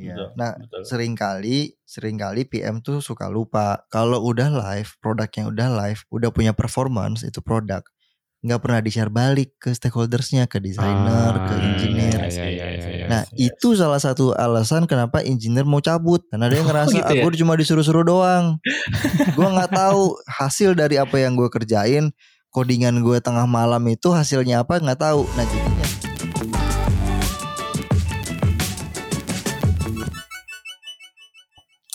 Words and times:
Iya. 0.00 0.16
Betul, 0.16 0.28
Nah, 0.34 0.52
betul. 0.56 0.82
sering 0.82 1.12
kali 1.12 1.76
sering 1.84 2.16
kali 2.16 2.42
PM 2.42 2.80
tuh 2.80 2.98
suka 2.98 3.28
lupa 3.28 3.84
kalau 3.92 4.24
udah 4.24 4.48
live, 4.48 4.96
produk 4.98 5.28
yang 5.28 5.46
udah 5.52 5.68
live, 5.68 6.00
udah 6.08 6.32
punya 6.32 6.56
performance 6.56 7.20
itu 7.20 7.38
produk 7.38 7.84
nggak 8.40 8.56
pernah 8.64 8.80
di-share 8.80 9.12
balik 9.12 9.52
ke 9.60 9.68
stakeholdersnya, 9.68 10.48
ke 10.48 10.64
desainer, 10.64 11.36
ke 11.44 11.54
Ah, 11.54 11.60
engineer. 11.60 12.20
iya, 12.24 12.24
iya, 12.24 12.46
iya, 12.48 12.66
iya, 12.72 12.88
iya. 12.88 13.04
Nah, 13.04 13.22
itu 13.36 13.76
salah 13.76 14.00
satu 14.00 14.32
alasan 14.32 14.88
kenapa 14.88 15.20
engineer 15.20 15.68
mau 15.68 15.84
cabut. 15.84 16.24
Karena 16.32 16.48
dia 16.48 16.64
ngerasa 16.64 16.88
gitu 16.88 17.04
ya? 17.04 17.20
aku 17.20 17.36
cuma 17.36 17.52
disuruh-suruh 17.60 18.00
doang. 18.00 18.56
gua 19.36 19.48
nggak 19.52 19.76
tahu 19.76 20.16
hasil 20.24 20.72
dari 20.72 20.96
apa 20.96 21.20
yang 21.20 21.36
gue 21.36 21.52
kerjain, 21.52 22.16
codingan 22.48 23.04
gue 23.04 23.20
tengah 23.20 23.44
malam 23.44 23.84
itu 23.92 24.08
hasilnya 24.08 24.64
apa 24.64 24.80
nggak 24.80 25.00
tahu. 25.04 25.28
Nah, 25.36 25.44
jadinya 25.44 25.99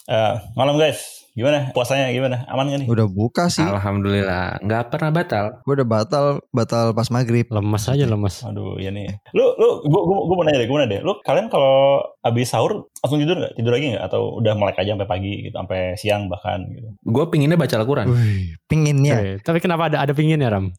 Eh, 0.05 0.36
malam 0.54 0.77
guys, 0.77 1.26
gimana 1.34 1.73
puasanya 1.73 2.14
gimana? 2.14 2.45
Aman 2.45 2.70
gak 2.70 2.86
nih? 2.86 2.88
udah 2.94 3.09
buka 3.09 3.50
sih. 3.50 3.66
Alhamdulillah, 3.66 4.62
nggak 4.62 4.94
pernah 4.94 5.09
batal. 5.09 5.45
Gue 5.66 5.81
udah 5.81 5.90
batal, 5.90 6.26
batal 6.54 6.94
pas 6.94 7.09
maghrib. 7.09 7.50
Lemes 7.50 7.90
aja 7.90 8.05
lemes. 8.05 8.45
Aduh, 8.45 8.78
ya 8.78 8.94
nih. 8.94 9.09
Lu, 9.34 9.58
lu, 9.58 9.81
gua, 9.90 10.02
gua, 10.05 10.18
gua 10.30 10.36
mau 10.38 10.45
nanya 10.45 10.62
deh, 10.62 10.70
gua 10.70 10.78
mau 10.78 10.81
nanya 10.86 10.94
deh. 10.94 11.02
Lu 11.02 11.18
kalian 11.26 11.50
kalau 11.50 12.05
abis 12.25 12.49
sahur 12.49 12.89
langsung 12.99 13.21
tidur 13.21 13.38
nggak? 13.38 13.53
Tidur 13.53 13.71
lagi 13.71 13.85
nggak? 13.93 14.03
Atau 14.03 14.41
udah 14.41 14.53
melek 14.57 14.81
aja 14.81 14.97
sampai 14.97 15.05
pagi 15.05 15.31
gitu, 15.45 15.53
sampai 15.53 15.79
siang 15.93 16.25
bahkan 16.25 16.66
gitu? 16.67 16.89
Gue 17.05 17.25
pinginnya 17.29 17.53
baca 17.53 17.77
Al-Quran. 17.77 18.09
Wih, 18.09 18.57
pinginnya. 18.66 19.16
Oke, 19.16 19.31
Tapi 19.45 19.57
kenapa 19.61 19.93
ada 19.93 20.02
ada 20.02 20.11
pingin 20.11 20.41
ya 20.41 20.49
Ram? 20.49 20.73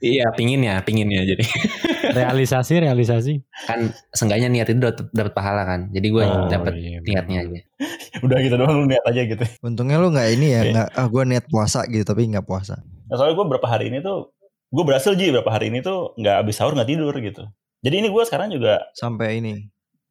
Iya, 0.00 0.28
pinginnya, 0.36 0.84
pinginnya. 0.84 1.24
Jadi 1.24 1.44
Realisasi 2.20 2.80
realisasi. 2.80 3.34
kan 3.64 3.86
seenggaknya 4.10 4.48
niat 4.50 4.68
itu 4.68 4.80
dapat 5.10 5.32
pahala 5.32 5.62
kan. 5.64 5.80
Jadi 5.88 6.06
gue 6.10 6.24
Oh, 6.24 6.48
dapat 6.48 6.72
iya, 6.76 6.98
niatnya 7.00 7.38
aja. 7.46 7.58
Udah 8.26 8.36
gitu 8.40 8.54
doang 8.56 8.76
lu 8.76 8.86
niat 8.86 9.04
aja 9.06 9.22
gitu. 9.24 9.44
Untungnya 9.62 9.96
lu 9.96 10.10
nggak 10.10 10.28
ini 10.34 10.46
ya, 10.50 10.60
Iya. 10.60 10.72
nggak 10.74 10.88
ah 10.92 11.06
gue 11.06 11.22
niat 11.24 11.44
puasa 11.46 11.86
gitu 11.86 12.02
tapi 12.02 12.28
nggak 12.28 12.44
puasa. 12.44 12.76
Nah, 13.08 13.14
soalnya 13.16 13.34
gue 13.34 13.46
berapa 13.46 13.66
hari 13.66 13.88
ini 13.88 13.98
tuh, 14.00 14.34
gue 14.68 14.84
berhasil 14.84 15.12
Ji, 15.14 15.30
berapa 15.30 15.48
hari 15.48 15.70
ini 15.70 15.80
tuh 15.80 16.12
nggak 16.14 16.36
abis 16.42 16.54
sahur 16.58 16.74
nggak 16.74 16.90
tidur 16.90 17.14
gitu. 17.16 17.42
Jadi 17.80 17.94
ini 17.96 18.08
gue 18.10 18.22
sekarang 18.28 18.52
juga, 18.52 18.84
Sampai 18.92 19.40
ini, 19.40 19.64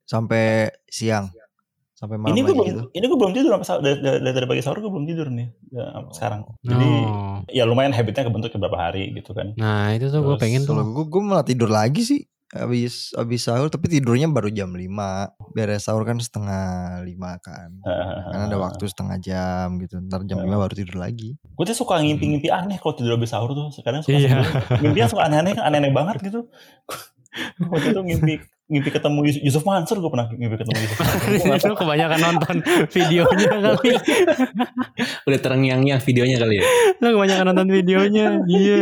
sampai 0.10 0.74
siang, 0.90 1.30
sampai 1.94 2.18
malam 2.18 2.34
ini 2.34 2.42
gue 2.42 2.50
belum, 2.50 2.66
gitu. 2.66 2.84
ini 2.90 3.06
gue 3.06 3.20
belum 3.20 3.32
tidur 3.32 3.52
dari, 3.78 3.98
dari, 4.02 4.34
dari 4.34 4.48
pagi 4.48 4.62
sahur 4.66 4.82
gue 4.82 4.90
belum 4.90 5.06
tidur 5.06 5.30
nih 5.30 5.48
ya, 5.70 5.86
sekarang. 6.10 6.50
Jadi 6.66 6.90
Oh. 7.06 7.46
ya 7.46 7.64
lumayan 7.64 7.94
habitnya 7.94 8.26
kebentuk 8.26 8.50
beberapa 8.52 8.82
hari 8.82 9.14
gitu 9.14 9.32
kan. 9.32 9.54
Nah 9.54 9.94
itu 9.94 10.10
tuh 10.10 10.26
gue 10.26 10.36
pengen 10.36 10.66
Kalau 10.66 10.82
tuh. 10.82 10.92
gue, 10.92 11.06
gue 11.08 11.22
malah 11.22 11.46
tidur 11.46 11.70
lagi 11.70 12.02
sih. 12.02 12.22
Abis, 12.50 13.14
abis 13.14 13.46
sahur 13.46 13.70
tapi 13.70 13.86
tidurnya 13.86 14.26
baru 14.26 14.50
jam 14.50 14.74
5 14.74 14.90
Beres 15.54 15.86
sahur 15.86 16.02
kan 16.02 16.18
setengah 16.18 16.98
lima 17.06 17.38
kan 17.38 17.78
Karena 17.86 18.50
ada 18.50 18.58
waktu 18.58 18.90
setengah 18.90 19.22
jam 19.22 19.78
gitu 19.78 20.02
Ntar 20.02 20.26
jam 20.26 20.42
5 20.42 20.50
baru 20.50 20.74
tidur 20.74 20.98
lagi 20.98 21.38
Gue 21.38 21.66
tuh 21.70 21.78
suka 21.78 22.02
ngimpi-ngimpi 22.02 22.50
aneh 22.50 22.82
kalau 22.82 22.98
tidur 22.98 23.22
habis 23.22 23.30
sahur 23.30 23.54
tuh. 23.54 23.70
Sekarang 23.70 24.02
suka 24.02 24.18
Iya. 24.18 24.42
mimpi 24.82 24.98
yang 24.98 25.12
suka 25.14 25.30
aneh-aneh 25.30 25.54
kan 25.54 25.70
aneh-aneh 25.70 25.94
banget 25.94 26.26
gitu. 26.26 26.50
Waktu 27.70 27.94
itu 27.94 28.02
ngimpi 28.02 28.34
ngimpi 28.70 28.90
ketemu 28.90 29.20
Yus- 29.26 29.42
Yusuf 29.42 29.66
Mansur 29.66 29.98
gue 29.98 30.08
pernah 30.08 30.30
ngimpi 30.30 30.56
ketemu 30.56 30.78
Yusuf 30.80 30.98
Mansur. 31.44 31.74
Kebanyakan 31.82 32.20
nonton 32.22 32.56
videonya 32.88 33.50
kali. 33.66 33.92
Udah 35.26 35.40
terngiang-ngiang 35.40 36.02
videonya 36.02 36.38
kali 36.38 36.56
ya. 36.62 36.66
Lo 37.02 37.18
kebanyakan 37.18 37.46
nonton 37.50 37.68
videonya. 37.68 38.28
Iya. 38.46 38.82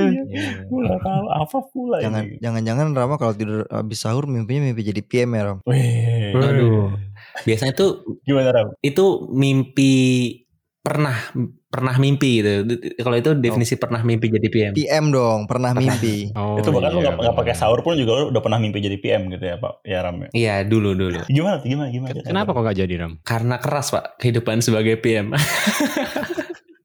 Gue 0.68 0.80
nggak 0.84 1.02
tahu 1.02 1.26
apa 1.32 1.58
pula 1.72 1.98
Jangan, 2.04 2.24
ini. 2.24 2.36
Jangan-jangan 2.38 2.88
Rama 2.92 3.16
kalau 3.16 3.32
tidur 3.32 3.64
abis 3.66 4.00
sahur 4.00 4.28
mimpinya 4.28 4.68
mimpi 4.68 4.84
jadi 4.84 5.02
PM 5.02 5.32
ya 5.34 5.42
Ram 5.48 5.58
Wih, 5.64 6.36
Aduh. 6.36 6.92
Biasanya 7.44 7.72
tuh 7.72 7.90
gimana 8.22 8.50
Ram? 8.52 8.68
itu 8.80 9.06
mimpi 9.32 9.94
pernah 10.88 11.16
pernah 11.68 11.96
mimpi 12.00 12.40
gitu. 12.40 12.64
Kalau 13.04 13.16
itu 13.20 13.36
definisi 13.36 13.76
pernah 13.76 14.00
mimpi 14.00 14.32
jadi 14.32 14.48
PM. 14.48 14.72
PM 14.72 15.06
dong, 15.12 15.44
pernah 15.52 15.76
mimpi 15.76 16.32
Oh, 16.39 16.56
itu 16.56 16.72
bahkan 16.72 16.95
lu 16.95 17.04
iya, 17.04 17.11
nggak 17.11 17.28
nggak 17.28 17.36
pakai 17.36 17.56
sahur 17.60 17.84
pun 17.84 18.00
juga 18.00 18.23
lu 18.23 18.26
udah 18.32 18.39
pernah 18.39 18.56
mimpi 18.56 18.80
jadi 18.80 18.95
PM 18.95 19.28
gitu 19.28 19.44
ya 19.44 19.60
Pak 19.60 19.84
ya 19.84 20.00
Ram 20.00 20.23
ya. 20.23 20.30
Iya 20.32 20.56
dulu 20.64 20.95
dulu. 20.95 21.28
Gimana 21.28 21.60
gimana 21.60 21.89
gimana? 21.92 22.23
Kenapa 22.23 22.56
kok 22.56 22.64
gak 22.64 22.80
jadi 22.80 22.94
Ram? 23.04 23.20
Karena 23.28 23.60
keras 23.60 23.92
pak 23.92 24.16
kehidupan 24.23 24.64
sebagai 24.64 24.95
PM. 25.04 25.36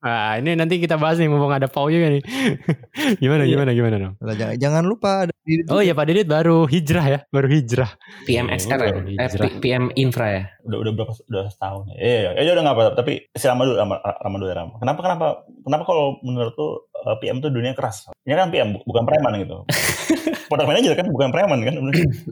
Ah 0.02 0.34
ini 0.34 0.52
nanti 0.52 0.76
kita 0.76 0.98
bahas 0.98 1.14
nih 1.14 1.26
mumpung 1.26 1.48
ada 1.48 1.64
Pau 1.64 1.86
juga 1.86 2.10
nih. 2.10 2.22
gimana 3.22 3.42
Iya. 3.42 3.54
gimana 3.54 3.70
gimana 3.70 3.96
dong? 3.96 4.14
Lah, 4.18 4.34
jangan, 4.34 4.54
jangan 4.58 4.82
lupa 4.82 5.10
ada 5.22 5.32
diri 5.40 5.62
Oh 5.68 5.78
iya 5.78 5.94
Pak 5.94 6.04
Didit 6.04 6.26
baru 6.26 6.66
hijrah 6.66 7.06
ya, 7.06 7.18
baru 7.28 7.46
hijrah. 7.46 7.90
PM 8.24 8.46
Iya, 8.46 8.58
XR 8.58 8.78
ya? 8.80 8.92
Eh, 9.16 9.28
PM 9.58 9.94
Infra 9.94 10.26
ya. 10.28 10.42
Udah 10.62 10.78
udah 10.80 10.92
berapa 10.92 11.12
udah 11.24 11.44
setahun 11.48 11.82
ya. 11.88 11.96
Iya, 11.96 12.18
iya, 12.34 12.40
ya 12.40 12.50
udah 12.52 12.62
nggak 12.62 12.76
apa 12.76 12.84
tapi 12.94 13.12
si 13.28 13.44
Rama 13.46 13.62
dulu 13.62 13.76
Rama, 13.76 13.94
Rama 14.02 14.36
dulu 14.36 14.48
ya 14.48 14.56
Rama. 14.58 14.74
Kenapa 14.76 15.00
kenapa 15.00 15.26
kenapa 15.60 15.82
kalau 15.84 16.04
menurut 16.20 16.52
tuh 16.52 16.70
eh, 16.92 17.16
PM 17.18 17.38
tuh 17.38 17.48
dunia 17.48 17.70
keras? 17.72 18.10
Ini 18.20 18.34
kan 18.34 18.50
PM 18.50 18.68
bu- 18.72 18.84
bukan 18.84 19.02
preman 19.02 19.38
gitu. 19.38 19.62
Product 20.50 20.68
manager 20.68 20.92
kan 20.92 21.06
bukan 21.08 21.30
preman 21.30 21.62
kan. 21.62 21.74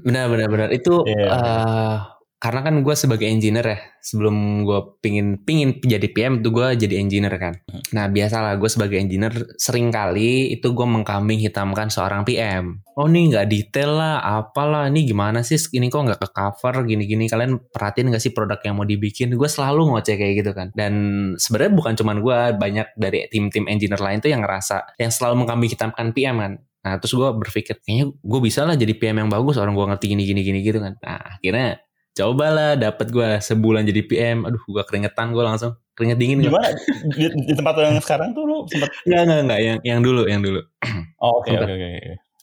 Benar 0.01 0.27
benar 0.29 0.49
benar 0.49 0.69
itu 0.71 1.07
Iya. 1.07 1.27
eh, 1.31 1.97
karena 2.41 2.65
kan 2.65 2.81
gue 2.81 2.95
sebagai 2.97 3.29
engineer 3.29 3.77
ya 3.77 3.79
sebelum 4.01 4.65
gue 4.65 4.97
pingin 5.05 5.45
pingin 5.45 5.77
jadi 5.77 6.09
PM 6.09 6.41
itu 6.41 6.49
gue 6.49 6.73
jadi 6.73 6.97
engineer 6.97 7.37
kan. 7.37 7.61
Nah 7.93 8.09
biasalah 8.09 8.57
gue 8.57 8.65
sebagai 8.65 8.97
engineer 8.97 9.45
sering 9.61 9.93
kali 9.93 10.57
itu 10.57 10.73
gue 10.73 10.87
mengkambing 10.89 11.37
hitamkan 11.37 11.93
seorang 11.93 12.25
PM. 12.25 12.81
Oh 12.97 13.05
nih 13.05 13.37
nggak 13.37 13.47
detail 13.53 13.93
lah, 13.93 14.25
apalah 14.25 14.89
ini 14.89 15.05
gimana 15.05 15.45
sih 15.45 15.61
ini 15.77 15.93
kok 15.93 16.01
nggak 16.01 16.17
ke 16.17 16.29
cover 16.33 16.89
gini-gini 16.89 17.29
kalian 17.29 17.61
perhatiin 17.61 18.09
gak 18.09 18.25
sih 18.25 18.33
produk 18.33 18.57
yang 18.65 18.81
mau 18.81 18.89
dibikin? 18.89 19.37
Gue 19.37 19.49
selalu 19.49 19.93
ngoceh 19.93 20.17
kayak 20.17 20.35
gitu 20.41 20.57
kan. 20.57 20.73
Dan 20.73 20.93
sebenarnya 21.37 21.73
bukan 21.77 21.93
cuman 21.93 22.17
gue 22.25 22.39
banyak 22.57 22.89
dari 22.97 23.29
tim-tim 23.29 23.69
engineer 23.69 24.01
lain 24.01 24.25
tuh 24.25 24.33
yang 24.33 24.41
ngerasa 24.41 24.97
yang 24.97 25.13
selalu 25.13 25.45
mengkambing 25.45 25.77
hitamkan 25.77 26.17
PM 26.17 26.41
kan. 26.41 26.53
Nah 26.89 26.97
terus 26.97 27.13
gue 27.13 27.29
berpikir 27.37 27.85
kayaknya 27.85 28.17
gue 28.17 28.41
bisa 28.41 28.65
lah 28.65 28.81
jadi 28.81 28.97
PM 28.97 29.29
yang 29.29 29.29
bagus 29.29 29.61
orang 29.61 29.77
gue 29.77 29.85
ngerti 29.85 30.17
gini 30.17 30.25
gini 30.25 30.41
gini 30.41 30.59
gitu 30.65 30.81
kan. 30.81 30.97
Nah 31.05 31.37
akhirnya 31.37 31.77
cobalah 32.15 32.77
dapat 32.77 33.07
gue 33.11 33.29
sebulan 33.41 33.87
jadi 33.87 34.03
PM. 34.07 34.39
Aduh 34.47 34.63
gue 34.65 34.83
keringetan 34.87 35.33
gue 35.35 35.45
langsung 35.45 35.77
keringet 35.95 36.19
dingin. 36.19 36.43
Gimana 36.43 36.75
di, 37.15 37.25
di 37.29 37.53
tempat 37.55 37.75
yang 37.79 38.01
sekarang 38.03 38.35
tuh 38.35 38.45
lu 38.47 38.57
sempat 38.67 38.91
Enggak 39.07 39.23
enggak 39.27 39.41
enggak 39.45 39.61
yang 39.61 39.79
yang 39.87 40.01
dulu 40.03 40.23
yang 40.27 40.43
dulu. 40.43 40.61
Oh 41.23 41.41
oke 41.43 41.51
oke 41.53 41.73
oke. 41.73 41.89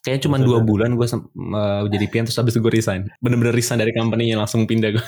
Kayaknya 0.06 0.22
cuma 0.24 0.38
dua 0.40 0.64
bulan 0.64 0.96
gue 0.96 1.08
jadi 1.92 2.06
PM 2.08 2.24
terus 2.24 2.40
habis 2.40 2.56
itu 2.56 2.64
gue 2.64 2.72
resign. 2.72 3.12
Bener-bener 3.20 3.52
resign 3.52 3.84
dari 3.84 3.92
company-nya 3.92 4.40
langsung 4.40 4.64
pindah 4.64 4.96
gue. 4.96 5.06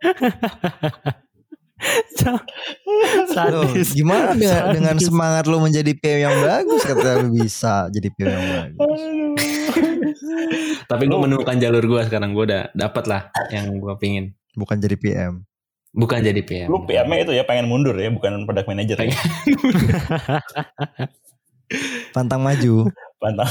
Loh, 2.28 2.40
Sadis. 3.32 3.96
gimana 3.96 4.36
dengan, 4.36 4.60
Sadis. 4.60 4.74
dengan 4.76 4.96
semangat 5.00 5.44
lo 5.48 5.64
menjadi 5.64 5.92
PM 5.96 6.20
yang 6.28 6.36
bagus 6.44 6.84
kata 6.84 7.24
lu 7.24 7.32
bisa 7.32 7.88
jadi 7.88 8.08
PM 8.12 8.28
yang 8.28 8.44
bagus. 8.76 9.00
Tapi 10.84 11.02
gue 11.08 11.18
menemukan 11.18 11.56
jalur 11.56 11.84
gue 11.84 12.00
sekarang 12.04 12.36
gue 12.36 12.44
udah 12.44 12.62
dapat 12.76 13.04
lah 13.08 13.22
yang 13.48 13.80
gue 13.80 13.94
pingin. 13.96 14.36
Bukan 14.52 14.76
jadi 14.82 14.96
PM. 15.00 15.48
Bukan 15.90 16.22
jadi 16.22 16.38
PM. 16.44 16.68
Lu 16.70 16.86
PM-nya 16.86 17.26
itu 17.26 17.32
ya 17.34 17.42
pengen 17.42 17.66
mundur 17.66 17.98
ya, 17.98 18.14
bukan 18.14 18.46
product 18.46 18.68
manager 18.70 18.98
ya. 19.00 19.10
Pantang 22.14 22.42
maju. 22.42 22.90
Pantang. 23.18 23.50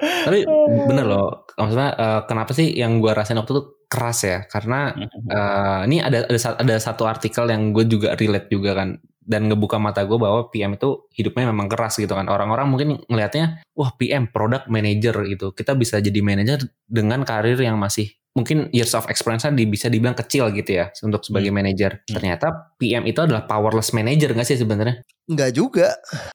Tapi 0.00 0.44
bener 0.88 1.06
loh. 1.08 1.48
Maksudnya 1.56 1.90
eh, 1.96 2.20
kenapa 2.28 2.52
sih 2.52 2.72
yang 2.72 3.00
gue 3.00 3.12
rasain 3.12 3.36
waktu 3.36 3.52
itu 3.52 3.62
keras 3.86 4.18
ya? 4.22 4.38
Karena 4.46 4.94
eh, 5.06 5.80
ini 5.90 6.02
ada 6.02 6.26
ada 6.26 6.38
ada 6.58 6.74
satu 6.78 7.06
artikel 7.06 7.48
yang 7.48 7.70
gue 7.70 7.86
juga 7.86 8.14
relate 8.18 8.50
juga 8.50 8.74
kan 8.76 8.98
dan 9.26 9.50
ngebuka 9.50 9.82
mata 9.82 10.06
gue 10.06 10.14
bahwa 10.14 10.46
PM 10.54 10.78
itu 10.78 11.10
hidupnya 11.10 11.50
memang 11.50 11.66
keras 11.66 11.98
gitu 11.98 12.14
kan. 12.14 12.30
Orang-orang 12.30 12.70
mungkin 12.70 12.88
ngelihatnya 13.10 13.66
wah 13.74 13.90
PM 13.98 14.30
product 14.30 14.70
manager 14.70 15.26
gitu. 15.26 15.50
Kita 15.50 15.74
bisa 15.74 15.98
jadi 15.98 16.22
manajer 16.22 16.62
dengan 16.86 17.26
karir 17.26 17.58
yang 17.58 17.74
masih 17.76 18.14
mungkin 18.36 18.68
years 18.70 18.92
of 18.92 19.08
experience 19.10 19.48
di, 19.48 19.64
bisa 19.64 19.90
dibilang 19.90 20.14
kecil 20.14 20.52
gitu 20.54 20.78
ya 20.78 20.92
untuk 21.02 21.26
sebagai 21.26 21.50
manajer. 21.50 22.06
Hmm. 22.06 22.20
Ternyata 22.20 22.76
PM 22.78 23.02
itu 23.08 23.18
adalah 23.18 23.48
powerless 23.50 23.90
manager 23.90 24.30
nggak 24.30 24.46
sih 24.46 24.60
sebenarnya? 24.62 25.02
Enggak 25.26 25.50
juga. 25.58 25.88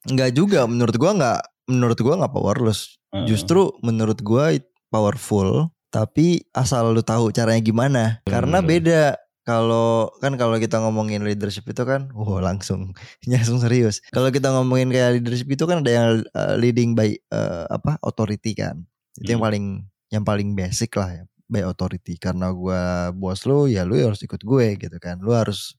Enggak 0.04 0.30
juga 0.36 0.68
menurut 0.68 0.96
gua 1.00 1.10
enggak 1.16 1.40
menurut 1.70 1.98
gua 2.04 2.14
enggak 2.20 2.32
powerless. 2.36 3.00
Hmm. 3.08 3.24
Justru 3.24 3.72
menurut 3.80 4.20
gua 4.20 4.52
it 4.52 4.68
powerful 4.92 5.72
tapi 5.92 6.48
asal 6.56 6.90
lu 6.90 7.04
tahu 7.04 7.28
caranya 7.30 7.60
gimana. 7.60 8.02
Karena 8.24 8.64
Hmm. 8.64 8.68
beda 8.68 9.02
kalau 9.44 10.08
kan 10.22 10.38
kalau 10.38 10.54
kita 10.56 10.78
ngomongin 10.80 11.26
leadership 11.26 11.66
itu 11.66 11.82
kan 11.82 12.08
wow 12.16 12.40
langsung 12.40 12.96
langsung 13.28 13.60
serius. 13.60 14.00
Kalau 14.08 14.32
kita 14.32 14.48
ngomongin 14.50 14.88
kayak 14.88 15.20
leadership 15.20 15.52
itu 15.52 15.68
kan 15.68 15.84
ada 15.84 15.92
yang 15.92 16.08
uh, 16.32 16.54
leading 16.56 16.96
by 16.96 17.12
uh, 17.30 17.68
apa 17.68 18.00
authority 18.00 18.56
kan. 18.56 18.80
Itu 19.20 19.36
yang 19.36 19.44
Hmm. 19.44 19.48
paling 19.52 19.64
yang 20.08 20.24
paling 20.24 20.48
basic 20.56 20.96
lah 20.96 21.12
ya 21.12 21.24
by 21.52 21.60
authority 21.68 22.16
karena 22.16 22.48
gua 22.56 23.12
bos 23.12 23.44
lu 23.44 23.68
ya 23.68 23.84
lu 23.84 24.00
harus 24.00 24.24
ikut 24.24 24.40
gue 24.40 24.66
gitu 24.80 24.96
kan. 24.96 25.20
Lu 25.20 25.36
harus 25.36 25.76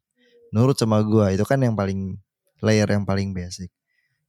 nurut 0.54 0.78
sama 0.78 1.02
gua 1.02 1.34
itu 1.34 1.42
kan 1.50 1.58
yang 1.58 1.74
paling 1.74 2.22
layer 2.62 2.86
yang 2.86 3.02
paling 3.10 3.34
basic. 3.34 3.74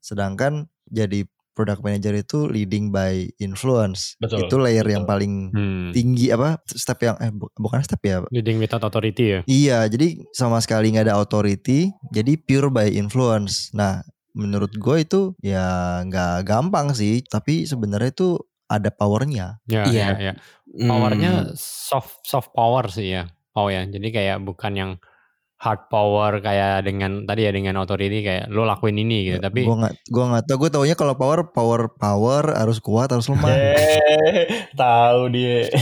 Sedangkan 0.00 0.68
jadi 0.88 1.28
product 1.54 1.80
manager 1.80 2.12
itu 2.12 2.50
leading 2.50 2.90
by 2.90 3.30
influence. 3.38 4.18
Betul, 4.18 4.46
Itu 4.46 4.58
layer 4.58 4.84
yang 4.84 5.06
betul. 5.06 5.12
paling 5.14 5.32
Hmm. 5.54 5.88
tinggi 5.94 6.34
apa 6.34 6.58
step 6.66 6.98
yang 7.00 7.16
eh 7.22 7.30
bu- 7.30 7.54
bukan 7.54 7.80
step 7.80 8.02
ya 8.02 8.26
Leading 8.28 8.58
without 8.58 8.82
authority 8.82 9.38
ya. 9.38 9.40
Iya, 9.46 9.78
jadi 9.86 10.18
sama 10.34 10.58
sekali 10.58 10.90
nggak 10.90 11.06
ada 11.08 11.16
authority, 11.16 11.94
jadi 12.10 12.34
pure 12.36 12.68
by 12.68 12.90
influence. 12.90 13.70
Nah, 13.70 14.02
menurut 14.34 14.74
gue 14.74 14.96
itu 15.00 15.20
ya 15.40 15.62
nggak 16.02 16.42
gampang 16.44 16.90
sih, 16.90 17.22
tapi 17.24 17.64
sebenarnya 17.64 18.10
itu 18.10 18.36
ada 18.66 18.90
powernya. 18.90 19.62
Ya, 19.70 19.86
Iya. 19.86 20.06
ya, 20.18 20.18
ya. 20.18 20.34
Hmm, 20.66 20.90
Powernya 20.90 21.32
soft 21.54 22.26
soft 22.26 22.50
power 22.50 22.90
sih 22.90 23.14
ya. 23.14 23.30
Oh 23.54 23.70
ya, 23.70 23.86
jadi 23.86 24.10
kayak 24.10 24.38
bukan 24.42 24.72
yang 24.74 24.90
hard 25.64 25.88
power 25.88 26.44
kayak 26.44 26.84
dengan 26.84 27.24
tadi 27.24 27.48
ya 27.48 27.52
dengan 27.56 27.80
authority 27.80 28.20
kayak 28.20 28.52
lo 28.52 28.68
lakuin 28.68 29.00
ini 29.00 29.32
gitu. 29.32 29.38
Tapi 29.40 29.64
gue 29.64 29.76
nggak, 29.80 29.94
gue 30.12 30.24
nggak 30.28 30.44
tahu. 30.44 30.56
Gue 30.60 30.70
taunya 30.70 30.92
kalau 30.92 31.16
power, 31.16 31.48
power, 31.48 31.88
power 31.96 32.52
harus 32.52 32.84
kuat, 32.84 33.08
harus 33.08 33.24
lemah. 33.32 33.48
Tahu 34.84 35.20
dia. 35.32 35.72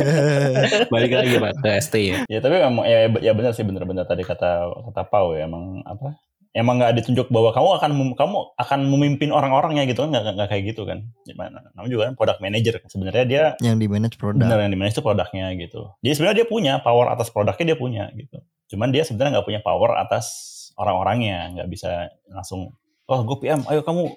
balik 0.92 1.12
lagi 1.12 1.36
pak 1.36 1.52
ke 1.60 1.70
ST 1.84 1.94
ya. 2.00 2.18
ya 2.24 2.38
tapi 2.40 2.56
memang 2.56 2.88
ya, 2.88 3.12
ya 3.20 3.32
benar 3.36 3.52
sih 3.52 3.66
benar-benar 3.68 4.08
tadi 4.08 4.24
kata 4.24 4.72
kata 4.88 5.02
Pau 5.12 5.36
ya 5.36 5.44
emang 5.44 5.84
apa? 5.84 6.16
Emang 6.52 6.76
nggak 6.76 7.00
ditunjuk 7.00 7.32
bahwa 7.32 7.48
kamu 7.56 7.68
akan 7.80 7.90
mem- 7.96 8.16
kamu 8.16 8.36
akan 8.60 8.80
memimpin 8.84 9.32
orang-orangnya 9.32 9.88
gitu 9.88 10.04
kan 10.04 10.12
nggak 10.12 10.36
nggak 10.36 10.48
kayak 10.52 10.64
gitu 10.68 10.84
kan? 10.84 11.00
Gimana? 11.24 11.64
Namanya 11.72 11.90
juga 11.90 12.02
kan 12.12 12.14
product 12.14 12.40
manager. 12.44 12.74
Sebenarnya 12.92 13.24
dia 13.24 13.42
yang 13.64 13.80
di 13.80 13.88
manage 13.88 14.20
produk. 14.20 14.44
benar 14.44 14.60
yang 14.60 14.72
dimanage 14.76 14.92
itu 14.92 15.04
produknya 15.04 15.48
gitu. 15.56 15.88
Jadi 16.04 16.12
sebenarnya 16.12 16.36
dia 16.44 16.48
punya 16.52 16.72
power 16.84 17.08
atas 17.08 17.32
produknya 17.32 17.72
dia 17.72 17.78
punya 17.80 18.04
gitu. 18.12 18.36
Cuman 18.68 18.92
dia 18.92 19.00
sebenarnya 19.08 19.40
nggak 19.40 19.48
punya 19.48 19.60
power 19.64 19.96
atas 19.96 20.26
orang-orangnya, 20.76 21.52
nggak 21.56 21.68
bisa 21.68 22.08
langsung, 22.32 22.72
oh 23.08 23.20
gue 23.24 23.36
PM, 23.44 23.60
ayo 23.68 23.80
kamu 23.84 24.12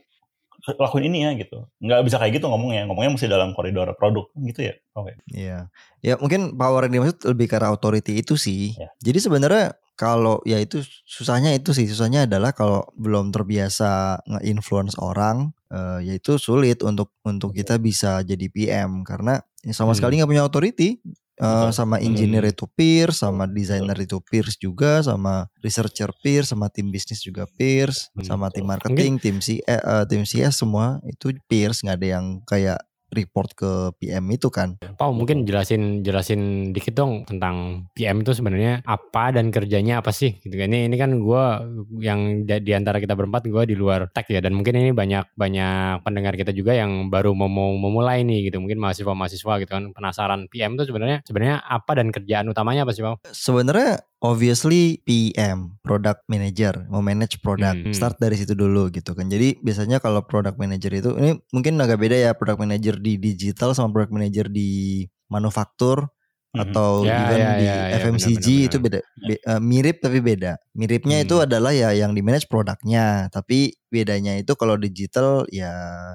lakuin 0.79 1.11
ini 1.11 1.19
ya 1.23 1.31
gitu. 1.37 1.67
Nggak 1.83 2.01
bisa 2.07 2.17
kayak 2.17 2.39
gitu 2.41 2.47
ngomongnya, 2.49 2.87
ngomongnya 2.89 3.11
mesti 3.15 3.27
dalam 3.29 3.53
koridor 3.53 3.91
produk 3.99 4.25
gitu 4.33 4.71
ya. 4.71 4.73
Oke. 4.97 5.13
Iya. 5.29 5.69
Ya 6.01 6.15
mungkin 6.17 6.55
power 6.57 6.87
yang 6.87 6.99
dimaksud 6.99 7.21
lebih 7.31 7.47
ke 7.51 7.55
arah 7.59 7.69
authority 7.71 8.19
itu 8.19 8.35
sih. 8.39 8.73
Ya. 8.75 8.89
Jadi 9.03 9.19
sebenarnya 9.23 9.77
kalau 9.95 10.43
ya 10.43 10.59
itu 10.59 10.83
susahnya 11.07 11.55
itu 11.55 11.71
sih. 11.71 11.87
Susahnya 11.87 12.27
adalah 12.27 12.51
kalau 12.51 12.83
belum 12.95 13.31
terbiasa 13.31 14.21
nge-influence 14.27 14.99
orang 14.99 15.55
eh, 15.71 15.99
ya 16.05 16.13
itu 16.15 16.37
sulit 16.37 16.83
untuk 16.83 17.11
untuk 17.25 17.51
kita 17.51 17.79
bisa 17.81 18.21
jadi 18.21 18.47
PM 18.47 19.01
karena 19.03 19.39
ya 19.65 19.73
sama 19.73 19.91
Hmm. 19.91 19.97
sekali 19.97 20.13
nggak 20.21 20.29
punya 20.29 20.43
authority 20.45 20.99
Betul. 21.35 21.75
sama 21.75 21.99
engineer 21.99 22.47
itu 22.47 22.63
peers, 22.63 23.19
sama 23.19 23.43
designer 23.43 23.99
itu 23.99 24.23
peers 24.23 24.55
juga, 24.55 25.03
sama 25.03 25.51
researcher 25.59 26.07
peers, 26.23 26.47
sama 26.55 26.71
tim 26.71 26.87
bisnis 26.87 27.19
juga 27.19 27.43
peers, 27.59 28.07
Hmm, 28.15 28.23
sama 28.23 28.47
tim 28.55 28.63
marketing, 28.63 29.19
tim 29.19 29.43
C, 29.43 29.59
eh, 29.59 29.75
eh, 29.75 30.03
tim 30.07 30.23
CS 30.23 30.63
semua 30.63 31.03
itu 31.03 31.35
peers, 31.51 31.83
nggak 31.83 31.97
ada 31.99 32.07
yang 32.07 32.25
kayak 32.47 32.79
report 33.13 33.53
ke 33.53 33.71
PM 34.01 34.25
itu 34.33 34.49
kan. 34.49 34.79
Pau 34.97 35.13
mungkin 35.13 35.45
jelasin 35.45 36.01
jelasin 36.01 36.71
dikit 36.71 36.97
dong 36.97 37.23
tentang 37.27 37.87
PM 37.93 38.25
itu 38.25 38.33
sebenarnya 38.33 38.81
apa 38.87 39.35
dan 39.35 39.53
kerjanya 39.53 40.01
apa 40.01 40.09
sih 40.09 40.37
gitu 40.41 40.55
kan. 40.55 40.71
Ini 40.71 40.89
ini 40.89 40.95
kan 40.97 41.17
gua 41.21 41.63
yang 41.99 42.45
di 42.45 42.71
antara 42.73 42.97
kita 42.97 43.13
berempat 43.13 43.45
gua 43.51 43.63
di 43.63 43.77
luar 43.77 44.09
tech 44.11 44.27
ya 44.29 44.41
dan 44.41 44.57
mungkin 44.57 44.75
ini 44.77 44.91
banyak 44.91 45.37
banyak 45.37 46.01
pendengar 46.01 46.33
kita 46.35 46.51
juga 46.55 46.73
yang 46.73 47.07
baru 47.11 47.35
mau 47.37 47.49
mau 47.51 47.71
memulai 47.75 48.25
nih 48.25 48.49
gitu. 48.49 48.57
Mungkin 48.63 48.81
mahasiswa-mahasiswa 48.81 49.53
gitu 49.61 49.71
kan 49.71 49.93
penasaran 49.93 50.47
PM 50.49 50.79
itu 50.79 50.89
sebenarnya 50.89 51.21
sebenarnya 51.27 51.61
apa 51.61 51.91
dan 51.95 52.09
kerjaan 52.09 52.49
utamanya 52.49 52.83
apa 52.87 52.91
sih 52.95 53.03
Pau? 53.05 53.21
Sebenarnya 53.29 54.01
obviously 54.31 55.01
PM, 55.05 55.77
product 55.85 56.25
manager, 56.25 56.87
mau 56.89 57.03
manage 57.03 57.41
product. 57.43 57.85
Hmm. 57.85 57.93
Start 57.93 58.17
dari 58.17 58.39
situ 58.39 58.57
dulu 58.57 58.89
gitu 58.89 59.13
kan. 59.13 59.29
Jadi 59.29 59.59
biasanya 59.61 60.01
kalau 60.01 60.23
product 60.25 60.57
manager 60.57 60.91
itu 60.93 61.11
ini 61.19 61.37
mungkin 61.51 61.77
agak 61.81 61.99
beda 62.01 62.17
ya 62.17 62.31
product 62.33 62.61
manager 62.61 62.95
di 62.97 63.19
digital 63.19 63.75
sama 63.75 63.91
product 63.93 64.13
manager 64.15 64.45
di 64.49 65.03
manufaktur. 65.29 66.09
Atau 66.57 67.03
Ya, 67.03 67.19
even 67.27 67.39
ya, 67.41 67.51
di 67.59 67.67
ya, 67.67 67.77
ya, 67.91 67.95
FMCG 67.99 68.45
benar, 68.47 68.67
itu 68.69 68.77
beda 68.79 68.99
be- 69.17 69.41
eh, 69.43 69.61
mirip 69.61 69.95
tapi 69.99 70.19
beda. 70.23 70.51
Miripnya 70.73 71.17
itu 71.23 71.35
Hmm. 71.39 71.45
adalah 71.47 71.71
ya 71.75 71.89
yang 71.91 72.11
di 72.15 72.21
manage 72.23 72.47
produknya, 72.47 73.27
tapi 73.31 73.75
bedanya 73.91 74.35
itu 74.39 74.53
kalau 74.59 74.75
digital 74.75 75.43
ya 75.51 75.71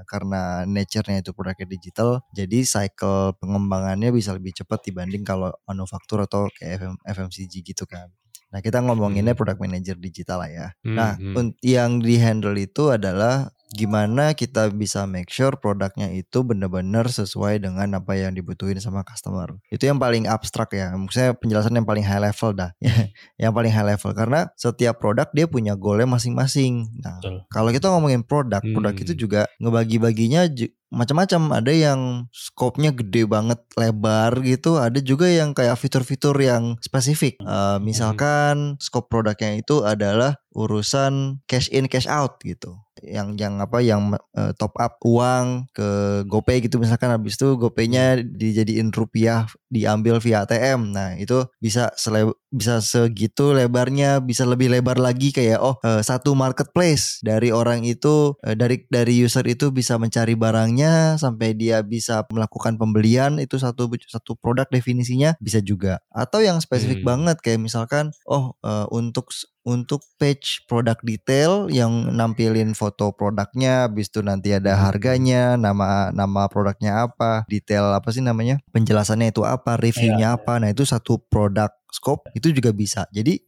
karena 0.09 0.65
nature-nya 0.69 1.23
itu 1.25 1.33
produknya 1.33 1.67
digital, 1.69 2.21
jadi 2.33 2.59
cycle 2.65 3.37
pengembangannya 3.41 4.11
bisa 4.13 4.33
lebih 4.37 4.53
cepat 4.57 4.85
dibanding 4.85 5.23
kalau 5.25 5.53
manufaktur 5.65 6.25
atau 6.25 6.49
kayak 6.57 6.81
FM, 6.83 6.95
FMCG 7.05 7.55
gitu 7.65 7.85
kan. 7.89 8.09
Nah, 8.51 8.59
kita 8.59 8.83
ngomonginnya 8.83 9.33
Hmm. 9.33 9.39
product 9.39 9.61
manager 9.63 9.95
digital 9.95 10.43
lah 10.43 10.51
ya. 10.51 10.67
Hmm, 10.83 10.97
Nah, 10.99 11.13
hmm. 11.15 11.55
yang 11.63 12.03
di 12.03 12.19
handle 12.19 12.59
itu 12.59 12.91
adalah 12.91 13.47
gimana 13.71 14.35
kita 14.35 14.67
bisa 14.75 15.07
make 15.07 15.31
sure 15.31 15.55
produknya 15.55 16.11
itu 16.11 16.43
benar-benar 16.43 17.07
sesuai 17.07 17.63
dengan 17.63 18.03
apa 18.03 18.19
yang 18.19 18.35
dibutuhin 18.35 18.77
sama 18.83 19.07
customer. 19.07 19.55
Itu 19.71 19.87
yang 19.87 20.03
paling 20.03 20.27
abstrak 20.27 20.75
ya. 20.75 20.91
Maksudnya 20.95 21.39
penjelasan 21.39 21.79
yang 21.79 21.87
paling 21.87 22.03
high 22.03 22.19
level 22.19 22.51
dah. 22.55 22.71
yang 23.43 23.55
paling 23.55 23.71
high 23.71 23.87
level 23.87 24.11
karena 24.11 24.51
setiap 24.59 24.99
produk 24.99 25.31
dia 25.31 25.47
punya 25.47 25.79
goalnya 25.79 26.11
masing-masing. 26.11 26.91
Nah, 26.99 27.23
Betul. 27.23 27.47
kalau 27.49 27.71
kita 27.71 27.87
ngomongin 27.95 28.27
produk, 28.27 28.61
produk 28.61 28.93
Hmm. 28.95 29.03
itu 29.07 29.13
juga 29.15 29.47
ngebagi-baginya 29.63 30.51
macam-macam. 30.91 31.63
Ada 31.63 31.73
yang 31.73 32.01
scope-nya 32.35 32.91
gede 32.93 33.25
banget, 33.25 33.63
lebar 33.79 34.43
gitu. 34.43 34.77
Ada 34.77 34.99
juga 35.01 35.31
yang 35.31 35.55
kayak 35.55 35.79
fitur-fitur 35.79 36.37
yang 36.39 36.77
spesifik. 36.83 37.39
Eh, 37.41 37.79
misalkan 37.81 38.77
scope 38.83 39.09
produknya 39.09 39.57
itu 39.59 39.87
adalah 39.87 40.37
urusan 40.51 41.39
cash 41.47 41.71
in 41.71 41.87
cash 41.87 42.11
out 42.11 42.43
gitu. 42.43 42.75
Yang 43.01 43.41
yang 43.41 43.55
apa 43.63 43.79
yang 43.81 44.13
eh, 44.37 44.53
top 44.59 44.77
up 44.77 45.01
uang 45.07 45.71
ke 45.73 46.21
GoPay 46.27 46.61
gitu 46.67 46.77
misalkan 46.77 47.15
habis 47.15 47.39
itu 47.41 47.57
GoPay-nya 47.57 48.21
dijadiin 48.21 48.93
rupiah 48.93 49.49
diambil 49.73 50.19
via 50.21 50.45
ATM. 50.45 50.93
Nah, 50.93 51.17
itu 51.17 51.47
bisa 51.63 51.95
sele 51.97 52.29
bisa 52.51 52.83
segitu 52.83 53.55
lebarnya, 53.55 54.19
bisa 54.21 54.43
lebih 54.43 54.75
lebar 54.75 54.99
lagi 54.99 55.31
kayak 55.31 55.63
oh 55.63 55.79
eh, 55.87 56.03
satu 56.03 56.35
marketplace 56.35 57.23
dari 57.23 57.55
orang 57.55 57.87
itu 57.87 58.35
eh, 58.43 58.59
dari 58.59 58.85
dari 58.91 59.23
user 59.23 59.47
itu 59.47 59.71
bisa 59.71 59.97
mencari 59.97 60.35
barangnya 60.35 60.80
sampai 61.19 61.53
dia 61.53 61.83
bisa 61.83 62.25
melakukan 62.31 62.81
pembelian 62.81 63.37
itu 63.37 63.59
satu 63.59 63.91
satu 64.07 64.39
produk 64.39 64.65
definisinya 64.71 65.37
bisa 65.37 65.59
juga. 65.61 66.01
Atau 66.09 66.41
yang 66.41 66.57
spesifik 66.63 67.03
Hmm. 67.03 67.09
banget 67.13 67.37
kayak 67.45 67.61
misalkan 67.61 68.15
oh 68.25 68.55
eh, 68.63 68.87
untuk 68.89 69.29
untuk 69.61 70.01
page 70.17 70.65
produk 70.65 70.97
detail 71.05 71.69
yang 71.69 71.93
nampilin 72.17 72.73
foto 72.73 73.13
produknya, 73.13 73.85
habis 73.85 74.09
itu 74.09 74.25
nanti 74.25 74.57
ada 74.57 74.73
Hmm. 74.73 74.83
harganya, 74.89 75.61
nama 75.61 76.09
nama 76.11 76.49
produknya 76.49 77.05
apa, 77.05 77.45
detail 77.45 77.93
apa 77.93 78.09
sih 78.09 78.25
namanya, 78.25 78.57
penjelasannya 78.73 79.37
itu 79.37 79.45
apa, 79.45 79.77
reviewnya 79.77 80.41
apa. 80.41 80.57
Nah 80.57 80.73
itu 80.73 80.89
satu 80.89 81.21
produk 81.29 81.69
scope 81.93 82.33
itu 82.33 82.49
juga 82.57 82.73
bisa. 82.73 83.05
Jadi 83.13 83.45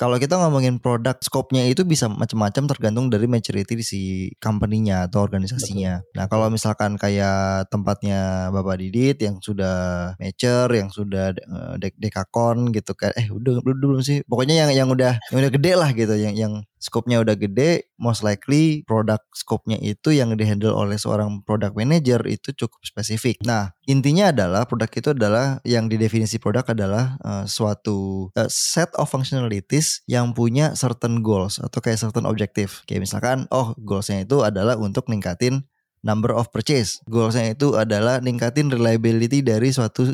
kalau 0.00 0.16
kita 0.16 0.40
ngomongin 0.40 0.80
produk 0.80 1.12
scope-nya 1.20 1.68
itu 1.68 1.84
bisa 1.84 2.08
macam-macam 2.08 2.64
tergantung 2.72 3.12
dari 3.12 3.28
maturity 3.28 3.76
di 3.76 3.84
si 3.84 4.00
company-nya 4.40 5.04
atau 5.12 5.20
organisasinya. 5.20 6.00
Nah, 6.16 6.24
kalau 6.24 6.48
misalkan 6.48 6.96
kayak 6.96 7.68
tempatnya 7.68 8.48
Bapak 8.48 8.80
Didit 8.80 9.20
yang 9.20 9.44
sudah 9.44 10.16
mature, 10.16 10.72
yang 10.72 10.88
sudah 10.88 11.36
eh, 11.36 11.74
dek 11.76 12.00
dekakon 12.00 12.72
gitu 12.72 12.96
kan. 12.96 13.12
Eh, 13.12 13.28
udah 13.28 13.60
belum 13.60 13.76
belum 13.76 14.00
sih. 14.00 14.24
Pokoknya 14.24 14.64
yang 14.64 14.70
yang 14.72 14.88
udah 14.88 15.20
yang 15.28 15.38
udah 15.44 15.52
gede 15.52 15.72
lah 15.76 15.92
gitu, 15.92 16.16
yang 16.16 16.32
yang 16.32 16.64
scope-nya 16.80 17.20
udah 17.20 17.36
gede, 17.36 17.92
most 18.00 18.24
likely 18.24 18.82
produk 18.88 19.20
scope-nya 19.36 19.76
itu 19.78 20.16
yang 20.16 20.34
dihandle 20.34 20.72
oleh 20.72 20.96
seorang 20.96 21.44
product 21.44 21.76
manager 21.76 22.24
itu 22.24 22.56
cukup 22.56 22.80
spesifik. 22.82 23.38
Nah, 23.44 23.76
intinya 23.84 24.32
adalah 24.32 24.64
produk 24.64 24.90
itu 24.90 25.08
adalah 25.12 25.60
yang 25.68 25.86
didefinisi 25.86 26.40
produk 26.40 26.64
adalah 26.72 27.20
eh, 27.20 27.44
suatu 27.46 28.32
eh, 28.34 28.48
set 28.48 28.90
of 28.96 29.06
functionalities 29.12 30.02
yang 30.08 30.32
punya 30.32 30.72
certain 30.74 31.20
goals 31.20 31.60
atau 31.60 31.78
kayak 31.78 32.00
certain 32.00 32.24
objective. 32.24 32.82
Kayak 32.88 33.06
misalkan, 33.06 33.44
oh 33.52 33.76
goalsnya 33.78 34.24
itu 34.24 34.40
adalah 34.40 34.80
untuk 34.80 35.06
ningkatin 35.06 35.69
number 36.04 36.32
of 36.32 36.48
purchase. 36.52 37.00
Goalsnya 37.08 37.56
itu 37.56 37.76
adalah 37.76 38.20
ningkatin 38.20 38.72
reliability 38.72 39.40
dari 39.44 39.72
suatu 39.72 40.08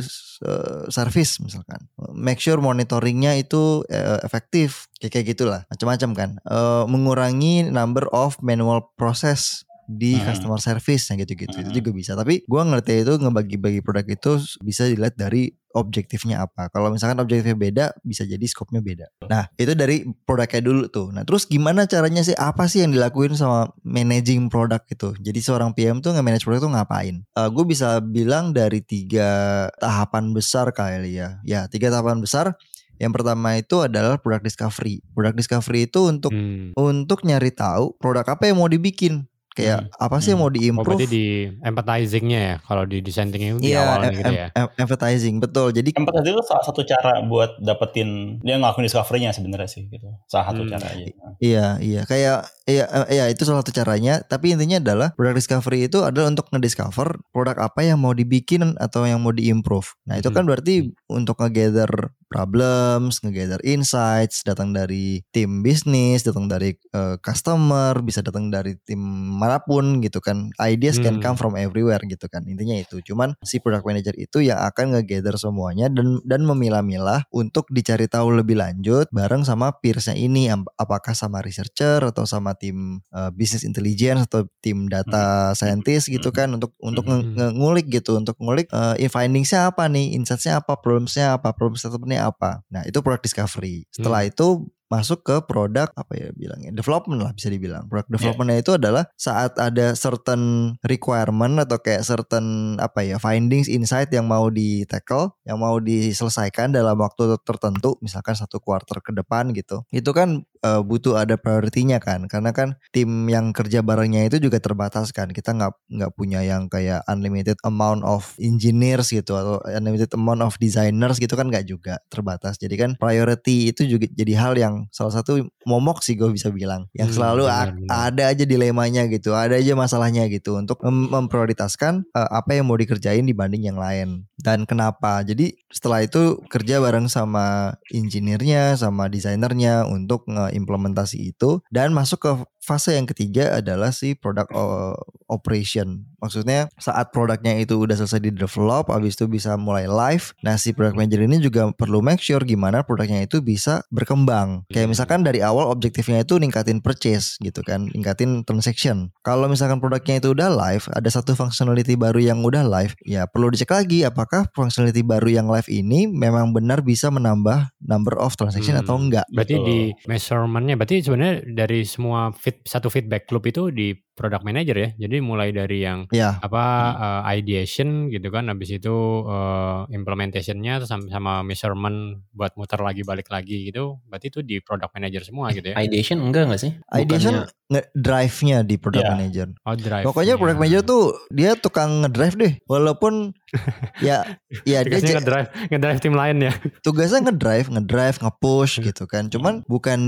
uh, 0.47 0.87
service 0.91 1.39
misalkan. 1.43 1.87
Make 2.15 2.39
sure 2.43 2.59
monitoringnya 2.63 3.39
itu 3.39 3.83
uh, 3.91 4.19
efektif. 4.23 4.91
Kayak 4.97 5.13
kayak 5.13 5.27
gitulah. 5.37 5.61
Macam-macam 5.69 6.11
kan. 6.15 6.31
Uh, 6.47 6.85
mengurangi 6.89 7.67
number 7.69 8.09
of 8.15 8.39
manual 8.41 8.95
process 8.97 9.66
di 9.87 10.19
Hmm. 10.19 10.27
customer 10.27 10.59
service 10.59 11.07
yang 11.09 11.23
gitu-gitu. 11.23 11.55
Itu 11.55 11.71
Hmm. 11.71 11.79
juga 11.79 11.91
bisa. 11.91 12.13
Tapi 12.13 12.43
gua 12.45 12.67
ngerti 12.67 13.07
itu 13.07 13.15
ngebagi-bagi 13.17 13.81
produk 13.81 14.05
itu 14.05 14.31
bisa 14.61 14.85
dilihat 14.85 15.15
dari 15.15 15.55
objektifnya 15.73 16.41
apa. 16.41 16.73
Kalau 16.73 16.89
misalkan 16.89 17.21
objektifnya 17.21 17.53
beda 17.53 17.85
bisa 18.01 18.25
jadi 18.25 18.41
scope-nya 18.43 18.81
beda. 18.81 19.07
Nah 19.29 19.53
itu 19.55 19.77
dari 19.77 20.03
produknya 20.25 20.65
dulu 20.65 20.89
tuh. 20.89 21.13
Nah 21.13 21.23
terus 21.23 21.45
gimana 21.45 21.85
caranya 21.85 22.25
sih? 22.25 22.33
Apa 22.33 22.65
sih 22.65 22.81
yang 22.81 22.97
dilakuin 22.97 23.37
sama 23.37 23.69
managing 23.85 24.49
produk 24.49 24.81
itu? 24.89 25.13
Jadi 25.21 25.39
seorang 25.39 25.71
PM 25.71 26.01
tuh 26.01 26.17
nge-manage 26.17 26.49
produk 26.49 26.65
tuh 26.65 26.73
ngapain? 26.73 27.15
Gue 27.53 27.65
bisa 27.69 28.01
bilang 28.01 28.51
dari 28.51 28.81
tiga 28.81 29.29
tahapan 29.77 30.33
besar 30.33 30.73
kali 30.73 31.21
ya. 31.21 31.39
Ya 31.45 31.69
tiga 31.69 31.93
tahapan 31.93 32.19
besar. 32.19 32.57
Yang 32.97 33.13
pertama 33.13 33.61
itu 33.61 33.77
adalah 33.85 34.17
product 34.17 34.49
discovery. 34.49 35.05
Product 35.13 35.37
discovery 35.37 35.85
itu 35.85 36.09
untuk 36.09 36.33
Hmm. 36.33 36.73
untuk 36.73 37.21
nyari 37.23 37.53
tahu 37.53 37.93
produk 38.01 38.25
apa 38.25 38.49
yang 38.49 38.57
mau 38.57 38.73
dibikin 38.73 39.29
Kayak 39.57 39.89
apa 39.91 40.21
sih 40.21 40.31
yang 40.31 40.39
mau 40.39 40.47
Oh 40.47 40.53
berarti 40.53 40.61
diimprove? 40.61 41.09
di 41.09 41.25
empathizingnya 41.61 42.41
ya 42.43 42.55
kalau 42.61 42.85
di 42.85 43.01
design 43.01 43.29
thinking 43.29 43.57
itu 43.57 43.61
di 43.63 43.73
Iya, 43.73 43.81
awalnya 43.83 44.07
em- 44.07 44.19
gitu 44.19 44.33
ya. 44.35 44.47
em- 44.53 44.73
advertising 44.77 45.35
betul. 45.41 45.73
Jadi 45.73 45.91
Empathy 45.91 46.29
itu 46.29 46.43
salah 46.45 46.61
satu 46.63 46.81
cara 46.83 47.25
buat 47.25 47.57
dapetin 47.59 48.09
dia 48.41 48.57
ngelakuin 48.57 48.85
discovery-nya 48.85 49.33
sebenarnya 49.33 49.65
sih 49.67 49.89
gitu. 49.89 50.13
Salah 50.27 50.53
satu 50.53 50.61
Hmm. 50.61 50.71
cara 50.71 50.87
aja. 50.87 51.05
Iya, 51.39 51.67
iya. 51.81 52.01
Kayak 52.05 52.39
iya 52.65 52.85
eh, 52.85 53.07
iya 53.11 53.25
itu 53.27 53.43
salah 53.43 53.61
satu 53.61 53.73
caranya, 53.73 54.21
tapi 54.21 54.53
intinya 54.53 54.77
adalah 54.77 55.09
product 55.11 55.39
discovery 55.39 55.87
itu 55.87 56.03
adalah 56.03 56.29
untuk 56.29 56.51
ngediscover 56.51 57.17
produk 57.31 57.57
apa 57.59 57.81
yang 57.81 57.97
mau 57.97 58.13
dibikin 58.13 58.77
atau 58.77 59.03
yang 59.03 59.19
mau 59.19 59.33
diimprove. 59.33 59.89
Nah, 60.05 60.17
itu 60.17 60.29
Hmm. 60.29 60.37
kan 60.37 60.45
berarti 60.45 60.75
untuk 61.07 61.39
ngegather 61.39 62.13
problems, 62.27 63.23
ngegather 63.23 63.63
insights, 63.63 64.43
datang 64.43 64.71
dari 64.71 65.25
tim 65.31 65.63
bisnis, 65.63 66.21
datang 66.21 66.47
dari 66.47 66.75
eh, 66.93 67.17
customer, 67.19 67.97
bisa 68.01 68.21
datang 68.21 68.51
dari 68.51 68.75
tim 68.83 69.01
mana 69.47 69.63
pun 69.63 70.03
gitu 70.03 70.19
kan. 70.19 70.51
Ideas 70.59 70.99
can 70.99 71.19
Hmm. 71.19 71.23
come 71.23 71.37
from 71.39 71.55
everywhere 71.55 72.03
gitu 72.03 72.27
kan. 72.27 72.43
Intinya 72.45 72.75
itu. 72.75 72.99
Cuman 73.01 73.39
si 73.41 73.63
product 73.63 73.87
manager 73.87 74.13
itu 74.19 74.43
yang 74.43 74.59
akan 74.61 74.99
ngegather 74.99 75.39
semuanya 75.39 75.87
dan 75.87 76.19
dan 76.27 76.43
memilah-milah 76.43 77.23
untuk 77.31 77.71
dicari 77.71 78.11
tahu 78.11 78.35
lebih 78.35 78.59
lanjut 78.59 79.07
bareng 79.09 79.47
sama 79.47 79.71
peersnya 79.79 80.13
ini 80.13 80.51
apakah 80.75 81.15
sama 81.15 81.39
researcher 81.39 82.03
atau 82.03 82.27
sama 82.27 82.59
tim 82.59 82.99
uh, 83.13 83.31
business 83.31 83.63
intelligence 83.63 84.27
atau 84.27 84.51
tim 84.59 84.91
data 84.91 85.55
scientist 85.55 86.11
gitu 86.11 86.35
kan 86.35 86.51
untuk 86.51 86.75
untuk 86.83 87.07
nge- 87.07 87.23
Hmm. 87.23 87.35
nge- 87.37 87.55
ngulik 87.55 87.87
gitu 87.89 88.19
untuk 88.19 88.35
ngulik 88.37 88.67
uh, 88.73 88.99
findingsnya 88.99 89.71
apa 89.71 89.87
nih 89.87 90.17
insightsnya 90.17 90.59
apa 90.59 90.75
problemsnya 90.77 91.37
apa 91.37 91.53
problem 91.53 91.79
statementnya 91.79 92.27
apa 92.27 92.65
nah 92.67 92.83
itu 92.83 92.99
product 92.99 93.23
discovery 93.23 93.87
setelah 93.89 94.27
itu 94.27 94.67
masuk 94.87 95.27
ke 95.27 95.37
produk 95.45 95.91
apa 95.99 96.13
ya 96.15 96.29
bilangnya 96.35 96.71
development 96.71 97.21
lah 97.23 97.33
bisa 97.35 97.51
dibilang. 97.51 97.91
Product 97.91 98.11
developmentnya 98.11 98.59
itu 98.63 98.73
adalah 98.79 99.05
saat 99.19 99.59
ada 99.59 99.93
certain 99.99 100.75
requirement 100.87 101.59
atau 101.63 101.79
kayak 101.83 102.07
certain 102.07 102.79
apa 102.79 103.03
ya 103.03 103.17
findings 103.19 103.67
insight 103.67 104.11
yang 104.15 104.31
mau 104.31 104.47
di 104.49 104.87
tackle 104.87 105.35
yang 105.43 105.59
mau 105.59 105.79
diselesaikan 105.83 106.71
dalam 106.71 106.95
waktu 106.99 107.35
tertentu 107.43 107.99
misalkan 107.99 108.39
satu 108.39 108.63
quarter 108.63 109.03
ke 109.03 109.11
depan 109.11 109.51
gitu. 109.53 109.83
Itu 109.91 110.15
kan 110.15 110.47
eh, 110.67 110.81
butuh 110.83 111.15
ada 111.17 111.39
prioritinya 111.39 112.03
kan. 112.03 112.27
Karena 112.27 112.51
kan 112.51 112.75
tim 112.91 113.07
yang 113.31 113.55
kerja 113.55 113.81
barengnya 113.81 114.27
itu 114.27 114.43
juga 114.43 114.59
terbatas 114.59 115.15
kan. 115.15 115.31
Kita 115.31 115.55
nggak 115.55 115.73
nggak 115.95 116.11
punya 116.19 116.43
yang 116.43 116.67
kayak 116.67 117.07
unlimited 117.07 117.55
amount 117.63 118.03
of 118.03 118.35
engineers 118.43 119.15
gitu 119.15 119.39
atau 119.39 119.63
unlimited 119.71 120.11
amount 120.13 120.43
of 120.43 120.59
designers 120.59 121.23
gitu 121.23 121.39
kan 121.39 121.47
nggak 121.47 121.65
juga 121.65 122.03
terbatas. 122.11 122.59
Jadi 122.59 122.75
kan 122.75 122.91
priority 122.99 123.71
itu 123.71 123.87
juga 123.87 124.11
jadi 124.11 124.35
hal 124.35 124.59
yang 124.59 124.75
salah 124.91 125.15
satu 125.15 125.39
momok 125.63 126.03
sih 126.03 126.19
gue 126.19 126.29
bisa 126.29 126.51
bilang. 126.51 126.91
Yang 126.91 127.15
Hmm, 127.15 127.19
selalu 127.23 127.45
benar-benar. 127.47 128.11
ada 128.11 128.23
aja 128.27 128.45
dilemanya 128.45 129.07
gitu 129.07 129.31
ada 129.33 129.55
aja 129.55 129.73
masalahnya 129.73 130.27
gitu. 130.27 130.59
Untuk 130.59 130.83
mem- 130.83 131.07
memprioritaskan 131.09 132.09
eh, 132.11 132.29
apa 132.33 132.57
yang 132.57 132.67
mau 132.67 132.75
dikerjain 132.75 133.23
dibanding 133.23 133.63
yang 133.65 133.79
lain. 133.79 134.27
Dan 134.37 134.65
kenapa? 134.65 135.23
Jadi 135.23 135.55
setelah 135.69 136.03
itu 136.03 136.41
kerja 136.49 136.79
bareng 136.79 137.07
sama 137.07 137.75
engineer-nya 137.91 138.77
sama 138.77 139.07
desainernya 139.07 139.85
untuk 139.87 140.25
ngeimplementasi 140.57 141.37
itu 141.37 141.61
dan 141.69 141.93
masuk 141.93 142.25
ke 142.25 142.31
fase 142.67 142.93
yang 142.93 143.07
ketiga 143.07 143.55
adalah 143.55 143.89
si 143.89 144.13
product 144.13 144.51
o- 144.51 144.99
operation 145.31 146.03
maksudnya 146.19 146.67
saat 146.77 147.11
produknya 147.11 147.55
itu 147.57 147.77
udah 147.77 147.95
selesai 147.95 148.19
di 148.21 148.33
develop 148.33 148.89
habis 148.89 149.15
itu 149.15 149.27
bisa 149.27 149.55
mulai 149.55 149.87
live 149.87 150.35
nah 150.41 150.57
si 150.57 150.71
product 150.71 150.97
manager 150.97 151.21
ini 151.21 151.39
juga 151.39 151.71
perlu 151.71 152.01
make 152.01 152.19
sure 152.19 152.43
gimana 152.43 152.83
produknya 152.83 153.23
itu 153.23 153.39
bisa 153.39 153.87
berkembang 153.91 154.67
kayak 154.69 154.87
Hmm. 154.87 154.93
misalkan 154.93 155.21
dari 155.23 155.39
awal 155.39 155.67
objektifnya 155.69 156.23
itu 156.23 156.37
ningkatin 156.37 156.79
purchase 156.79 157.39
gitu 157.39 157.61
kan 157.61 157.87
ningkatin 157.91 158.43
transaction 158.43 159.11
kalau 159.21 159.47
misalkan 159.47 159.79
produknya 159.79 160.19
itu 160.19 160.31
udah 160.31 160.47
live 160.49 160.87
ada 160.91 161.07
satu 161.07 161.35
functionality 161.35 161.95
baru 161.95 162.19
yang 162.19 162.43
udah 162.43 162.63
live 162.63 162.95
ya 163.03 163.27
perlu 163.27 163.51
dicek 163.51 163.71
lagi 163.71 164.03
apakah 164.03 164.47
functionality 164.51 165.03
baru 165.03 165.29
yang 165.29 165.47
live 165.47 165.67
ini 165.67 166.07
memang 166.07 166.51
benar 166.51 166.81
bisa 166.81 167.07
menambah 167.09 167.71
number 167.79 168.15
of 168.17 168.35
transaction 168.35 168.75
Hmm. 168.75 168.83
atau 168.83 168.97
enggak 168.97 169.27
Berarti 169.29 169.55
Betul. 169.55 169.67
di 169.67 169.79
measurementnya, 170.07 170.75
berarti 170.75 170.97
sebenarnya 170.99 171.35
dari 171.47 171.85
semua 171.85 172.33
fit, 172.33 172.56
satu 172.65 172.89
feedback 172.89 173.29
loop 173.35 173.45
itu 173.51 173.69
di 173.75 173.93
product 174.17 174.43
manager 174.43 174.75
ya. 174.75 174.89
Jadi 174.97 175.21
mulai 175.21 175.53
dari 175.53 175.85
yang 175.85 176.09
ya 176.09 176.41
apa 176.41 176.65
uh, 176.97 177.23
ideation 177.29 178.09
gitu 178.09 178.33
kan, 178.33 178.49
habis 178.49 178.73
itu 178.73 178.91
uh, 179.23 179.85
implementationnya 179.93 180.81
terus 180.81 180.89
sama, 180.89 181.05
sama 181.13 181.33
measurement 181.45 182.25
buat 182.33 182.57
muter 182.57 182.81
lagi 182.81 183.05
balik 183.05 183.29
lagi 183.29 183.69
gitu. 183.69 184.01
Berarti 184.09 184.33
itu 184.33 184.41
di 184.41 184.57
product 184.59 184.97
manager 184.97 185.23
semua 185.23 185.53
gitu 185.53 185.71
ya. 185.71 185.77
Ideation 185.77 186.25
enggak 186.25 186.49
enggak 186.49 186.63
sih? 186.65 186.73
ideation 186.97 187.45
drive-nya 187.93 188.63
di 188.63 188.79
product 188.79 189.03
Ya. 189.03 189.11
manager 189.13 189.47
Oh 189.67 189.75
drive. 189.75 190.07
pokoknya 190.07 190.39
product 190.39 190.61
manager 190.63 190.83
tuh 190.87 191.05
dia 191.29 191.59
tukang 191.59 192.07
ngedrive 192.07 192.37
deh 192.39 192.53
walaupun 192.71 193.35
ya 194.07 194.23
ya 194.63 194.87
dia 194.87 195.03
ngedrive, 195.03 195.51
ngedrive 195.69 195.99
tim 195.99 196.15
lain 196.15 196.47
ya. 196.47 196.53
tugasnya 196.87 197.27
ngedrive, 197.27 197.67
ngedrive, 197.69 198.17
nge-push 198.23 198.79
gitu 198.81 199.05
kan. 199.11 199.27
Cuman 199.29 199.67
bukan 199.67 200.01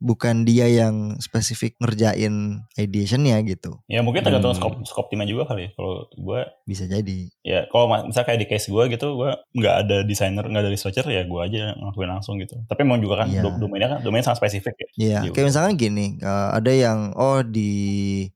bukan 0.00 0.48
dia 0.48 0.64
yang 0.66 1.20
spesifik 1.20 1.76
ngerjain 1.78 2.64
ideationnya 2.80 3.43
gitu. 3.46 3.78
Ya 3.86 4.00
mungkin 4.00 4.20
tergantung 4.20 4.50
Hmm. 4.50 4.58
skop 4.58 4.74
skop 4.84 5.06
timnya 5.06 5.24
juga 5.24 5.46
kali 5.46 5.66
ya. 5.66 5.70
Kalau 5.72 5.94
gue 6.10 6.40
Bisa 6.64 6.84
jadi. 6.84 7.28
ya 7.40 7.68
kalau 7.68 7.86
misalnya 8.02 8.26
kayak 8.26 8.40
di 8.40 8.48
case 8.48 8.66
gue 8.66 8.84
gitu 8.88 9.06
gue 9.14 9.30
nggak 9.52 9.74
ada 9.80 9.96
desainer 10.02 10.42
nggak 10.42 10.62
ada 10.62 10.70
researcher 10.70 11.04
ya 11.06 11.22
gue 11.22 11.40
aja 11.40 11.72
ngelakuin 11.74 12.10
langsung 12.10 12.36
gitu. 12.36 12.56
Tapi 12.64 12.80
emang 12.80 12.98
juga 12.98 13.20
kan 13.20 13.28
do- 13.30 13.58
domainnya 13.58 13.88
kan 13.90 13.98
domainnya 14.00 14.26
sangat 14.26 14.40
spesifik 14.40 14.74
ya. 14.74 14.88
Iya, 14.94 15.18
kayak 15.28 15.46
misalkan 15.46 15.74
gini, 15.74 16.16
eh, 16.16 16.28
ada 16.52 16.70
yang 16.70 17.12
oh 17.14 17.40
di 17.40 17.72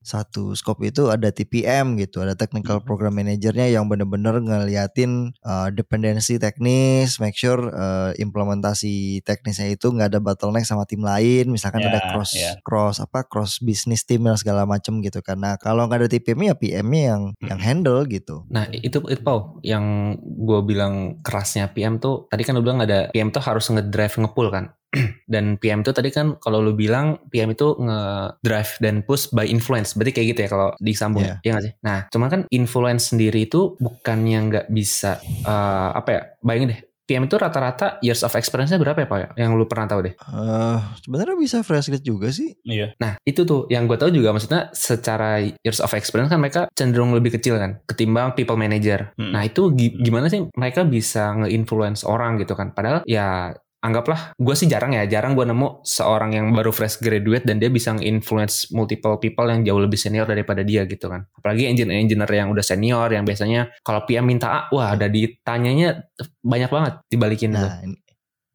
satu 0.01 0.53
scope 0.53 0.85
itu 0.85 1.09
ada 1.09 1.29
TPM 1.29 1.97
gitu, 1.97 2.21
ada 2.21 2.35
technical 2.35 2.79
Hmm. 2.79 2.87
program 2.87 3.15
managernya 3.15 3.69
yang 3.69 3.87
bener-bener 3.87 4.39
ngeliatin 4.39 5.33
eh, 5.39 5.69
dependensi 5.71 6.37
teknis, 6.37 7.17
make 7.19 7.35
sure 7.35 7.71
eh, 7.71 8.11
implementasi 8.19 8.89
teknisnya 9.23 9.69
itu 9.71 9.89
nggak 9.89 10.09
ada 10.09 10.21
bottleneck 10.21 10.65
sama 10.65 10.85
tim 10.85 11.01
lain, 11.01 11.49
misalkan 11.49 11.81
Ya, 11.81 11.89
ada 11.89 12.01
cross 12.09 12.33
ya. 12.33 12.53
cross 12.61 12.99
apa 12.99 13.23
cross 13.23 13.59
bisnis 13.59 14.03
tim 14.03 14.21
dan 14.21 14.35
segala 14.35 14.65
gitu 15.01 15.21
kan. 15.21 15.39
Nah 15.39 15.55
kalau 15.57 15.87
nggak 15.87 16.05
ada 16.05 16.09
TPM 16.09 16.41
ya 16.47 16.55
PM-nya 16.55 17.03
yang 17.15 17.23
yang 17.41 17.61
handle 17.61 18.03
gitu. 18.07 18.45
Nah 18.49 18.67
itu 18.71 18.99
itu 19.05 19.21
Pau 19.21 19.59
yang 19.61 20.17
gue 20.21 20.61
bilang 20.63 21.19
kerasnya 21.21 21.69
PM 21.71 21.99
tuh 21.99 22.27
tadi 22.27 22.43
kan 22.43 22.55
lu 22.55 22.63
bilang 22.63 22.81
ada 22.81 23.09
PM 23.11 23.29
tuh 23.29 23.41
harus 23.41 23.69
ngedrive 23.69 24.15
ngepull 24.19 24.49
kan 24.49 24.73
dan 25.33 25.61
PM 25.61 25.85
tuh 25.85 25.93
tadi 25.93 26.09
kan 26.09 26.41
kalau 26.41 26.65
lu 26.65 26.73
bilang 26.73 27.21
PM 27.29 27.53
itu 27.53 27.77
ngedrive 27.77 28.73
dan 28.81 29.05
push 29.05 29.29
by 29.31 29.45
influence 29.45 29.93
berarti 29.93 30.13
kayak 30.17 30.29
gitu 30.33 30.41
ya 30.45 30.49
kalau 30.49 30.69
disambung 30.81 31.25
Iya. 31.29 31.37
ya 31.45 31.51
nggak 31.53 31.65
sih? 31.65 31.75
Nah 31.85 31.99
cuman 32.09 32.29
kan 32.29 32.41
influence 32.49 33.13
sendiri 33.13 33.45
itu 33.45 33.77
bukannya 33.77 34.39
nggak 34.49 34.67
bisa 34.73 35.21
eh, 35.25 35.91
apa 35.93 36.09
ya 36.09 36.21
bayangin 36.41 36.73
deh 36.73 36.81
PM 37.09 37.25
itu 37.25 37.41
rata-rata 37.41 37.97
years 38.05 38.21
of 38.21 38.37
experience-nya 38.37 38.77
berapa 38.77 39.01
ya 39.01 39.09
Pak 39.09 39.19
ya? 39.19 39.29
Yang 39.41 39.51
lu 39.57 39.65
pernah 39.65 39.89
tahu 39.89 40.01
deh? 40.05 40.15
eh 40.15 40.79
sebenarnya 41.01 41.37
bisa 41.41 41.65
fresh 41.65 41.89
grade 41.89 42.05
juga 42.05 42.29
sih. 42.29 42.53
Iya. 42.63 42.93
Nah 43.01 43.17
itu 43.25 43.49
tuh 43.49 43.65
yang 43.73 43.89
gue 43.89 43.97
tahu 43.97 44.13
juga 44.13 44.37
maksudnya 44.37 44.69
secara 44.77 45.41
years 45.41 45.81
of 45.81 45.89
experience 45.97 46.29
kan 46.29 46.37
mereka 46.37 46.69
cenderung 46.77 47.17
lebih 47.17 47.41
kecil 47.41 47.57
kan 47.57 47.81
ketimbang 47.89 48.37
people 48.37 48.61
manager. 48.61 49.17
Hmm. 49.17 49.33
Nah 49.33 49.43
itu 49.43 49.73
gi- 49.73 49.97
gimana 49.99 50.29
sih 50.29 50.45
mereka 50.53 50.85
bisa 50.85 51.33
nge-influence 51.35 52.05
orang 52.05 52.37
gitu 52.37 52.53
kan? 52.53 52.77
Padahal 52.77 53.01
ya 53.09 53.57
anggaplah 53.79 54.35
gue 54.35 54.55
sih 54.59 54.67
jarang 54.67 54.91
ya 54.91 55.07
jarang 55.07 55.39
gue 55.39 55.47
nemu 55.47 55.87
seorang 55.87 56.35
yang 56.35 56.51
baru 56.51 56.75
fresh 56.75 56.99
graduate 56.99 57.47
dan 57.47 57.63
dia 57.63 57.71
bisa 57.71 57.95
nge-influence 57.95 58.75
multiple 58.75 59.23
people 59.23 59.47
yang 59.47 59.63
jauh 59.63 59.79
lebih 59.79 59.95
senior 59.95 60.27
daripada 60.27 60.67
dia 60.67 60.83
gitu 60.91 61.07
kan. 61.07 61.31
Apalagi 61.39 61.71
engineer-engineer 61.71 62.31
yang 62.35 62.49
udah 62.51 62.65
senior 62.67 63.07
yang 63.15 63.23
biasanya 63.23 63.71
kalau 63.87 64.03
PM 64.03 64.27
minta 64.27 64.51
A, 64.51 64.61
wah 64.75 64.99
ada 64.99 65.07
ditanyanya 65.07 66.11
banyak 66.43 66.71
banget 66.71 66.95
dibalikin. 67.07 67.55
Nah, 67.55 67.79
ini, 67.87 67.95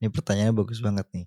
ini 0.03 0.07
pertanyaannya 0.11 0.55
bagus 0.55 0.83
banget 0.83 1.07
nih. 1.15 1.25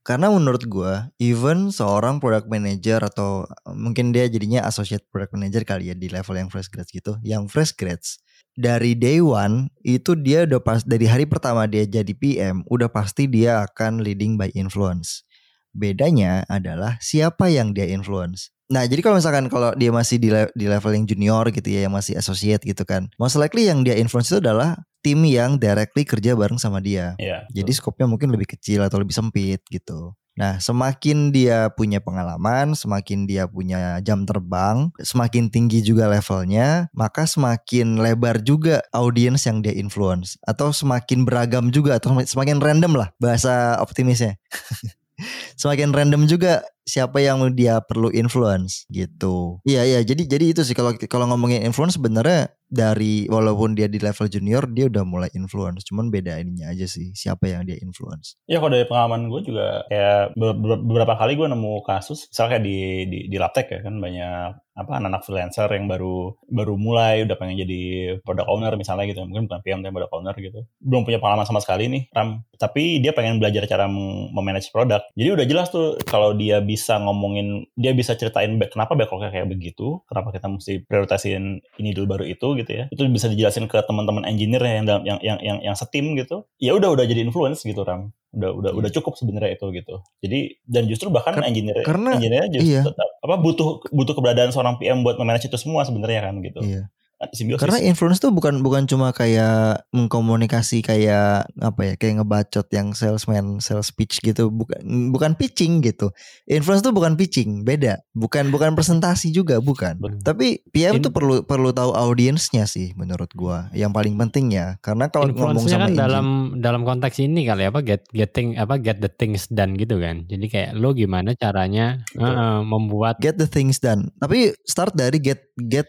Karena 0.00 0.32
menurut 0.32 0.64
gua, 0.64 1.12
even 1.20 1.70
seorang 1.70 2.18
product 2.18 2.48
manager 2.48 3.04
atau 3.04 3.44
mungkin 3.68 4.10
dia 4.16 4.26
jadinya 4.26 4.64
associate 4.66 5.06
product 5.12 5.36
manager 5.36 5.62
kali 5.62 5.92
ya 5.92 5.94
di 5.94 6.10
level 6.10 6.34
yang 6.34 6.48
fresh 6.48 6.72
grads 6.72 6.90
gitu, 6.90 7.20
yang 7.22 7.46
fresh 7.46 7.76
grads 7.76 8.18
dari 8.60 8.92
day 8.92 9.24
one 9.24 9.72
itu 9.80 10.12
dia 10.12 10.44
udah 10.44 10.60
pas 10.60 10.84
dari 10.84 11.08
hari 11.08 11.24
pertama 11.24 11.64
dia 11.64 11.88
jadi 11.88 12.12
PM, 12.12 12.62
udah 12.68 12.92
pasti 12.92 13.24
dia 13.24 13.64
akan 13.64 14.04
leading 14.04 14.36
by 14.36 14.52
influence. 14.52 15.24
Bedanya 15.72 16.44
adalah 16.52 17.00
siapa 17.00 17.48
yang 17.48 17.72
dia 17.72 17.88
influence. 17.88 18.52
Nah, 18.70 18.86
jadi 18.86 19.02
kalau 19.02 19.18
misalkan 19.18 19.50
kalau 19.50 19.74
dia 19.74 19.90
masih 19.90 20.22
di, 20.22 20.30
le- 20.30 20.52
di 20.54 20.70
level 20.70 20.94
yang 20.94 21.02
junior 21.02 21.42
gitu 21.50 21.66
ya, 21.66 21.90
yang 21.90 21.94
masih 21.94 22.14
associate 22.14 22.62
gitu 22.62 22.86
kan, 22.86 23.10
most 23.18 23.34
likely 23.34 23.66
yang 23.66 23.82
dia 23.82 23.98
influence 23.98 24.30
itu 24.30 24.38
adalah 24.38 24.78
tim 25.02 25.18
yang 25.26 25.58
directly 25.58 26.06
kerja 26.06 26.38
bareng 26.38 26.60
sama 26.60 26.78
dia. 26.78 27.18
Iya. 27.18 27.50
Jadi 27.50 27.72
skopnya 27.74 28.06
mungkin 28.06 28.30
lebih 28.30 28.46
kecil 28.46 28.86
atau 28.86 29.02
lebih 29.02 29.16
sempit 29.16 29.58
gitu. 29.66 30.14
Nah, 30.38 30.62
semakin 30.62 31.34
dia 31.34 31.68
punya 31.74 31.98
pengalaman, 31.98 32.72
semakin 32.78 33.26
dia 33.26 33.50
punya 33.50 33.98
jam 34.00 34.24
terbang, 34.24 34.88
semakin 35.02 35.50
tinggi 35.50 35.82
juga 35.82 36.06
levelnya, 36.06 36.86
maka 36.94 37.26
semakin 37.26 37.98
lebar 37.98 38.40
juga 38.40 38.80
audiens 38.94 39.42
yang 39.44 39.60
dia 39.60 39.74
influence 39.74 40.38
atau 40.46 40.70
semakin 40.70 41.26
beragam 41.26 41.74
juga 41.74 41.98
atau 41.98 42.14
semakin 42.22 42.62
random 42.62 42.94
lah 42.94 43.08
bahasa 43.18 43.76
optimisnya. 43.82 44.38
semakin 45.60 45.92
random 45.92 46.24
juga 46.24 46.64
siapa 46.90 47.22
yang 47.22 47.38
dia 47.54 47.78
perlu 47.78 48.10
influence 48.10 48.82
gitu. 48.90 49.62
Iya 49.62 49.86
iya. 49.86 50.00
Jadi 50.02 50.26
jadi 50.26 50.44
itu 50.50 50.66
sih 50.66 50.74
kalau 50.74 50.98
kalau 51.06 51.30
ngomongin 51.30 51.62
influence 51.62 51.94
sebenarnya 51.94 52.50
dari 52.66 53.26
walaupun 53.26 53.74
dia 53.74 53.90
di 53.90 53.98
level 53.98 54.26
junior 54.26 54.66
dia 54.66 54.90
udah 54.90 55.06
mulai 55.06 55.30
influence. 55.38 55.86
Cuman 55.86 56.10
beda 56.10 56.42
ininya 56.42 56.74
aja 56.74 56.90
sih 56.90 57.14
siapa 57.14 57.46
yang 57.46 57.62
dia 57.62 57.78
influence. 57.78 58.34
Ya 58.50 58.58
kalau 58.58 58.74
dari 58.74 58.86
pengalaman 58.90 59.30
gue 59.30 59.40
juga 59.46 59.86
kayak 59.86 60.34
beberapa 60.58 61.14
kali 61.14 61.38
gue 61.38 61.46
nemu 61.46 61.86
kasus 61.86 62.26
misalnya 62.26 62.58
kayak 62.58 62.64
di 62.66 62.78
di, 63.06 63.18
di 63.30 63.36
Laptek 63.38 63.66
ya 63.70 63.80
kan 63.86 63.94
banyak 64.02 64.58
apa 64.80 64.96
anak-anak 64.96 65.22
freelancer 65.26 65.68
yang 65.76 65.90
baru 65.90 66.40
baru 66.48 66.74
mulai 66.78 67.26
udah 67.28 67.36
pengen 67.36 67.58
jadi 67.58 67.82
product 68.22 68.48
owner 68.50 68.74
misalnya 68.74 69.06
gitu. 69.06 69.22
Mungkin 69.22 69.46
bukan 69.46 69.60
PM 69.62 69.80
tapi 69.86 69.94
product 69.94 70.14
owner 70.14 70.34
gitu. 70.34 70.60
Belum 70.82 71.06
punya 71.06 71.22
pengalaman 71.22 71.46
sama 71.46 71.62
sekali 71.62 71.86
nih 71.86 72.02
Ram. 72.10 72.42
Tapi 72.56 73.02
dia 73.02 73.14
pengen 73.14 73.42
belajar 73.42 73.66
cara 73.66 73.86
memanage 73.86 74.70
produk 74.72 75.02
jadi 75.20 75.36
udah 75.36 75.46
jelas 75.46 75.68
tuh 75.68 76.00
kalau 76.08 76.32
dia 76.32 76.64
bisa 76.64 76.79
ngomongin 76.96 77.68
dia 77.76 77.92
bisa 77.92 78.16
ceritain 78.16 78.56
back, 78.56 78.72
kenapa 78.72 78.96
backlognya 78.96 79.28
kayak 79.28 79.48
begitu 79.50 80.00
kenapa 80.06 80.32
kita 80.32 80.46
mesti 80.48 80.72
prioritasin 80.86 81.60
ini 81.76 81.90
dulu 81.92 82.16
baru 82.16 82.24
itu 82.24 82.56
gitu 82.56 82.70
ya. 82.70 82.84
Itu 82.88 83.04
bisa 83.10 83.28
dijelasin 83.28 83.68
ke 83.68 83.78
teman-teman 83.84 84.24
engineer 84.24 84.62
yang 84.64 84.86
dalam 84.88 85.02
yang 85.04 85.18
yang 85.20 85.38
yang, 85.44 85.58
yang 85.60 85.76
setim 85.76 86.16
gitu. 86.16 86.48
Ya 86.56 86.72
udah 86.72 86.92
udah 86.92 87.04
jadi 87.04 87.20
influence 87.20 87.66
gitu 87.66 87.84
Ram. 87.84 88.14
Udah 88.30 88.50
udah 88.54 88.70
udah 88.78 88.90
iya. 88.90 88.96
cukup 88.96 89.18
sebenarnya 89.18 89.58
itu 89.58 89.66
gitu. 89.74 89.94
Jadi 90.22 90.40
dan 90.64 90.86
justru 90.86 91.10
bahkan 91.10 91.36
Ker 91.36 91.44
engineer 91.44 91.82
karena 91.82 92.16
engineer 92.16 92.46
justru 92.48 92.78
iya. 92.78 92.82
tetap 92.86 93.08
apa 93.20 93.36
butuh 93.36 93.82
butuh 93.90 94.14
keberadaan 94.14 94.54
seorang 94.54 94.78
PM 94.78 95.02
buat 95.02 95.18
memanage 95.18 95.50
itu 95.50 95.58
semua 95.58 95.82
sebenarnya 95.82 96.30
kan 96.30 96.38
gitu. 96.40 96.62
Iya 96.62 96.88
simbiosis. 97.32 97.60
Karena 97.60 97.78
influence 97.84 98.18
tuh 98.18 98.32
bukan 98.32 98.64
bukan 98.64 98.88
cuma 98.88 99.12
kayak 99.12 99.84
mengkomunikasi 99.92 100.80
kayak 100.80 101.44
apa 101.60 101.80
ya 101.84 101.92
kayak 102.00 102.24
ngebacot 102.24 102.66
yang 102.72 102.96
salesman 102.96 103.60
sales 103.60 103.92
pitch 103.92 104.24
gitu 104.24 104.48
bukan 104.48 104.80
bukan 105.12 105.36
pitching 105.36 105.84
gitu. 105.84 106.08
Influence 106.48 106.80
tuh 106.80 106.96
bukan 106.96 107.20
pitching, 107.20 107.62
beda. 107.66 108.00
Bukan 108.16 108.48
bukan 108.48 108.72
presentasi 108.72 109.28
juga 109.36 109.60
bukan. 109.60 110.00
Betul. 110.00 110.24
Tapi 110.24 110.46
PM 110.72 110.98
In, 110.98 111.04
tuh 111.04 111.12
perlu 111.12 111.44
perlu 111.44 111.76
tahu 111.76 111.92
audiensnya 111.92 112.64
sih 112.64 112.96
menurut 112.96 113.28
gua. 113.36 113.68
Yang 113.76 113.92
paling 113.92 114.14
penting 114.16 114.56
ya 114.56 114.80
karena 114.80 115.12
kalau 115.12 115.28
ngomong 115.28 115.68
sama 115.68 115.92
kan 115.92 115.96
dalam 115.96 116.26
dalam 116.56 116.82
konteks 116.88 117.20
ini 117.20 117.44
kali 117.44 117.68
apa 117.68 117.84
get 117.84 118.08
getting 118.16 118.56
apa 118.56 118.80
get 118.80 119.04
the 119.04 119.12
things 119.12 119.44
done 119.52 119.76
gitu 119.76 120.00
kan. 120.00 120.24
Jadi 120.24 120.46
kayak 120.48 120.70
lo 120.72 120.96
gimana 120.96 121.36
caranya 121.36 122.00
uh, 122.16 122.64
membuat 122.64 123.20
get 123.20 123.36
the 123.36 123.48
things 123.48 123.76
done. 123.76 124.08
Tapi 124.16 124.56
start 124.64 124.96
dari 124.96 125.20
get 125.20 125.44
get 125.68 125.84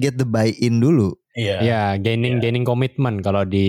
get 0.00 0.16
the 0.16 0.24
buy 0.24 0.48
in 0.56 0.71
dulu. 0.80 1.21
Iya. 1.32 1.64
Yeah. 1.64 1.88
gaining 1.96 2.38
yeah. 2.38 2.42
gaining 2.44 2.64
komitmen 2.68 3.24
kalau 3.24 3.48
di 3.48 3.66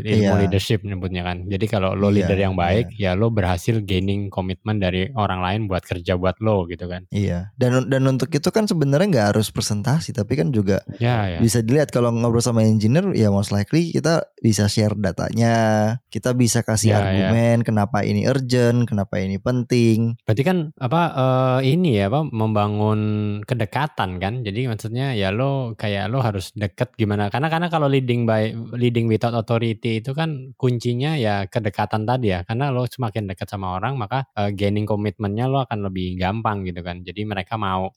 ilmu 0.00 0.24
yeah. 0.24 0.40
leadership 0.46 0.80
nyebutnya 0.84 1.22
kan. 1.24 1.44
Jadi 1.44 1.66
kalau 1.68 1.92
lo 1.92 2.08
yeah, 2.08 2.24
leader 2.24 2.38
yang 2.40 2.54
baik, 2.56 2.92
yeah. 2.96 3.12
ya 3.12 3.18
lo 3.18 3.28
berhasil 3.28 3.84
gaining 3.84 4.32
komitmen 4.32 4.80
dari 4.80 5.12
orang 5.12 5.44
lain 5.44 5.60
buat 5.68 5.84
kerja 5.84 6.16
buat 6.16 6.40
lo 6.40 6.64
gitu 6.68 6.88
kan. 6.88 7.04
Iya. 7.12 7.52
Dan 7.56 7.92
dan 7.92 8.02
untuk 8.08 8.32
itu 8.32 8.48
kan 8.48 8.64
sebenarnya 8.64 9.08
nggak 9.12 9.28
harus 9.36 9.52
presentasi, 9.52 10.16
tapi 10.16 10.40
kan 10.40 10.50
juga 10.50 10.80
yeah, 10.96 11.36
yeah. 11.36 11.40
bisa 11.40 11.60
dilihat 11.60 11.92
kalau 11.92 12.08
ngobrol 12.12 12.40
sama 12.40 12.64
engineer, 12.64 13.12
ya 13.12 13.28
most 13.28 13.52
likely 13.52 13.92
kita 13.92 14.24
bisa 14.40 14.66
share 14.66 14.96
datanya, 14.96 15.98
kita 16.08 16.32
bisa 16.32 16.64
kasih 16.64 16.96
yeah, 16.96 16.98
iya. 16.98 17.04
argumen 17.04 17.56
yeah. 17.60 17.66
kenapa 17.66 17.98
ini 18.02 18.20
urgent, 18.24 18.88
kenapa 18.88 19.20
ini 19.20 19.36
penting. 19.36 20.16
Berarti 20.24 20.42
kan 20.42 20.58
apa 20.80 21.02
uh, 21.12 21.60
ini 21.60 22.00
ya 22.00 22.08
apa 22.08 22.24
membangun 22.24 23.00
kedekatan 23.44 24.16
kan. 24.16 24.40
Jadi 24.40 24.66
maksudnya 24.70 25.12
ya 25.12 25.28
lo 25.28 25.76
kayak 25.76 26.08
lo 26.08 26.24
harus 26.24 26.54
deket 26.56 26.94
gimana 27.02 27.26
karena 27.34 27.50
karena 27.50 27.66
kalau 27.66 27.90
leading 27.90 28.22
by 28.22 28.54
leading 28.78 29.10
without 29.10 29.34
authority 29.34 29.98
itu 29.98 30.14
kan 30.14 30.54
kuncinya 30.54 31.18
ya 31.18 31.50
kedekatan 31.50 32.06
tadi 32.06 32.30
ya 32.30 32.46
karena 32.46 32.70
lo 32.70 32.86
semakin 32.86 33.26
dekat 33.26 33.50
sama 33.50 33.74
orang 33.74 33.98
maka 33.98 34.30
uh, 34.38 34.54
gaining 34.54 34.86
komitmennya 34.86 35.50
lo 35.50 35.66
akan 35.66 35.90
lebih 35.90 36.14
gampang 36.14 36.62
gitu 36.62 36.86
kan 36.86 37.02
jadi 37.02 37.26
mereka 37.26 37.58
mau 37.58 37.90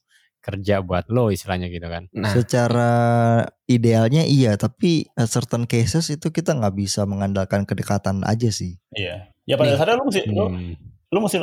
kerja 0.46 0.78
buat 0.78 1.10
lo 1.10 1.34
istilahnya 1.34 1.66
gitu 1.66 1.90
kan. 1.90 2.06
Nah, 2.14 2.30
secara 2.30 2.92
idealnya 3.66 4.22
iya, 4.22 4.54
tapi 4.54 5.10
certain 5.26 5.66
cases 5.66 6.06
itu 6.06 6.30
kita 6.30 6.54
nggak 6.54 6.70
bisa 6.78 7.02
mengandalkan 7.02 7.66
kedekatan 7.66 8.22
aja 8.22 8.46
sih. 8.54 8.78
Iya. 8.94 9.34
Ya 9.42 9.58
pada 9.58 9.74
dasarnya 9.74 9.98
lo 9.98 10.06
mesti 10.06 10.22
hmm. 10.22 10.38
lo, 10.38 10.46
lo 11.10 11.18
mesti 11.18 11.42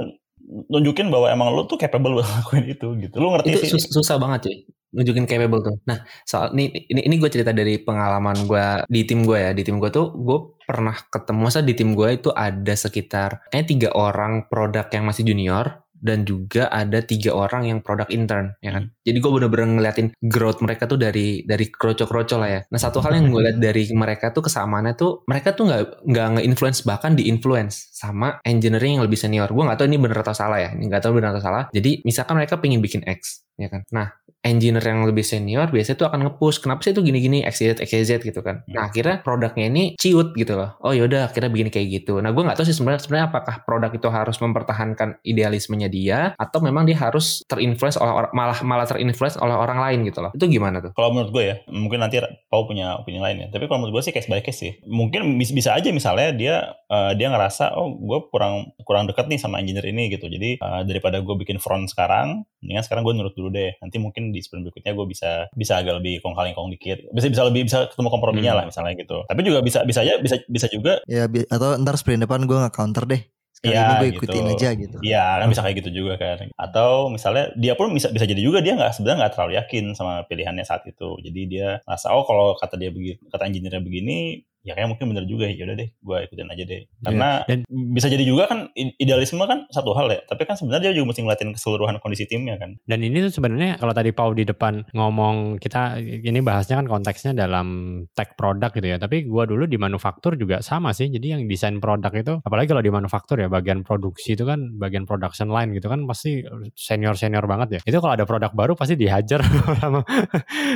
nunjukin 0.71 1.11
bahwa 1.11 1.27
emang 1.27 1.51
lo 1.51 1.67
tuh 1.67 1.75
capable 1.75 2.15
buat 2.15 2.27
ngelakuin 2.31 2.65
itu 2.71 2.87
gitu. 3.03 3.15
Lo 3.19 3.35
ngerti 3.35 3.49
itu 3.59 3.75
sih. 3.75 3.91
susah 3.91 4.15
banget 4.15 4.47
cuy 4.47 4.57
nunjukin 4.93 5.25
capable 5.25 5.61
tuh. 5.65 5.75
Nah, 5.89 6.05
soal 6.23 6.53
ini 6.55 6.87
ini, 6.87 7.01
ini 7.09 7.15
gue 7.17 7.29
cerita 7.33 7.51
dari 7.51 7.81
pengalaman 7.81 8.45
gue 8.45 8.65
di 8.87 9.01
tim 9.03 9.25
gue 9.25 9.37
ya. 9.37 9.51
Di 9.51 9.65
tim 9.65 9.81
gue 9.81 9.89
tuh 9.89 10.13
gue 10.13 10.37
pernah 10.63 10.95
ketemu 10.95 11.39
masa 11.43 11.59
di 11.59 11.73
tim 11.75 11.97
gue 11.97 12.09
itu 12.15 12.29
ada 12.31 12.71
sekitar 12.71 13.51
kayaknya 13.51 13.67
tiga 13.67 13.89
orang 13.97 14.47
produk 14.47 14.87
yang 14.93 15.03
masih 15.09 15.27
junior 15.27 15.83
dan 16.03 16.27
juga 16.27 16.67
ada 16.67 16.99
tiga 16.99 17.31
orang 17.31 17.71
yang 17.71 17.79
produk 17.79 18.11
intern 18.11 18.51
ya 18.59 18.75
kan? 18.75 18.91
Jadi 19.07 19.17
gue 19.23 19.31
bener-bener 19.31 19.79
ngeliatin 19.79 20.11
growth 20.19 20.59
mereka 20.59 20.83
tuh 20.83 20.99
dari 20.99 21.47
dari 21.47 21.71
kroco-kroco 21.71 22.35
lah 22.35 22.59
ya. 22.59 22.61
Nah 22.67 22.79
satu 22.83 22.99
hal 22.99 23.15
yang 23.15 23.31
gue 23.31 23.41
lihat 23.47 23.57
dari 23.63 23.87
mereka 23.95 24.35
tuh 24.35 24.43
kesamaannya 24.43 24.99
tuh 24.99 25.23
mereka 25.31 25.55
tuh 25.55 25.71
nggak 25.71 26.03
nggak 26.03 26.27
nge-influence 26.37 26.83
bahkan 26.83 27.15
di-influence 27.15 27.87
sama 27.95 28.43
engineering 28.43 28.99
yang 28.99 29.03
lebih 29.07 29.15
senior. 29.15 29.47
Gue 29.47 29.63
nggak 29.63 29.79
tahu 29.79 29.87
ini 29.87 29.97
bener 30.03 30.19
atau 30.19 30.35
salah 30.35 30.59
ya. 30.59 30.75
Ini 30.75 30.83
nggak 30.91 31.01
tahu 31.07 31.23
bener 31.23 31.31
atau 31.31 31.41
salah. 31.41 31.63
Jadi 31.71 32.03
misalkan 32.03 32.35
mereka 32.35 32.59
pengen 32.59 32.83
bikin 32.83 33.07
X 33.07 33.47
ya 33.55 33.71
kan? 33.71 33.87
Nah 33.95 34.11
engineer 34.43 34.83
yang 34.83 35.07
lebih 35.07 35.23
senior 35.23 35.71
biasanya 35.71 35.97
tuh 36.03 36.07
akan 36.11 36.19
nge-push 36.27 36.59
kenapa 36.59 36.83
sih 36.83 36.91
itu 36.91 36.99
gini-gini 36.99 37.47
XYZ 37.47 37.79
XYZ 37.79 38.11
gitu 38.27 38.43
kan. 38.43 38.61
Hmm. 38.67 38.75
nah 38.75 38.91
akhirnya 38.91 39.23
produknya 39.23 39.71
ini 39.71 39.83
ciut 39.95 40.35
gitu 40.35 40.59
loh. 40.59 40.75
Oh 40.83 40.91
yaudah 40.91 41.31
akhirnya 41.31 41.47
begini 41.47 41.71
kayak 41.71 42.03
gitu. 42.03 42.19
Nah 42.19 42.35
gue 42.35 42.43
nggak 42.43 42.59
tahu 42.59 42.67
sih 42.67 42.75
sebenarnya 42.75 43.01
sebenarnya 43.07 43.27
apakah 43.31 43.55
produk 43.63 43.91
itu 43.95 44.07
harus 44.11 44.37
mempertahankan 44.43 45.23
idealismenya 45.23 45.87
dia 45.87 46.19
atau 46.35 46.59
memang 46.59 46.83
dia 46.83 46.99
harus 46.99 47.41
terinfluence 47.47 47.95
oleh 47.95 48.11
orang 48.11 48.31
malah 48.35 48.59
malah 48.67 48.85
terinfluence 48.85 49.39
oleh 49.39 49.55
orang 49.55 49.79
lain 49.79 50.03
gitu 50.11 50.19
loh. 50.19 50.31
Itu 50.35 50.51
gimana 50.51 50.83
tuh? 50.83 50.91
Kalau 50.91 51.15
menurut 51.15 51.31
gue 51.31 51.43
ya 51.47 51.55
mungkin 51.71 52.03
nanti 52.03 52.19
Pau 52.51 52.67
punya 52.67 52.99
opini 52.99 53.23
lain 53.23 53.47
ya. 53.47 53.47
Tapi 53.47 53.71
kalau 53.71 53.87
menurut 53.87 54.03
gue 54.03 54.11
sih 54.11 54.13
case 54.13 54.27
by 54.27 54.43
case 54.43 54.59
sih. 54.59 54.71
Mungkin 54.83 55.39
bisa 55.39 55.71
aja 55.71 55.87
misalnya 55.95 56.35
dia 56.35 56.55
uh, 56.91 57.15
dia 57.15 57.31
ngerasa 57.31 57.79
oh 57.79 57.95
gue 57.95 58.19
kurang 58.27 58.75
kurang 58.83 59.07
dekat 59.07 59.31
nih 59.31 59.39
sama 59.39 59.63
engineer 59.63 59.87
ini 59.87 60.11
gitu. 60.11 60.27
Jadi 60.27 60.59
uh, 60.59 60.83
daripada 60.83 61.23
gue 61.23 61.35
bikin 61.39 61.63
front 61.63 61.87
sekarang 61.87 62.43
mendingan 62.59 62.83
sekarang 62.83 63.03
gue 63.07 63.13
nurut 63.15 63.35
dulu 63.35 63.49
deh. 63.51 63.75
Nanti 63.79 63.97
mungkin 63.99 64.32
di 64.33 64.41
sprint 64.41 64.65
berikutnya 64.65 64.97
gue 64.97 65.05
bisa 65.05 65.31
bisa 65.53 65.73
agak 65.77 66.01
lebih 66.01 66.19
kong 66.25 66.33
kali 66.33 66.57
kong 66.57 66.73
dikit 66.73 67.05
bisa 67.13 67.29
bisa 67.29 67.45
lebih 67.45 67.69
bisa 67.69 67.85
ketemu 67.87 68.09
komprominya 68.09 68.51
hmm. 68.51 68.59
lah 68.59 68.65
misalnya 68.67 68.93
gitu 68.97 69.17
tapi 69.29 69.41
juga 69.45 69.61
bisa 69.61 69.85
bisa 69.85 70.01
aja 70.01 70.17
bisa 70.17 70.41
bisa 70.49 70.67
juga 70.73 70.99
ya 71.05 71.29
atau 71.29 71.77
ntar 71.77 71.95
sprint 71.95 72.25
depan 72.25 72.49
gue 72.49 72.57
nggak 72.57 72.73
counter 72.73 73.05
deh 73.05 73.21
Sekali 73.53 73.79
ya, 73.79 74.01
gue 74.01 74.09
ikutin 74.17 74.43
gitu. 74.43 74.53
aja 74.57 74.69
gitu. 74.75 74.97
Iya, 74.99 75.23
kan 75.39 75.47
bisa 75.47 75.61
kayak 75.63 75.77
gitu 75.79 75.89
juga 76.03 76.13
kan. 76.19 76.51
Atau 76.59 77.07
misalnya 77.07 77.53
dia 77.55 77.79
pun 77.79 77.95
bisa 77.95 78.11
bisa 78.11 78.27
jadi 78.27 78.41
juga 78.43 78.59
dia 78.59 78.75
nggak 78.75 78.91
sebenarnya 78.91 79.17
nggak 79.23 79.33
terlalu 79.37 79.53
yakin 79.55 79.83
sama 79.95 80.27
pilihannya 80.27 80.65
saat 80.67 80.83
itu. 80.83 81.15
Jadi 81.23 81.41
dia 81.47 81.79
rasa 81.87 82.11
oh 82.11 82.27
kalau 82.27 82.59
kata 82.59 82.75
dia 82.75 82.91
begini, 82.91 83.21
kata 83.31 83.47
engineer 83.47 83.79
begini, 83.79 84.43
ya 84.63 84.73
kayak 84.73 84.89
mungkin 84.89 85.11
bener 85.11 85.25
juga. 85.27 85.45
Ya 85.51 85.67
udah 85.67 85.77
deh 85.77 85.89
gue 85.91 86.17
ikutin 86.31 86.47
aja 86.49 86.63
deh. 86.63 86.81
Iya. 86.83 87.03
karena 87.03 87.29
yeah. 87.45 87.49
Dan, 87.51 87.59
bisa 87.93 88.07
jadi 88.07 88.23
juga 88.23 88.43
kan 88.49 88.59
idealisme 88.75 89.43
kan 89.43 89.67
satu 89.69 89.91
hal 89.93 90.07
ya. 90.09 90.19
Tapi 90.25 90.43
kan 90.47 90.55
sebenarnya 90.55 90.89
dia 90.89 90.93
juga 90.97 91.13
mesti 91.13 91.21
ngeliatin 91.21 91.51
keseluruhan 91.51 91.99
kondisi 91.99 92.25
timnya 92.25 92.55
kan. 92.55 92.79
Dan 92.87 93.03
ini 93.03 93.19
tuh 93.27 93.31
sebenarnya 93.35 93.77
kalau 93.77 93.93
tadi 93.93 94.15
Pau 94.15 94.31
di 94.31 94.47
depan 94.47 94.87
ngomong 94.95 95.59
kita 95.59 95.99
ini 95.99 96.39
bahasnya 96.39 96.79
kan 96.79 96.87
konteksnya 96.87 97.35
dalam 97.35 97.99
tech 98.15 98.39
produk 98.39 98.71
gitu 98.71 98.87
ya. 98.87 98.97
Tapi 98.97 99.27
gue 99.27 99.43
dulu 99.43 99.67
di 99.67 99.75
manufaktur 99.75 100.39
juga 100.39 100.63
sama 100.63 100.95
sih. 100.95 101.11
Jadi 101.11 101.35
yang 101.35 101.41
desain 101.45 101.77
produk 101.83 102.13
itu 102.15 102.33
apalagi 102.41 102.71
kalau 102.71 102.83
di 102.83 102.91
manufaktur 102.93 103.37
ya 103.43 103.51
bagian 103.51 103.83
produksi 103.83 104.39
itu 104.39 104.47
kan 104.47 104.79
bagian 104.79 105.03
production 105.03 105.51
line 105.51 105.75
gitu 105.75 105.91
kan 105.91 106.07
pasti 106.07 106.41
senior 106.73 107.19
senior 107.19 107.43
banget 107.43 107.79
ya. 107.79 107.81
Itu 107.83 107.99
kalau 107.99 108.15
ada 108.15 108.23
produk 108.23 108.55
baru 108.55 108.73
pasti 108.79 108.95
dihajar 108.95 109.43
sama 109.83 110.07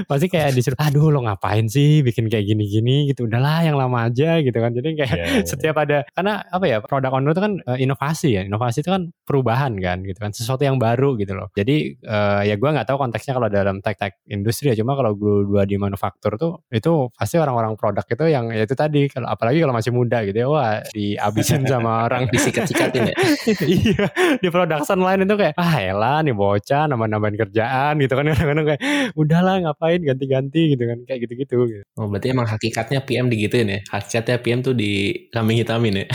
pasti 0.10 0.28
kayak 0.28 0.52
disuruh 0.52 0.78
aduh 0.78 1.08
lo 1.14 1.24
ngapain 1.24 1.72
sih 1.72 2.04
bikin 2.04 2.28
kayak 2.28 2.46
gini-gini 2.52 3.08
gitu? 3.14 3.30
Udahlah 3.30 3.64
yang 3.64 3.77
lama 3.78 4.10
aja 4.10 4.42
gitu 4.42 4.58
kan. 4.58 4.72
Jadi 4.74 4.90
kayak 4.98 5.14
yeah, 5.14 5.28
yeah. 5.42 5.46
setiap 5.46 5.76
ada 5.78 6.04
karena 6.12 6.44
apa 6.50 6.66
ya 6.66 6.78
produk 6.84 7.12
owner 7.14 7.32
itu 7.32 7.42
kan 7.44 7.54
uh, 7.64 7.78
inovasi 7.78 8.30
ya. 8.38 8.42
Inovasi 8.44 8.82
itu 8.84 8.90
kan 8.90 9.14
perubahan 9.24 9.78
kan 9.78 10.04
gitu 10.04 10.20
kan. 10.20 10.34
Sesuatu 10.34 10.66
yang 10.66 10.82
baru 10.82 11.16
gitu 11.16 11.38
loh. 11.38 11.54
Jadi 11.54 11.98
uh, 12.04 12.42
ya 12.44 12.56
gue 12.58 12.70
nggak 12.70 12.88
tahu 12.90 12.98
konteksnya 12.98 13.38
kalau 13.38 13.48
dalam 13.48 13.80
tech-tech 13.80 14.18
industri 14.28 14.74
ya. 14.74 14.76
Cuma 14.78 14.98
kalau 14.98 15.14
gue 15.14 15.48
dua 15.48 15.64
di 15.64 15.78
manufaktur 15.78 16.36
tuh 16.36 16.66
itu 16.74 17.10
pasti 17.14 17.38
orang-orang 17.40 17.78
produk 17.78 18.04
itu 18.04 18.26
yang 18.28 18.50
ya 18.52 18.64
itu 18.66 18.76
tadi 18.76 19.08
kalau 19.12 19.28
apalagi 19.30 19.62
kalau 19.62 19.76
masih 19.76 19.92
muda 19.94 20.24
gitu 20.26 20.38
ya 20.44 20.48
wah 20.50 20.82
dihabisin 20.92 21.64
sama 21.72 22.10
orang 22.10 22.28
disikat-sikatin 22.32 23.14
ya. 23.14 23.16
iya 23.68 24.06
di 24.42 24.48
production 24.50 25.00
line 25.04 25.24
itu 25.24 25.36
kayak 25.38 25.54
ah 25.56 25.76
elah 25.80 26.20
nih 26.26 26.34
bocah 26.34 26.90
nambah-nambahin 26.90 27.38
kerjaan 27.48 27.94
gitu 28.02 28.14
kan 28.16 28.26
kadang-kadang 28.34 28.66
kayak 28.74 28.82
udahlah 29.14 29.56
ngapain 29.64 30.02
ganti-ganti 30.02 30.62
gitu 30.76 30.84
kan 30.88 30.98
kayak 31.06 31.20
gitu-gitu 31.28 31.56
gitu. 31.70 31.84
Oh 32.00 32.08
berarti 32.10 32.28
emang 32.34 32.48
hakikatnya 32.48 33.00
PM 33.04 33.28
digituin 33.28 33.67
ya? 33.68 33.80
Hakikatnya 33.92 34.38
PM 34.40 34.60
tuh 34.64 34.76
di 34.78 35.28
kambing 35.36 35.60
hitamin 35.60 36.04
ya. 36.04 36.08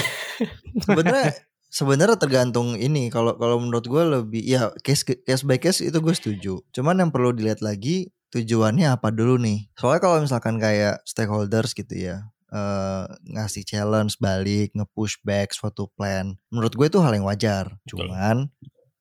Sebenarnya 0.81 1.29
sebenarnya 1.79 2.17
tergantung 2.21 2.77
ini 2.77 3.09
kalau 3.09 3.37
kalau 3.37 3.61
menurut 3.61 3.85
gue 3.89 4.03
lebih 4.21 4.43
ya 4.45 4.73
case 4.85 5.05
case 5.05 5.45
by 5.45 5.61
case 5.61 5.85
itu 5.85 5.99
gue 6.01 6.15
setuju. 6.17 6.65
Cuman 6.73 7.01
yang 7.01 7.11
perlu 7.13 7.33
dilihat 7.33 7.65
lagi 7.65 8.13
tujuannya 8.33 8.89
apa 8.89 9.13
dulu 9.13 9.37
nih. 9.41 9.69
Soalnya 9.77 10.01
kalau 10.01 10.17
misalkan 10.25 10.57
kayak 10.57 11.05
stakeholders 11.05 11.77
gitu 11.77 11.93
ya, 11.93 12.33
uh, 12.53 13.05
ngasih 13.29 13.65
challenge 13.65 14.17
balik, 14.17 14.73
nge-push 14.73 15.21
back 15.25 15.53
suatu 15.53 15.93
plan. 15.97 16.37
Menurut 16.49 16.73
gue 16.73 16.87
itu 16.89 16.99
hal 17.01 17.13
yang 17.13 17.29
wajar. 17.29 17.77
Cuman 17.85 18.49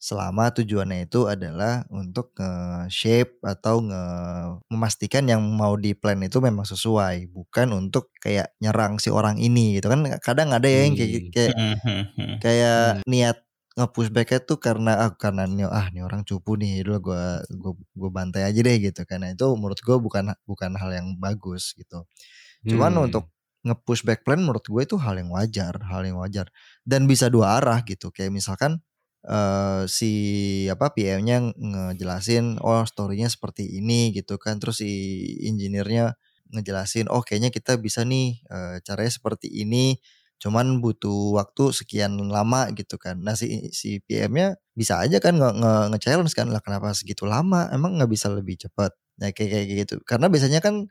selama 0.02 0.50
tujuannya 0.58 1.06
itu 1.08 1.30
adalah 1.30 1.86
untuk 1.94 2.34
nge-shape 2.38 3.38
atau 3.46 3.86
nge 3.86 4.04
memastikan 4.74 5.26
yang 5.30 5.42
mau 5.46 5.78
di 5.78 5.94
plan 5.94 6.18
itu 6.26 6.42
memang 6.42 6.66
sesuai, 6.66 7.30
bukan 7.30 7.70
untuk 7.78 8.10
kayak 8.24 8.58
nyerang 8.64 8.98
si 8.98 9.14
orang 9.14 9.38
ini 9.38 9.78
gitu 9.78 9.88
kan. 9.94 10.02
Kadang 10.26 10.50
ada 10.58 10.66
ya 10.66 10.90
yang 10.90 10.96
kayak 10.98 11.12
Hmm. 11.16 11.32
kayak, 11.34 11.56
Hmm, 11.84 12.42
kayak 12.42 13.04
niat 13.10 13.38
nge-push 13.80 14.12
back 14.12 14.36
tuh 14.50 14.60
karena 14.60 14.92
ah 15.08 15.12
karena 15.16 15.48
nih 15.48 15.66
ah 15.72 15.88
nih 15.96 16.04
orang 16.04 16.28
cupu 16.28 16.60
nih 16.60 16.84
dulu 16.86 17.14
gua 17.14 17.40
gua 17.56 17.74
gua 17.96 18.10
bantai 18.12 18.44
aja 18.50 18.60
deh 18.62 18.76
gitu 18.84 19.02
karena 19.08 19.32
itu 19.34 19.46
menurut 19.56 19.80
gua 19.86 19.98
bukan 20.04 20.26
bukan 20.50 20.72
hal 20.76 20.92
yang 20.92 21.08
bagus 21.22 21.74
gitu. 21.80 22.04
Cuman 22.70 22.94
Hmm. 22.94 23.12
untuk 23.12 23.30
nge-push 23.68 24.04
back 24.08 24.26
plan 24.26 24.42
menurut 24.42 24.66
gue 24.66 24.82
itu 24.84 24.98
hal 24.98 25.16
yang 25.22 25.30
wajar, 25.34 25.74
hal 25.86 26.02
yang 26.08 26.18
wajar 26.22 26.50
dan 26.88 27.06
bisa 27.06 27.30
dua 27.30 27.62
arah 27.62 27.82
gitu. 27.86 28.10
Kayak 28.14 28.34
misalkan 28.36 28.82
eh 29.26 29.84
si 29.90 30.12
apa 30.72 30.92
PM-nya 30.96 31.54
ngejelasin 31.54 32.58
oh 32.64 32.82
story-nya 32.88 33.30
seperti 33.30 33.66
ini 33.80 34.12
gitu 34.18 34.38
kan. 34.42 34.58
Terus 34.62 34.82
si 34.84 34.92
engineer-nya 35.46 36.16
ngejelasin 36.52 37.08
oh 37.12 37.22
kayaknya 37.24 37.50
kita 37.54 37.78
bisa 37.80 38.04
nih 38.08 38.42
eh, 38.52 38.78
caranya 38.86 39.12
seperti 39.14 39.48
ini 39.52 39.96
cuman 40.42 40.82
butuh 40.82 41.38
waktu 41.38 41.70
sekian 41.70 42.18
lama 42.18 42.70
gitu 42.74 42.98
kan. 42.98 43.22
Nah 43.22 43.38
si 43.38 43.70
si 43.74 44.02
PM-nya 44.06 44.58
bisa 44.74 44.98
aja 45.04 45.22
kan 45.22 45.38
nge, 45.38 45.50
nge, 45.62 45.74
nge-challenge 45.94 46.34
kan 46.34 46.50
lah 46.50 46.62
kenapa 46.66 46.90
segitu 46.98 47.30
lama? 47.30 47.70
Emang 47.70 47.98
nggak 48.02 48.10
bisa 48.10 48.28
lebih 48.34 48.58
cepat? 48.58 48.90
Nah 49.22 49.30
kayak 49.36 49.50
kayak 49.54 49.66
gitu. 49.86 49.96
Karena 50.02 50.28
biasanya 50.34 50.60
kan 50.66 50.90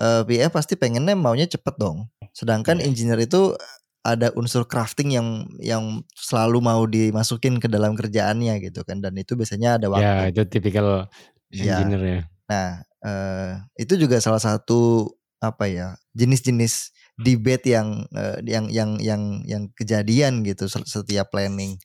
eh, 0.00 0.22
PM 0.28 0.50
pasti 0.52 0.74
pengennya 0.80 1.14
maunya 1.18 1.46
cepet 1.48 1.74
dong. 1.80 2.08
Sedangkan 2.36 2.80
Iya. 2.80 2.88
engineer 2.90 3.20
itu 3.24 3.54
ada 4.02 4.34
unsur 4.34 4.66
crafting 4.66 5.14
yang 5.14 5.28
yang 5.62 6.02
selalu 6.12 6.58
mau 6.58 6.82
dimasukin 6.84 7.62
ke 7.62 7.70
dalam 7.70 7.94
kerjaannya 7.94 8.58
gitu 8.58 8.82
kan 8.82 8.98
dan 8.98 9.14
itu 9.14 9.38
biasanya 9.38 9.78
ada 9.78 9.86
Ya 9.86 9.94
waktu. 9.94 10.34
itu 10.34 10.42
tipikal 10.50 11.06
Iya. 11.48 11.78
engineer 11.84 12.02
ya. 12.02 12.20
Nah, 12.48 12.68
eh, 13.04 13.50
itu 13.78 13.94
juga 13.94 14.18
salah 14.18 14.40
satu 14.40 15.12
apa 15.38 15.66
ya 15.66 15.94
jenis-jenis 16.14 16.90
debate 17.18 17.70
yang 17.70 18.08
eh, 18.10 18.38
yang 18.42 18.66
yang 18.72 18.90
yang 18.98 19.22
yang 19.44 19.62
kejadian 19.74 20.42
gitu 20.42 20.66
se- 20.66 20.86
setiap 20.86 21.30
planning 21.30 21.78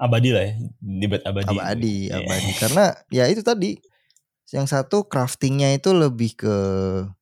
Abadi 0.00 0.32
lah 0.32 0.48
ya, 0.48 0.52
debat 0.80 1.20
abadi. 1.22 1.46
abadi 1.52 1.96
Iya. 2.08 2.24
abadi 2.24 2.50
karena 2.56 2.84
ya 3.12 3.24
itu 3.28 3.44
tadi 3.44 3.76
yang 4.50 4.66
satu 4.66 5.06
craftingnya 5.06 5.78
itu 5.78 5.94
lebih 5.94 6.34
ke 6.34 6.56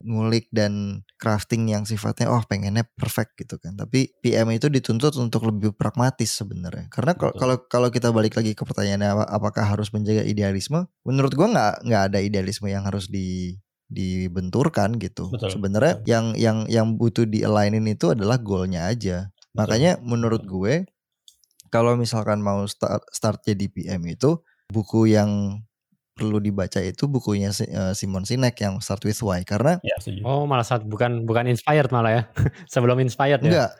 ngulik 0.01 0.49
dan 0.49 1.05
crafting 1.21 1.69
yang 1.69 1.85
sifatnya 1.85 2.33
oh 2.33 2.41
pengennya 2.49 2.89
perfect 2.97 3.37
gitu 3.37 3.61
kan. 3.61 3.77
Tapi 3.77 4.17
PM 4.25 4.49
itu 4.57 4.73
dituntut 4.73 5.13
untuk 5.21 5.45
lebih 5.53 5.77
pragmatis 5.77 6.33
sebenarnya. 6.41 6.89
Karena 6.89 7.13
kalau 7.15 7.57
kalau 7.69 7.89
kita 7.93 8.09
balik 8.17 8.33
lagi 8.39 8.57
ke 8.57 8.65
pertanyaannya 8.65 9.11
apa- 9.13 9.29
apakah 9.29 9.65
harus 9.77 9.93
menjaga 9.93 10.25
idealisme 10.25 10.89
menurut 11.05 11.37
gua 11.37 11.53
nggak 11.53 11.75
nggak 11.85 12.03
ada 12.13 12.19
idealisme 12.25 12.67
yang 12.73 12.89
harus 12.89 13.13
di 13.13 13.57
dibenturkan 13.89 14.97
gitu. 15.01 15.33
Sebenarnya 15.53 16.01
yang 16.05 16.37
yang 16.37 16.65
yang 16.69 16.97
butuh 16.97 17.25
di 17.25 17.45
alignin 17.45 17.89
itu 17.89 18.13
adalah 18.13 18.41
goalnya 18.41 18.89
aja. 18.89 19.29
Betul. 19.49 19.65
makanya 19.65 19.93
menurut 20.05 20.45
gue 20.45 20.87
kalau 21.73 21.97
misalkan 21.99 22.39
mau 22.39 22.63
start, 22.69 23.03
start 23.11 23.43
jadi 23.43 23.67
PM 23.69 24.05
itu 24.07 24.39
buku 24.71 25.09
yang 25.11 25.61
perlu 26.19 26.43
dibaca 26.43 26.83
itu 26.83 27.07
bukunya 27.07 27.55
eh, 27.55 27.95
Simon 27.95 28.27
Sinek 28.27 28.59
yang 28.59 28.83
Start 28.83 29.07
with 29.07 29.23
Why. 29.23 29.47
Karena 29.47 29.79
Ya, 29.81 29.95
setuju. 30.03 30.27
Oh 30.27 30.43
malah 30.45 30.67
saat 30.67 30.83
bukan 30.83 31.23
bukan 31.23 31.47
inspired 31.47 31.89
malah 31.89 32.11
ya. 32.11 32.23
Sebelum 32.75 32.99
inspired 32.99 33.39
ya. 33.39 33.47
enggak. 33.47 33.71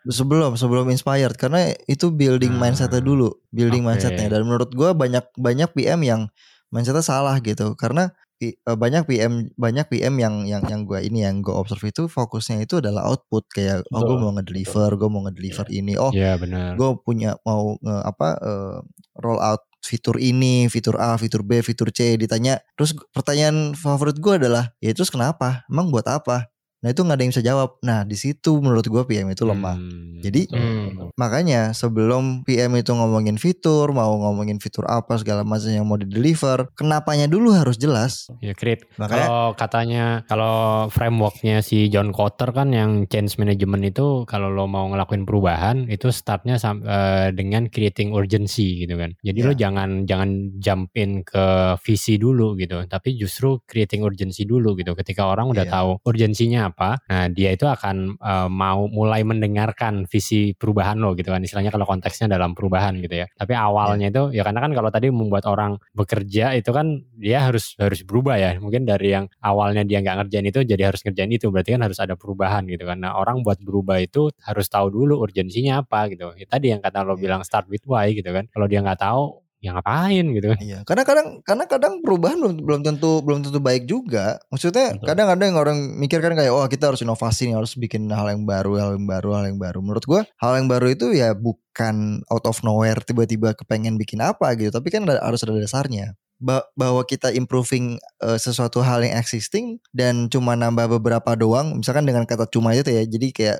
Sebelum 0.00 0.56
sebelum 0.56 0.88
inspired. 0.88 1.36
Karena 1.36 1.72
itu 1.84 2.08
building 2.08 2.56
Ah, 2.56 2.60
mindsetnya 2.62 3.00
dulu. 3.00 3.36
Building 3.50 3.84
oke. 3.84 3.88
mindsetnya. 3.92 4.28
Dan 4.28 4.44
menurut 4.44 4.72
gua 4.72 4.92
banyak 4.92 5.24
banyak 5.36 5.72
PM 5.72 6.00
yang 6.00 6.20
mindsetnya 6.68 7.04
salah 7.04 7.36
gitu. 7.40 7.76
Karena 7.76 8.08
eh, 8.38 8.56
banyak 8.64 9.04
PM 9.04 9.52
banyak 9.54 9.92
PM 9.92 10.16
yang 10.16 10.34
yang 10.48 10.64
yang 10.64 10.88
gua 10.88 11.04
ini 11.04 11.20
yang 11.20 11.44
gue 11.44 11.52
observe 11.52 11.84
itu 11.84 12.08
fokusnya 12.08 12.64
itu 12.64 12.80
adalah 12.80 13.12
output. 13.12 13.44
Kayak 13.52 13.84
oh 13.92 14.00
gue 14.00 14.16
mau 14.16 14.32
ngedeliver 14.32 14.88
gue 14.96 15.08
mau 15.12 15.20
ngedeliver 15.28 15.68
ini. 15.68 16.00
Oh 16.00 16.08
Iya 16.08 16.40
benar. 16.40 16.80
gue 16.80 16.90
punya 17.04 17.36
mau 17.44 17.76
nge, 17.76 17.96
apa 18.00 18.28
eh, 18.40 18.76
roll 19.20 19.36
out 19.36 19.60
fitur 19.80 20.20
ini, 20.20 20.68
fitur 20.68 21.00
A, 21.00 21.16
fitur 21.16 21.42
B, 21.42 21.64
fitur 21.64 21.90
C 21.90 22.14
ditanya. 22.20 22.60
Terus 22.76 22.94
pertanyaan 23.10 23.72
favorit 23.74 24.20
gue 24.20 24.34
adalah, 24.36 24.72
ya 24.78 24.92
terus 24.92 25.10
kenapa? 25.10 25.64
Emang 25.66 25.90
buat 25.90 26.06
apa? 26.06 26.52
Nah 26.80 26.88
itu 26.88 27.00
nggak 27.00 27.12
ada 27.12 27.22
yang 27.22 27.32
bisa 27.32 27.44
jawab. 27.44 27.70
Nah 27.80 28.02
di 28.02 28.16
situ 28.16 28.56
menurut 28.56 28.82
gue 28.82 29.02
PM 29.04 29.28
itu 29.28 29.44
lemah. 29.44 29.76
Hmm. 29.76 30.20
Jadi 30.20 30.48
Betul, 30.48 30.60
Hmm. 30.60 31.12
makanya 31.16 31.72
sebelum 31.72 32.44
PM 32.44 32.76
itu 32.76 32.92
ngomongin 32.92 33.36
fitur, 33.36 33.88
mau 33.90 34.12
ngomongin 34.16 34.60
fitur 34.60 34.84
apa 34.84 35.16
segala 35.16 35.44
macam 35.44 35.68
yang 35.68 35.84
mau 35.84 35.96
di 35.96 36.04
deliver, 36.04 36.68
kenapanya 36.72 37.24
dulu 37.24 37.52
harus 37.52 37.76
jelas. 37.76 38.28
Ya 38.40 38.52
create. 38.52 38.84
Makanya 38.96 39.26
Kalau 39.26 39.46
katanya 39.54 40.04
kalau 40.24 40.56
frameworknya 40.88 41.60
si 41.60 41.88
John 41.88 42.12
Kotter 42.12 42.52
kan 42.52 42.72
yang 42.72 43.04
change 43.06 43.36
management 43.36 43.92
itu 43.92 44.24
kalau 44.24 44.48
lo 44.48 44.64
mau 44.64 44.88
ngelakuin 44.88 45.24
perubahan 45.24 45.88
itu 45.88 46.08
startnya 46.10 46.56
eh, 46.60 47.28
dengan 47.32 47.68
creating 47.68 48.12
urgency 48.12 48.84
gitu 48.84 48.96
kan. 48.96 49.12
Jadi 49.20 49.40
lo 49.40 49.52
Ya. 49.52 49.68
jangan 49.68 50.04
jangan 50.04 50.30
jump 50.56 50.92
in 50.94 51.24
ke 51.24 51.44
visi 51.80 52.16
dulu 52.16 52.56
gitu, 52.56 52.84
tapi 52.86 53.16
justru 53.16 53.60
creating 53.64 54.00
urgency 54.00 54.44
dulu 54.44 54.76
gitu. 54.76 54.92
Ketika 54.92 55.26
orang 55.26 55.48
udah 55.48 55.64
Iya. 55.64 55.72
tahu 55.72 55.90
urgensinya 56.04 56.69
apa, 56.70 57.02
nah 57.10 57.26
dia 57.26 57.50
itu 57.52 57.66
akan 57.66 58.16
eh, 58.16 58.48
mau 58.50 58.86
mulai 58.86 59.26
mendengarkan 59.26 60.06
visi 60.06 60.54
perubahan 60.54 60.96
lo 61.02 61.12
gitu 61.18 61.30
kan. 61.34 61.42
Istilahnya 61.42 61.74
kalau 61.74 61.84
konteksnya 61.84 62.30
dalam 62.30 62.54
perubahan 62.54 62.96
gitu 63.02 63.22
ya. 63.22 63.26
Tapi 63.34 63.52
awalnya 63.58 64.08
itu 64.08 64.30
ya 64.32 64.42
karena 64.46 64.60
kan 64.62 64.72
kalau 64.72 64.90
tadi 64.94 65.10
membuat 65.10 65.44
orang 65.50 65.76
bekerja 65.92 66.54
itu 66.56 66.70
kan 66.70 67.02
dia 67.18 67.44
harus 67.50 67.74
harus 67.76 68.00
berubah 68.06 68.36
ya. 68.38 68.50
Mungkin 68.62 68.86
dari 68.88 69.12
yang 69.14 69.26
awalnya 69.42 69.82
dia 69.84 70.00
nggak 70.00 70.26
ngerjain 70.26 70.46
itu 70.48 70.60
jadi 70.64 70.82
harus 70.94 71.00
ngerjain 71.04 71.30
itu. 71.34 71.50
Berarti 71.52 71.74
kan 71.76 71.82
harus 71.84 71.98
ada 72.00 72.14
perubahan 72.14 72.64
gitu 72.70 72.86
kan. 72.86 73.02
Nah 73.02 73.18
orang 73.18 73.42
buat 73.44 73.58
berubah 73.60 73.98
itu 74.00 74.30
harus 74.46 74.66
tahu 74.70 74.88
dulu 74.94 75.20
urgensinya 75.20 75.82
apa 75.82 76.08
gitu. 76.12 76.32
Ya, 76.38 76.46
tadi 76.48 76.72
yang 76.72 76.80
kata 76.84 77.02
lo 77.04 77.14
Iya. 77.18 77.22
bilang 77.26 77.42
start 77.44 77.66
with 77.68 77.84
why 77.84 78.08
gitu 78.14 78.30
kan. 78.32 78.46
Kalau 78.54 78.66
dia 78.70 78.80
nggak 78.80 79.00
tahu 79.02 79.42
ya 79.60 79.76
ngapain 79.76 80.24
gitu 80.32 80.46
kan. 80.52 80.58
Iya, 80.60 80.78
karena 80.88 81.02
kadang 81.04 81.28
karena 81.44 81.64
kadang 81.68 81.94
perubahan 82.00 82.36
belum 82.40 82.54
belum 82.64 82.80
tentu 82.80 83.20
belum 83.20 83.44
tentu 83.44 83.60
baik 83.60 83.84
juga. 83.84 84.40
Maksudnya 84.48 84.96
Betul. 84.96 85.06
kadang 85.12 85.28
ada 85.28 85.42
yang 85.44 85.56
orang 85.60 85.78
mikir 86.00 86.18
kan 86.24 86.32
kayak 86.32 86.52
oh 86.52 86.64
kita 86.64 86.88
harus 86.92 87.04
inovasi 87.04 87.52
nih, 87.52 87.56
harus 87.60 87.76
bikin 87.76 88.08
hal 88.08 88.26
yang 88.32 88.48
baru, 88.48 88.80
hal 88.80 88.90
yang 88.96 89.04
baru, 89.04 89.28
hal 89.36 89.44
yang 89.52 89.60
baru. 89.60 89.78
Menurut 89.84 90.04
gua 90.08 90.20
hal 90.40 90.52
yang 90.56 90.68
baru 90.68 90.86
itu 90.92 91.12
ya 91.12 91.36
bukan 91.36 92.24
out 92.32 92.44
of 92.48 92.56
nowhere 92.64 92.98
tiba-tiba 93.04 93.52
kepengen 93.52 94.00
bikin 94.00 94.24
apa 94.24 94.56
gitu, 94.56 94.72
tapi 94.72 94.88
kan 94.88 95.04
ada- 95.04 95.20
harus 95.22 95.44
ada 95.44 95.52
dasarnya. 95.56 96.16
Ba- 96.40 96.64
bahwa 96.72 97.04
kita 97.04 97.28
improving 97.36 98.00
eh, 98.24 98.38
sesuatu 98.40 98.80
hal 98.80 99.04
yang 99.04 99.12
existing 99.20 99.76
dan 99.92 100.32
cuma 100.32 100.56
nambah 100.56 100.88
beberapa 100.96 101.36
doang, 101.36 101.76
misalkan 101.76 102.08
dengan 102.08 102.24
kata 102.24 102.48
cuma 102.48 102.72
itu 102.72 102.88
ya, 102.88 103.04
jadi 103.04 103.28
kayak 103.28 103.58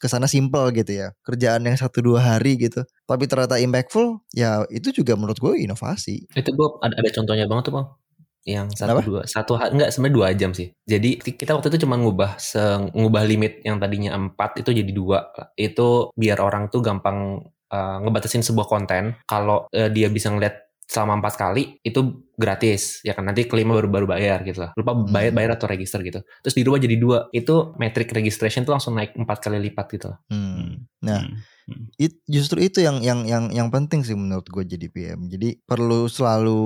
ke 0.00 0.08
sana 0.08 0.24
simple 0.24 0.72
gitu 0.72 0.96
ya, 0.96 1.12
kerjaan 1.20 1.60
yang 1.68 1.76
satu 1.76 2.00
dua 2.00 2.24
hari 2.24 2.56
gitu, 2.56 2.80
tapi 3.04 3.28
ternyata 3.28 3.60
impactful, 3.60 4.24
ya 4.32 4.64
itu 4.72 4.96
juga 4.96 5.12
menurut 5.12 5.36
gue 5.36 5.60
inovasi. 5.60 6.24
Itu 6.32 6.56
gue 6.56 6.68
ada, 6.80 6.96
ada 6.96 7.10
contohnya 7.12 7.44
banget 7.44 7.68
tuh 7.68 7.74
bang. 7.76 7.88
Yang 8.40 8.80
satu 8.80 8.88
Kenapa? 8.88 9.02
dua 9.04 9.22
satu 9.28 9.52
enggak 9.60 9.92
sebenarnya 9.92 10.16
dua 10.16 10.26
jam 10.32 10.50
sih. 10.56 10.72
Jadi 10.88 11.20
kita 11.20 11.52
waktu 11.52 11.68
itu 11.76 11.84
cuma 11.84 12.00
ngubah 12.00 12.40
se- 12.40 12.88
ngubah 12.96 13.28
limit 13.28 13.60
yang 13.68 13.76
tadinya 13.76 14.16
empat 14.16 14.64
itu 14.64 14.72
jadi 14.72 14.88
dua. 14.88 15.28
Itu 15.60 16.08
biar 16.16 16.40
orang 16.40 16.72
tuh 16.72 16.80
gampang 16.80 17.44
uh, 17.68 17.96
ngebatasin 18.00 18.40
sebuah 18.40 18.64
konten. 18.64 19.20
Kalau 19.28 19.68
uh, 19.68 19.90
dia 19.92 20.08
bisa 20.08 20.32
ngeliat 20.32 20.69
selama 20.90 21.22
empat 21.22 21.38
kali 21.38 21.78
itu 21.86 22.00
gratis 22.34 22.98
ya 23.06 23.14
kan 23.14 23.22
nanti 23.22 23.46
kelima 23.46 23.78
baru 23.78 23.86
baru 23.86 24.06
bayar 24.10 24.42
gitu 24.42 24.58
lah 24.66 24.74
lupa 24.74 24.90
bayar 25.06 25.30
Hmm. 25.30 25.38
bayar 25.38 25.50
atau 25.54 25.70
register 25.70 26.02
gitu 26.02 26.18
terus 26.42 26.54
dirubah 26.58 26.82
jadi 26.82 26.96
dua 26.98 27.18
itu 27.30 27.70
metric 27.78 28.10
registration 28.10 28.66
tuh 28.66 28.74
langsung 28.74 28.98
naik 28.98 29.14
empat 29.14 29.38
kali 29.38 29.62
lipat 29.70 29.86
gitu 29.94 30.10
lah. 30.10 30.18
Hmm. 30.26 30.82
Nah, 30.98 31.22
Hmm. 31.70 31.86
it, 32.02 32.18
justru 32.26 32.66
itu 32.66 32.82
yang 32.82 32.98
yang 33.06 33.22
yang 33.22 33.54
yang 33.54 33.68
penting 33.70 34.02
sih 34.02 34.18
menurut 34.18 34.42
gue 34.50 34.66
jadi 34.66 34.90
PM. 34.90 35.30
Jadi 35.30 35.62
perlu 35.62 36.10
selalu 36.10 36.58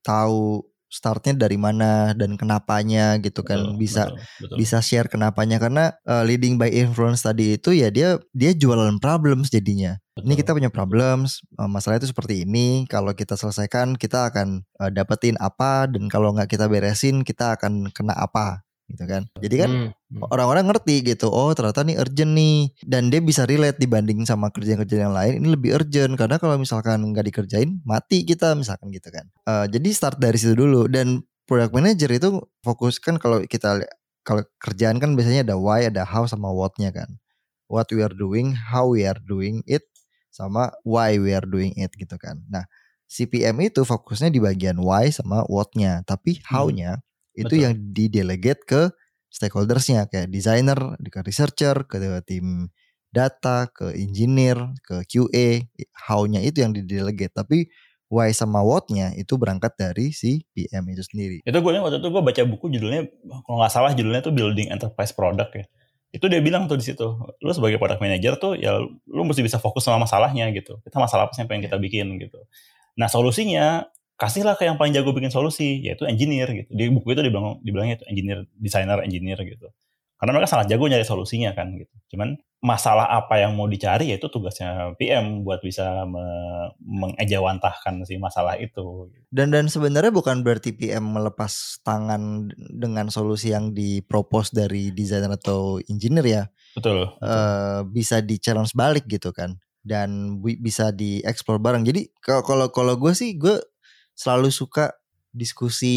tahu 0.00 0.64
startnya 0.90 1.36
dari 1.46 1.54
mana 1.54 2.16
dan 2.18 2.34
kenapanya 2.34 3.20
gitu 3.22 3.46
kan 3.46 3.62
Betul, 3.62 3.78
bisa 3.78 4.02
betul, 4.10 4.18
betul. 4.42 4.56
bisa 4.58 4.78
share 4.82 5.06
kenapanya 5.06 5.62
karena 5.62 5.94
uh, 6.02 6.26
leading 6.26 6.58
by 6.58 6.66
influence 6.66 7.22
tadi 7.22 7.54
itu 7.54 7.70
ya 7.70 7.92
dia 7.94 8.18
dia 8.34 8.50
jualan 8.56 8.96
problems 8.98 9.52
jadinya. 9.52 10.00
Ini 10.20 10.36
Betul, 10.36 10.40
kita 10.44 10.50
punya 10.56 10.70
problems, 10.70 11.40
uh, 11.56 11.68
masalah 11.70 11.98
itu 11.98 12.08
seperti 12.08 12.44
ini. 12.44 12.84
Kalau 12.86 13.12
kita 13.16 13.34
selesaikan, 13.34 13.96
kita 13.96 14.28
akan 14.30 14.62
uh, 14.80 14.90
dapetin 14.92 15.40
apa, 15.40 15.88
dan 15.88 16.06
kalau 16.12 16.36
nggak 16.36 16.48
kita 16.52 16.68
beresin, 16.68 17.24
kita 17.24 17.56
akan 17.56 17.88
kena 17.90 18.12
apa, 18.14 18.62
gitu 18.90 19.04
kan? 19.06 19.22
Jadi 19.38 19.54
kan 19.56 19.70
Hmm, 19.70 19.90
hmm. 19.94 20.22
orang-orang 20.34 20.66
ngerti 20.66 21.06
gitu 21.06 21.30
oh 21.30 21.54
ternyata 21.54 21.86
nih 21.86 21.96
urgent 22.02 22.34
nih 22.34 22.74
dan 22.82 23.06
dia 23.08 23.22
bisa 23.22 23.46
relate 23.46 23.78
dibanding 23.78 24.26
sama 24.26 24.50
kerjaan-kerjaan 24.50 25.10
yang 25.10 25.14
lain 25.14 25.32
ini 25.38 25.48
lebih 25.54 25.78
urgent 25.78 26.18
karena 26.18 26.42
kalau 26.42 26.58
misalkan 26.58 26.98
nggak 27.14 27.30
dikerjain 27.30 27.78
mati 27.86 28.26
kita 28.26 28.58
misalkan 28.58 28.90
gitu 28.90 29.14
kan 29.14 29.30
Eh, 29.46 29.66
jadi 29.70 29.88
start 29.94 30.18
dari 30.18 30.34
situ 30.34 30.58
dulu 30.58 30.90
dan 30.90 31.22
product 31.46 31.70
manager 31.74 32.10
itu 32.10 32.28
fokus 32.66 32.98
kan 32.98 33.22
kalau 33.22 33.42
kita 33.46 33.86
kalau 34.26 34.42
kerjaan 34.58 34.98
kan 34.98 35.14
biasanya 35.14 35.46
ada 35.46 35.56
why 35.56 35.86
ada 35.86 36.02
how 36.02 36.26
sama 36.26 36.50
what-nya 36.50 36.90
kan 36.90 37.18
what 37.70 37.86
we 37.94 38.02
are 38.02 38.14
doing 38.14 38.50
how 38.54 38.90
we 38.90 39.06
are 39.06 39.18
doing 39.26 39.62
it 39.66 39.86
sama 40.30 40.70
why 40.86 41.18
we 41.18 41.34
are 41.34 41.46
doing 41.46 41.74
it 41.76 41.90
gitu 41.94 42.14
kan 42.16 42.40
nah 42.46 42.64
CPM 43.10 43.58
itu 43.66 43.82
fokusnya 43.82 44.30
di 44.30 44.38
bagian 44.38 44.78
why 44.78 45.10
sama 45.10 45.42
what-nya, 45.50 46.06
tapi 46.06 46.38
how-nya 46.46 47.02
itu 47.34 47.58
betul. 47.58 47.64
yang 47.66 47.74
di 47.90 48.06
delegate 48.06 48.62
ke 48.62 48.82
stakeholdersnya 49.26 50.06
kayak 50.06 50.30
designer, 50.30 50.78
ke 50.94 51.18
researcher, 51.26 51.74
ke 51.90 51.98
tim 52.22 52.70
data, 53.10 53.66
ke 53.74 53.98
engineer, 53.98 54.70
ke 54.86 55.02
QA, 55.10 55.66
how-nya 56.06 56.38
itu 56.46 56.62
yang 56.62 56.70
di 56.70 56.86
delegate, 56.86 57.34
tapi 57.34 57.66
why 58.06 58.30
sama 58.30 58.62
what-nya 58.62 59.10
itu 59.18 59.34
berangkat 59.34 59.74
dari 59.74 60.14
si 60.14 60.46
PM 60.54 60.86
itu 60.94 61.02
sendiri. 61.02 61.42
Itu 61.42 61.58
gue 61.58 61.72
waktu 61.82 61.98
itu 61.98 62.08
gue 62.14 62.22
baca 62.22 62.42
buku 62.46 62.70
judulnya 62.70 63.10
kalau 63.42 63.58
nggak 63.58 63.74
salah 63.74 63.90
judulnya 63.90 64.22
tuh 64.22 64.34
Building 64.34 64.70
Enterprise 64.70 65.10
Product 65.10 65.50
ya. 65.50 65.66
Itu 66.10 66.26
dia 66.26 66.42
bilang 66.42 66.66
tuh 66.66 66.74
di 66.74 66.82
situ, 66.82 67.06
lu 67.38 67.50
sebagai 67.54 67.78
product 67.78 68.02
manager 68.02 68.34
tuh 68.34 68.52
ya 68.58 68.82
lu 68.82 69.22
mesti 69.22 69.46
bisa 69.46 69.62
fokus 69.62 69.86
sama 69.86 70.02
masalahnya 70.02 70.50
gitu. 70.50 70.82
Kita 70.82 70.98
masalah 70.98 71.30
apa 71.30 71.38
sih 71.38 71.46
yang 71.46 71.48
pengen 71.50 71.70
kita 71.70 71.78
bikin 71.78 72.18
gitu. 72.18 72.38
Nah 72.98 73.06
solusinya 73.06 73.86
kasihlah 74.18 74.58
ke 74.58 74.66
yang 74.66 74.76
paling 74.76 74.92
jago 74.92 75.14
bikin 75.14 75.30
solusi 75.30 75.80
yaitu 75.86 76.04
engineer 76.10 76.50
gitu. 76.50 76.70
Di 76.74 76.90
buku 76.90 77.14
itu 77.14 77.22
dibilang 77.22 77.62
dibilangnya 77.62 78.02
itu 78.02 78.06
engineer, 78.10 78.38
designer, 78.58 78.98
engineer 79.06 79.38
gitu. 79.46 79.70
Karena 80.20 80.36
mereka 80.36 80.52
sangat 80.52 80.68
jago 80.68 80.84
nyari 80.84 81.02
solusinya 81.08 81.56
kan 81.56 81.72
gitu. 81.80 81.90
Cuman 82.12 82.36
masalah 82.60 83.08
apa 83.08 83.40
yang 83.40 83.56
mau 83.56 83.64
dicari 83.64 84.12
yaitu 84.12 84.28
tugasnya 84.28 84.92
PM 85.00 85.48
buat 85.48 85.64
bisa 85.64 86.04
me 86.04 86.20
mengejawantahkan 86.84 88.04
si 88.04 88.20
masalah 88.20 88.60
itu. 88.60 89.08
Dan 89.32 89.48
dan 89.48 89.72
sebenarnya 89.72 90.12
bukan 90.12 90.44
berarti 90.44 90.76
PM 90.76 91.16
melepas 91.16 91.80
tangan 91.80 92.52
dengan 92.52 93.08
solusi 93.08 93.56
yang 93.56 93.72
dipropose 93.72 94.52
dari 94.52 94.92
desainer 94.92 95.32
atau 95.40 95.80
engineer 95.88 96.26
ya. 96.28 96.42
Betul. 96.76 97.08
betul. 97.16 97.24
Eh, 97.24 97.80
bisa 97.88 98.20
di 98.20 98.36
challenge 98.36 98.76
balik 98.76 99.08
gitu 99.08 99.32
kan. 99.32 99.56
Dan 99.80 100.44
bi- 100.44 100.60
bisa 100.60 100.92
dieksplor 100.92 101.56
bareng. 101.64 101.88
Jadi 101.88 102.12
kalau 102.20 102.68
kalau 102.68 103.00
gue 103.00 103.16
sih 103.16 103.40
gue 103.40 103.56
selalu 104.12 104.52
suka 104.52 104.92
diskusi 105.32 105.96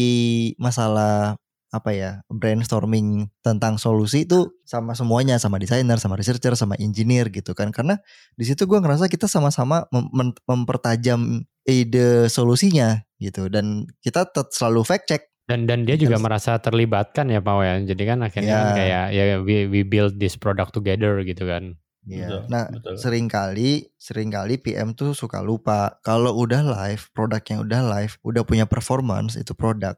masalah 0.56 1.36
apa 1.74 1.90
ya 1.90 2.10
brainstorming 2.30 3.26
tentang 3.42 3.76
solusi 3.76 4.22
itu 4.22 4.46
sama 4.62 4.94
semuanya 4.94 5.36
sama 5.36 5.58
desainer 5.58 5.98
sama 5.98 6.14
researcher 6.14 6.54
sama 6.54 6.78
engineer 6.78 7.26
gitu 7.28 7.50
kan 7.50 7.74
karena 7.74 7.98
di 8.38 8.46
situ 8.46 8.62
gue 8.64 8.78
ngerasa 8.78 9.10
kita 9.10 9.26
sama-sama 9.26 9.90
mem- 9.90 10.10
mem- 10.14 10.38
mempertajam 10.46 11.42
ide 11.64 12.30
solusinya 12.30 13.02
gitu 13.18 13.50
dan 13.50 13.90
kita 13.98 14.22
selalu 14.48 14.86
fact 14.86 15.10
check 15.10 15.22
Dan 15.44 15.68
dan 15.68 15.84
dia 15.84 16.00
juga 16.00 16.16
Harus- 16.16 16.24
merasa 16.24 16.52
terlibatkan 16.56 17.28
ya 17.28 17.36
Pau 17.36 17.60
ya. 17.60 17.76
Jadi 17.76 18.02
kan 18.08 18.24
akhirnya 18.24 18.54
kan 18.54 18.64
Ya. 18.64 18.76
kayak 18.80 19.04
ya 19.12 19.24
we, 19.44 19.68
we 19.68 19.84
build 19.84 20.16
this 20.16 20.40
product 20.40 20.72
together 20.72 21.20
gitu 21.20 21.44
kan. 21.44 21.76
Iya. 22.08 22.28
Betul, 22.32 22.40
Nah, 22.48 22.64
betul. 22.72 22.94
sering 22.96 23.26
kali 23.28 23.92
sering 24.00 24.32
kali 24.32 24.56
PM 24.56 24.96
tuh 24.96 25.12
suka 25.12 25.44
lupa 25.44 26.00
kalau 26.00 26.32
udah 26.32 26.64
live, 26.64 27.12
produk 27.12 27.44
yang 27.44 27.60
udah 27.60 27.80
live, 27.84 28.16
udah 28.24 28.40
punya 28.40 28.64
performance 28.64 29.36
itu 29.36 29.52
produk 29.52 29.92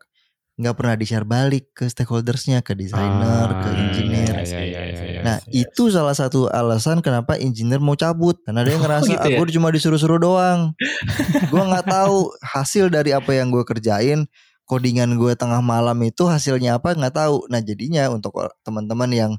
nggak 0.56 0.72
pernah 0.72 0.96
di-share 0.96 1.28
balik 1.28 1.68
ke 1.76 1.84
stakeholdersnya, 1.84 2.64
ke 2.64 2.72
desainer, 2.72 3.48
ke 3.60 3.68
Ah, 3.68 3.76
engineer. 3.76 4.34
iya, 4.40 4.40
iya, 4.40 4.60
iya, 4.64 4.82
iya, 4.88 5.04
iya. 5.04 5.20
Nah, 5.20 5.36
itu 5.52 5.92
salah 5.92 6.16
satu 6.16 6.48
alasan 6.48 7.04
kenapa 7.04 7.36
engineer 7.36 7.76
mau 7.76 7.92
cabut 7.92 8.40
karena 8.40 8.64
dia 8.64 8.80
ngerasa 8.80 9.04
gitu 9.20 9.26
ya? 9.28 9.36
aku 9.36 9.52
cuma 9.52 9.68
disuruh-suruh 9.68 10.16
doang. 10.16 10.72
gua 11.52 11.62
nggak 11.68 11.86
tahu 11.92 12.32
hasil 12.40 12.88
dari 12.88 13.12
apa 13.12 13.36
yang 13.36 13.52
gue 13.52 13.68
kerjain, 13.68 14.24
codingan 14.64 15.20
gue 15.20 15.36
tengah 15.36 15.60
malam 15.60 16.00
itu 16.00 16.24
hasilnya 16.24 16.80
apa 16.80 16.96
nggak 16.96 17.12
tahu. 17.12 17.44
Nah, 17.52 17.60
jadinya 17.60 18.08
untuk 18.08 18.32
teman-teman 18.64 19.10
yang 19.12 19.32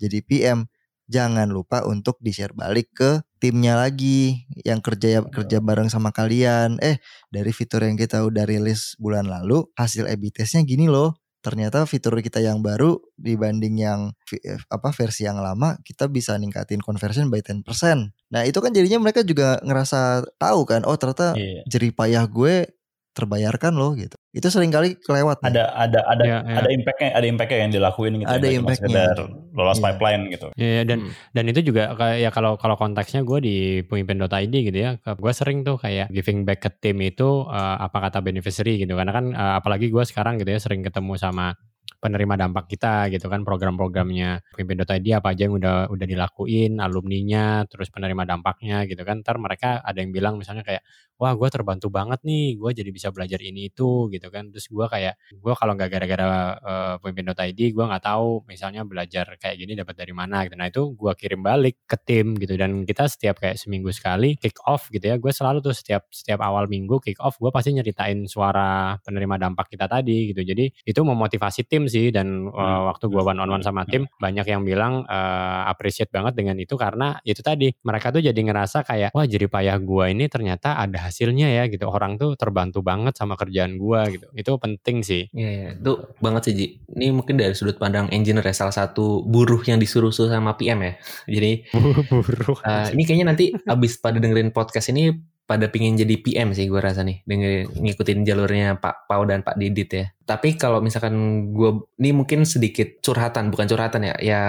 jadi 0.00 0.24
PM 0.24 0.58
jangan 1.04 1.52
lupa 1.52 1.84
untuk 1.84 2.16
di-share 2.24 2.56
balik 2.56 2.88
ke 2.96 3.20
timnya 3.42 3.74
lagi 3.74 4.46
yang 4.62 4.78
kerja 4.78 5.26
kerja 5.26 5.58
bareng 5.58 5.90
sama 5.90 6.14
kalian. 6.14 6.78
Eh, 6.78 7.02
dari 7.34 7.50
fitur 7.50 7.82
yang 7.82 7.98
kita 7.98 8.22
udah 8.22 8.46
rilis 8.46 8.94
bulan 9.02 9.26
lalu, 9.26 9.66
hasil 9.74 10.06
A/B 10.06 10.30
testnya 10.30 10.62
gini 10.62 10.86
loh. 10.86 11.18
Ternyata 11.42 11.82
fitur 11.90 12.14
kita 12.22 12.38
yang 12.38 12.62
baru 12.62 13.02
dibanding 13.18 13.74
yang 13.82 14.00
eh, 14.30 14.62
apa 14.70 14.94
versi 14.94 15.26
yang 15.26 15.42
lama, 15.42 15.74
kita 15.82 16.06
bisa 16.06 16.38
ningkatin 16.38 16.78
conversion 16.78 17.26
by 17.34 17.42
10%. 17.42 18.14
Nah, 18.30 18.46
itu 18.46 18.62
kan 18.62 18.70
jadinya 18.70 19.02
mereka 19.02 19.26
juga 19.26 19.58
ngerasa 19.66 20.22
tahu 20.38 20.62
kan, 20.62 20.86
oh 20.86 20.94
ternyata 20.94 21.34
Iya. 21.34 21.66
jerih 21.66 21.90
payah 21.98 22.30
gue 22.30 22.70
terbayarkan 23.12 23.72
loh 23.76 23.92
gitu. 23.92 24.16
Itu 24.32 24.48
sering 24.48 24.72
kali 24.72 24.96
kelewat. 24.96 25.44
Ada 25.44 25.68
ada 25.70 26.00
ada 26.08 26.24
Iya, 26.24 26.38
iya. 26.42 26.56
ada 26.58 26.68
impactnya 26.72 27.08
ada 27.12 27.26
impactnya 27.28 27.58
yang 27.60 27.72
dilakuin 27.72 28.12
gitu. 28.18 28.28
Ada 28.28 28.36
nggak 28.40 28.52
cuma 28.56 28.60
impactnya. 28.72 29.06
lolos 29.52 29.78
Iya. 29.78 29.84
pipeline 29.84 30.22
gitu. 30.32 30.46
Iya 30.56 30.82
dan 30.88 30.98
Hmm. 31.04 31.12
dan 31.30 31.44
itu 31.46 31.60
juga 31.62 31.82
kayak 31.92 32.18
ya 32.18 32.30
kalau 32.32 32.56
kalau 32.56 32.76
konteksnya 32.76 33.20
gue 33.22 33.38
di 33.38 33.56
pemimpin.id 33.84 34.54
gitu 34.54 34.78
ya, 34.78 34.96
gue 34.98 35.32
sering 35.32 35.60
tuh 35.62 35.76
kayak 35.76 36.08
giving 36.08 36.48
back 36.48 36.64
ke 36.64 36.70
tim 36.72 36.96
itu 37.00 37.44
eh, 37.46 37.76
apa 37.78 38.08
kata 38.08 38.24
beneficiary 38.24 38.80
gitu 38.80 38.96
karena 38.96 39.12
kan 39.12 39.24
eh, 39.30 39.54
apalagi 39.56 39.92
gue 39.92 40.02
sekarang 40.02 40.40
gitu 40.40 40.48
ya 40.48 40.60
sering 40.60 40.80
ketemu 40.80 41.14
sama 41.16 41.52
penerima 41.98 42.34
dampak 42.38 42.70
kita 42.70 43.10
gitu 43.12 43.26
kan 43.28 43.42
program-programnya 43.42 44.40
pemimpin.id 44.54 45.06
apa 45.18 45.28
aja 45.34 45.42
yang 45.48 45.54
udah 45.58 45.90
udah 45.90 46.06
dilakuin 46.06 46.78
alumninya 46.78 47.66
terus 47.68 47.90
penerima 47.92 48.24
dampaknya 48.24 48.86
gitu 48.88 49.02
kan. 49.02 49.20
Ntar 49.20 49.36
mereka 49.42 49.82
ada 49.82 49.98
yang 50.00 50.14
bilang 50.14 50.38
misalnya 50.38 50.62
kayak 50.64 50.82
wah 51.20 51.38
gue 51.38 51.48
terbantu 51.54 51.86
banget 51.86 52.18
nih 52.26 52.58
gue 52.58 52.70
jadi 52.74 52.90
bisa 52.90 53.08
belajar 53.14 53.38
ini 53.38 53.70
itu 53.70 54.10
gitu 54.10 54.28
kan. 54.32 54.50
Terus 54.50 54.66
gue 54.66 54.86
kayak 54.90 55.14
gue 55.30 55.52
kalau 55.54 55.72
nggak 55.78 55.90
gara-gara 55.92 56.26
uh, 56.58 56.94
pemimpin.id 56.98 57.60
gue 57.72 57.84
nggak 57.84 58.04
tahu 58.04 58.42
misalnya 58.50 58.82
belajar 58.82 59.38
kayak 59.38 59.56
gini 59.58 59.72
dapat 59.78 59.94
dari 59.98 60.10
mana 60.10 60.46
gitu. 60.46 60.54
Nah 60.58 60.66
itu 60.66 60.82
gue 60.98 61.12
kirim 61.14 61.40
balik 61.46 61.86
ke 61.86 61.96
tim 62.02 62.34
gitu 62.38 62.58
dan 62.58 62.82
kita 62.82 63.06
setiap 63.06 63.38
kayak 63.38 63.58
seminggu 63.60 63.94
sekali 63.94 64.34
kick 64.34 64.58
off 64.66 64.90
gitu 64.90 65.06
ya. 65.06 65.16
Gue 65.22 65.30
selalu 65.30 65.62
tuh 65.62 65.74
setiap 65.76 66.10
setiap 66.10 66.42
awal 66.42 66.66
minggu 66.66 66.98
kick 66.98 67.22
off 67.22 67.38
gue 67.38 67.50
pasti 67.54 67.74
nyeritain 67.74 68.26
suara 68.26 68.98
penerima 69.02 69.38
dampak 69.38 69.70
kita 69.70 69.86
tadi 69.86 70.34
gitu. 70.34 70.42
Jadi 70.42 70.70
itu 70.82 71.00
memotivasi 71.02 71.66
tim 71.70 71.81
sih 71.86 72.10
dan 72.10 72.50
uh, 72.50 72.60
Hmm. 72.62 72.88
waktu 72.94 73.10
gue 73.10 73.22
one 73.22 73.38
on 73.38 73.50
one 73.50 73.64
sama 73.64 73.82
tim 73.84 74.06
banyak 74.16 74.46
yang 74.46 74.62
bilang 74.62 75.02
uh, 75.04 75.66
appreciate 75.66 76.08
banget 76.08 76.32
dengan 76.34 76.56
itu 76.56 76.74
karena 76.74 77.18
itu 77.22 77.42
tadi 77.42 77.70
mereka 77.82 78.08
tuh 78.10 78.22
jadi 78.22 78.36
ngerasa 78.36 78.86
kayak 78.86 79.10
wah 79.12 79.26
jadi 79.26 79.46
payah 79.46 79.76
gue 79.78 80.04
ini 80.10 80.26
ternyata 80.26 80.78
ada 80.78 81.10
hasilnya 81.10 81.50
ya 81.50 81.66
gitu 81.66 81.86
orang 81.86 82.16
tuh 82.16 82.34
terbantu 82.34 82.80
banget 82.80 83.14
sama 83.14 83.34
kerjaan 83.34 83.76
gue 83.76 84.00
gitu 84.18 84.26
itu 84.32 84.50
penting 84.56 85.02
sih 85.02 85.22
Iya, 85.32 85.50
iya. 85.50 85.68
itu 85.74 85.92
banget 86.18 86.42
sih 86.44 86.54
Ji. 86.54 86.66
Ini 86.92 87.06
mungkin 87.10 87.34
dari 87.38 87.54
sudut 87.56 87.76
pandang 87.76 88.06
engineer 88.10 88.44
ya, 88.44 88.54
salah 88.54 88.74
satu 88.74 89.24
buruh 89.24 89.62
yang 89.64 89.80
disuruh-suruh 89.80 90.28
sama 90.30 90.54
PM 90.54 90.82
ya. 90.82 90.92
Jadi 91.26 91.52
buruh 92.12 92.58
eh, 92.62 92.86
ini 92.92 93.02
kayaknya 93.02 93.26
nanti 93.32 93.44
abis 93.64 93.96
pada 93.98 94.18
dengerin 94.18 94.52
podcast 94.52 94.92
ini 94.92 95.14
pada 95.42 95.66
pingin 95.68 95.98
jadi 95.98 96.14
PM 96.22 96.54
sih 96.54 96.70
gue 96.70 96.78
rasa 96.78 97.02
nih 97.02 97.26
dengerin 97.26 97.66
ngikutin 97.82 98.18
jalurnya 98.22 98.78
Pak 98.78 99.10
Pau 99.10 99.26
dan 99.26 99.42
Pak 99.42 99.58
Didit 99.58 99.90
ya. 99.90 100.06
Tapi 100.22 100.54
kalau 100.56 100.78
misalkan 100.78 101.14
gue 101.52 101.82
ini 101.98 102.14
mungkin 102.14 102.46
sedikit 102.46 103.02
curhatan 103.02 103.50
bukan 103.50 103.66
curhatan 103.66 104.06
ya 104.06 104.14
ya 104.22 104.40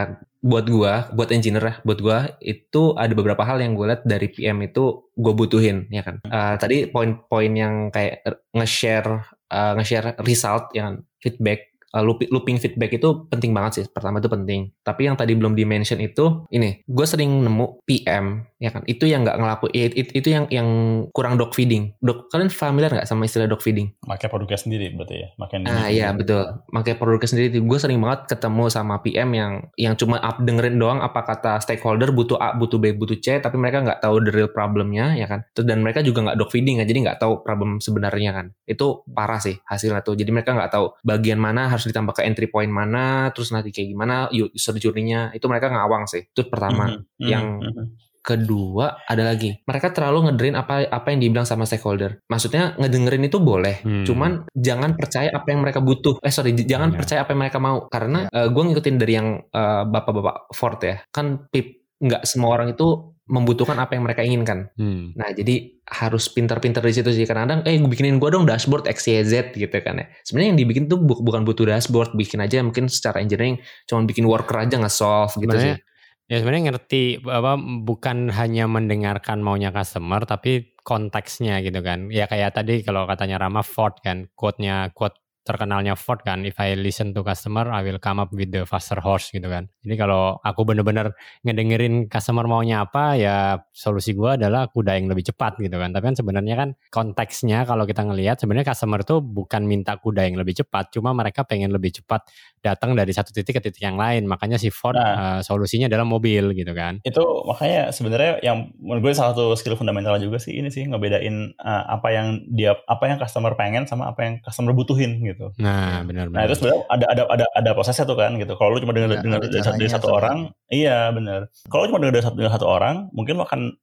buat 0.43 0.67
gue 0.67 0.93
buat 1.15 1.29
engineer 1.31 1.65
ya 1.65 1.75
buat 1.87 1.99
gue 2.03 2.17
itu 2.43 2.93
ada 2.99 3.11
beberapa 3.15 3.41
hal 3.47 3.63
yang 3.63 3.73
gue 3.73 3.89
lihat 3.89 4.03
dari 4.05 4.27
PM 4.29 4.61
itu 4.63 5.09
gue 5.17 5.33
butuhin 5.33 5.89
ya 5.89 6.05
kan. 6.05 6.21
Eh, 6.23 6.55
tadi 6.61 6.87
poin-poin 6.87 7.51
yang 7.51 7.89
kayak 7.89 8.23
nge-share 8.53 9.27
eh, 9.49 9.73
nge-share 9.79 10.19
result 10.21 10.71
yang 10.77 11.01
feedback 11.23 11.72
uh, 11.93 12.03
looping, 12.03 12.29
looping 12.33 12.57
feedback 12.57 12.97
itu 12.97 13.29
penting 13.29 13.53
banget 13.53 13.71
sih. 13.81 13.85
Pertama 13.87 14.17
itu 14.17 14.27
penting. 14.27 14.73
Tapi 14.81 15.05
yang 15.05 15.15
tadi 15.15 15.37
belum 15.37 15.53
di-mention 15.53 16.01
itu 16.01 16.43
ini, 16.49 16.81
gue 16.83 17.05
sering 17.05 17.29
nemu 17.45 17.85
PM 17.85 18.49
ya 18.57 18.73
kan. 18.73 18.81
Itu 18.89 19.05
yang 19.05 19.23
nggak 19.23 19.37
ngelakuin 19.37 19.71
it- 19.73 19.95
it- 19.95 20.13
itu 20.17 20.27
yang 20.33 20.45
yang 20.49 20.67
kurang 21.13 21.37
dog 21.37 21.53
feeding. 21.53 21.93
Dog 22.01 22.27
kalian 22.33 22.49
familiar 22.49 22.89
nggak 22.89 23.07
sama 23.07 23.29
istilah 23.29 23.45
dog 23.45 23.61
feeding? 23.61 23.93
Pakai 24.01 24.27
produknya 24.27 24.59
sendiri 24.59 24.89
berarti 24.97 25.15
ya. 25.21 25.27
Makin 25.37 25.59
Ah 25.69 25.87
iya 25.87 26.09
betul. 26.11 26.41
Makanya 26.73 26.97
produknya 26.97 27.29
sendiri 27.29 27.47
gue 27.61 27.79
sering 27.79 27.99
banget 28.01 28.35
ketemu 28.35 28.63
sama 28.71 28.99
PM 29.05 29.29
yang 29.35 29.53
yang 29.77 29.93
cuma 29.99 30.17
up 30.19 30.41
dengerin 30.41 30.79
doang 30.79 30.99
apa 31.03 31.21
kata 31.23 31.59
stakeholder 31.61 32.09
butuh 32.15 32.39
A, 32.39 32.55
butuh 32.57 32.79
B, 32.81 32.95
butuh 32.95 33.19
C, 33.19 33.37
tapi 33.43 33.59
mereka 33.59 33.83
nggak 33.83 33.99
tahu 34.01 34.23
the 34.23 34.31
real 34.33 34.49
problemnya 34.49 35.13
ya 35.13 35.27
kan. 35.29 35.45
Terus 35.53 35.67
Dan 35.67 35.83
mereka 35.83 35.99
juga 36.01 36.23
nggak 36.25 36.37
dog 36.39 36.49
feeding 36.49 36.79
kan, 36.79 36.87
jadi 36.87 36.99
nggak 37.03 37.19
tahu 37.19 37.43
problem 37.43 37.77
sebenarnya 37.83 38.31
kan. 38.31 38.45
Itu 38.63 39.03
parah 39.11 39.43
sih 39.43 39.59
hasilnya 39.67 40.01
tuh. 40.01 40.15
Jadi 40.15 40.31
mereka 40.31 40.55
nggak 40.55 40.71
tahu 40.71 40.85
bagian 41.03 41.37
mana 41.37 41.67
harus 41.67 41.82
ditambah 41.89 42.13
ke 42.15 42.21
entry 42.23 42.47
point 42.47 42.71
mana, 42.71 43.31
terus 43.35 43.51
nanti 43.51 43.71
kayak 43.73 43.89
gimana 43.91 44.15
user 44.31 44.75
journey-nya. 44.77 45.31
Itu 45.33 45.47
mereka 45.47 45.67
ngawang 45.71 46.07
sih. 46.07 46.27
Itu 46.29 46.47
pertama. 46.47 46.93
Mhm, 46.93 47.03
yang- 47.19 47.59
mhm, 47.59 47.71
mhm. 47.73 47.87
Kedua 48.23 49.03
ada 49.03 49.35
lagi, 49.35 49.51
mereka 49.67 49.91
terlalu 49.91 50.31
ngedengerin 50.31 50.55
apa 50.55 50.87
apa 50.87 51.11
yang 51.11 51.19
dibilang 51.19 51.43
sama 51.43 51.67
stakeholder. 51.67 52.23
Maksudnya 52.31 52.71
ngedengerin 52.79 53.27
itu 53.27 53.35
boleh, 53.43 53.83
Hmm. 53.83 54.07
cuman 54.07 54.47
jangan 54.55 54.95
percaya 54.95 55.27
apa 55.27 55.51
yang 55.51 55.59
mereka 55.59 55.83
butuh. 55.83 56.23
Eh 56.23 56.31
sorry, 56.31 56.55
jangan 56.55 56.95
Iya. 56.95 57.03
percaya 57.03 57.19
apa 57.27 57.35
yang 57.35 57.41
mereka 57.43 57.59
mau. 57.59 57.91
Karena 57.91 58.31
gue 58.31 58.63
ngikutin 58.63 58.95
dari 58.95 59.13
yang 59.19 59.43
eh, 59.43 59.83
bapak-bapak 59.83 60.55
Ford 60.55 60.79
ya, 60.79 61.03
kan 61.11 61.51
pip 61.51 61.83
nggak 61.99 62.23
semua 62.23 62.55
orang 62.55 62.71
itu 62.71 63.12
membutuhkan 63.23 63.79
apa 63.79 63.95
yang 63.95 64.03
mereka 64.03 64.21
inginkan. 64.21 64.67
Hmm. 64.75 65.15
Nah 65.15 65.31
jadi 65.31 65.79
harus 65.87 66.27
pintar-pintar 66.27 66.83
di 66.83 66.91
situ 66.91 67.07
sih. 67.15 67.23
Kadang-kadang, 67.23 67.63
eh 67.63 67.79
bikinin 67.79 68.19
gue 68.19 68.29
dong 68.31 68.43
dashboard 68.43 68.83
X, 68.91 69.07
Y, 69.07 69.23
Z 69.23 69.55
gitu 69.55 69.71
kan 69.79 70.03
ya. 70.03 70.05
Sebenarnya 70.27 70.49
yang 70.55 70.59
dibikin 70.59 70.83
tuh 70.91 70.99
bu- 70.99 71.23
bukan 71.23 71.47
butuh 71.47 71.63
dashboard, 71.63 72.15
bikin 72.19 72.43
aja 72.43 72.59
mungkin 72.59 72.91
secara 72.91 73.23
engineering, 73.23 73.63
cuman 73.87 74.03
bikin 74.03 74.27
worker 74.27 74.59
aja 74.59 74.75
nge-solve 74.75 75.39
gitu 75.39 75.47
Sebenarnya 75.55 75.75
sih. 75.79 75.91
Ya 76.31 76.39
sebenarnya 76.39 76.63
ngerti 76.71 77.03
apa 77.27 77.59
bukan 77.59 78.31
hanya 78.31 78.63
mendengarkan 78.67 79.43
maunya 79.43 79.75
customer 79.75 80.23
tapi 80.23 80.75
konteksnya 80.83 81.63
gitu 81.63 81.79
kan. 81.79 82.11
Ya 82.11 82.27
kayak 82.27 82.59
tadi 82.59 82.83
kalau 82.83 83.07
katanya 83.07 83.39
Rama 83.39 83.63
Ford 83.63 83.95
kan, 84.03 84.27
quote-nya 84.35 84.91
quote 84.91 85.19
terkenalnya 85.43 85.99
Ford 85.99 86.23
kan, 86.23 86.47
if 86.47 86.55
I 86.59 86.75
listen 86.79 87.11
to 87.11 87.21
customer, 87.21 87.67
I 87.67 87.83
will 87.83 87.99
come 87.99 88.23
up 88.23 88.31
with 88.31 88.49
the 88.51 88.63
faster 88.63 88.99
horse 89.03 89.29
gitu 89.31 89.47
kan. 89.51 89.67
Jadi 89.83 89.95
kalau 89.99 90.39
aku 90.39 90.63
bener-bener 90.63 91.11
ngedengerin 91.43 92.07
customer 92.07 92.47
maunya 92.47 92.87
apa, 92.87 93.19
ya 93.19 93.59
solusi 93.75 94.15
gue 94.15 94.39
adalah 94.39 94.71
kuda 94.71 94.95
yang 94.95 95.11
lebih 95.11 95.27
cepat 95.31 95.59
gitu 95.59 95.75
kan. 95.75 95.91
Tapi 95.91 96.03
kan 96.11 96.15
sebenarnya 96.15 96.55
kan 96.55 96.69
konteksnya 96.91 97.67
kalau 97.67 97.83
kita 97.83 98.07
ngelihat 98.07 98.39
sebenarnya 98.39 98.71
customer 98.71 99.03
tuh 99.03 99.19
bukan 99.19 99.67
minta 99.67 99.99
kuda 99.99 100.23
yang 100.23 100.39
lebih 100.39 100.63
cepat, 100.63 100.95
cuma 100.95 101.11
mereka 101.11 101.43
pengen 101.43 101.75
lebih 101.75 101.91
cepat 101.99 102.23
datang 102.63 102.95
dari 102.95 103.11
satu 103.11 103.35
titik 103.35 103.59
ke 103.59 103.61
titik 103.61 103.83
yang 103.83 103.99
lain. 103.99 104.23
Makanya 104.23 104.55
si 104.55 104.71
Ford 104.71 104.95
nah, 104.95 105.39
uh, 105.39 105.39
solusinya 105.43 105.91
adalah 105.91 106.07
mobil 106.07 106.55
gitu 106.55 106.71
kan. 106.71 107.03
Itu 107.03 107.43
makanya 107.43 107.91
sebenarnya 107.91 108.39
yang 108.39 108.71
menurut 108.79 109.11
gue 109.11 109.13
salah 109.17 109.35
satu 109.35 109.51
skill 109.59 109.75
fundamental 109.75 110.15
juga 110.21 110.39
sih 110.39 110.55
ini 110.55 110.71
sih 110.71 110.87
ngebedain 110.87 111.57
uh, 111.59 111.83
apa 111.91 112.07
yang 112.15 112.27
dia 112.47 112.79
apa 112.87 113.09
yang 113.09 113.17
customer 113.19 113.57
pengen 113.59 113.83
sama 113.89 114.13
apa 114.13 114.23
yang 114.23 114.33
customer 114.39 114.71
butuhin 114.71 115.19
gitu. 115.25 115.32
Nah, 115.59 116.05
benar 116.05 116.29
benar. 116.29 116.37
Nah, 116.39 116.43
itu 116.45 116.55
sebenarnya 116.59 116.81
ada 116.89 117.05
ada 117.09 117.23
ada 117.29 117.45
ada 117.53 117.69
prosesnya 117.73 118.05
tuh 118.05 118.17
kan 118.17 118.35
gitu. 118.37 118.53
Kalau 118.57 118.75
lu 118.75 118.79
cuma 118.83 118.93
dengar 118.93 119.17
ya, 119.17 119.21
dengar 119.21 119.39
dari, 119.43 119.61
dari 119.61 119.91
satu 119.91 120.07
orang, 120.13 120.53
iya 120.69 121.09
benar. 121.09 121.49
Kalau 121.67 121.85
lu 121.85 121.87
cuma 121.93 121.99
dengar 122.03 122.13
dari 122.19 122.25
satu, 122.25 122.35
dari 122.37 122.51
satu 122.51 122.67
orang, 122.67 122.95
mungkin 123.11 123.39
lu 123.39 123.43
akan 123.43 123.73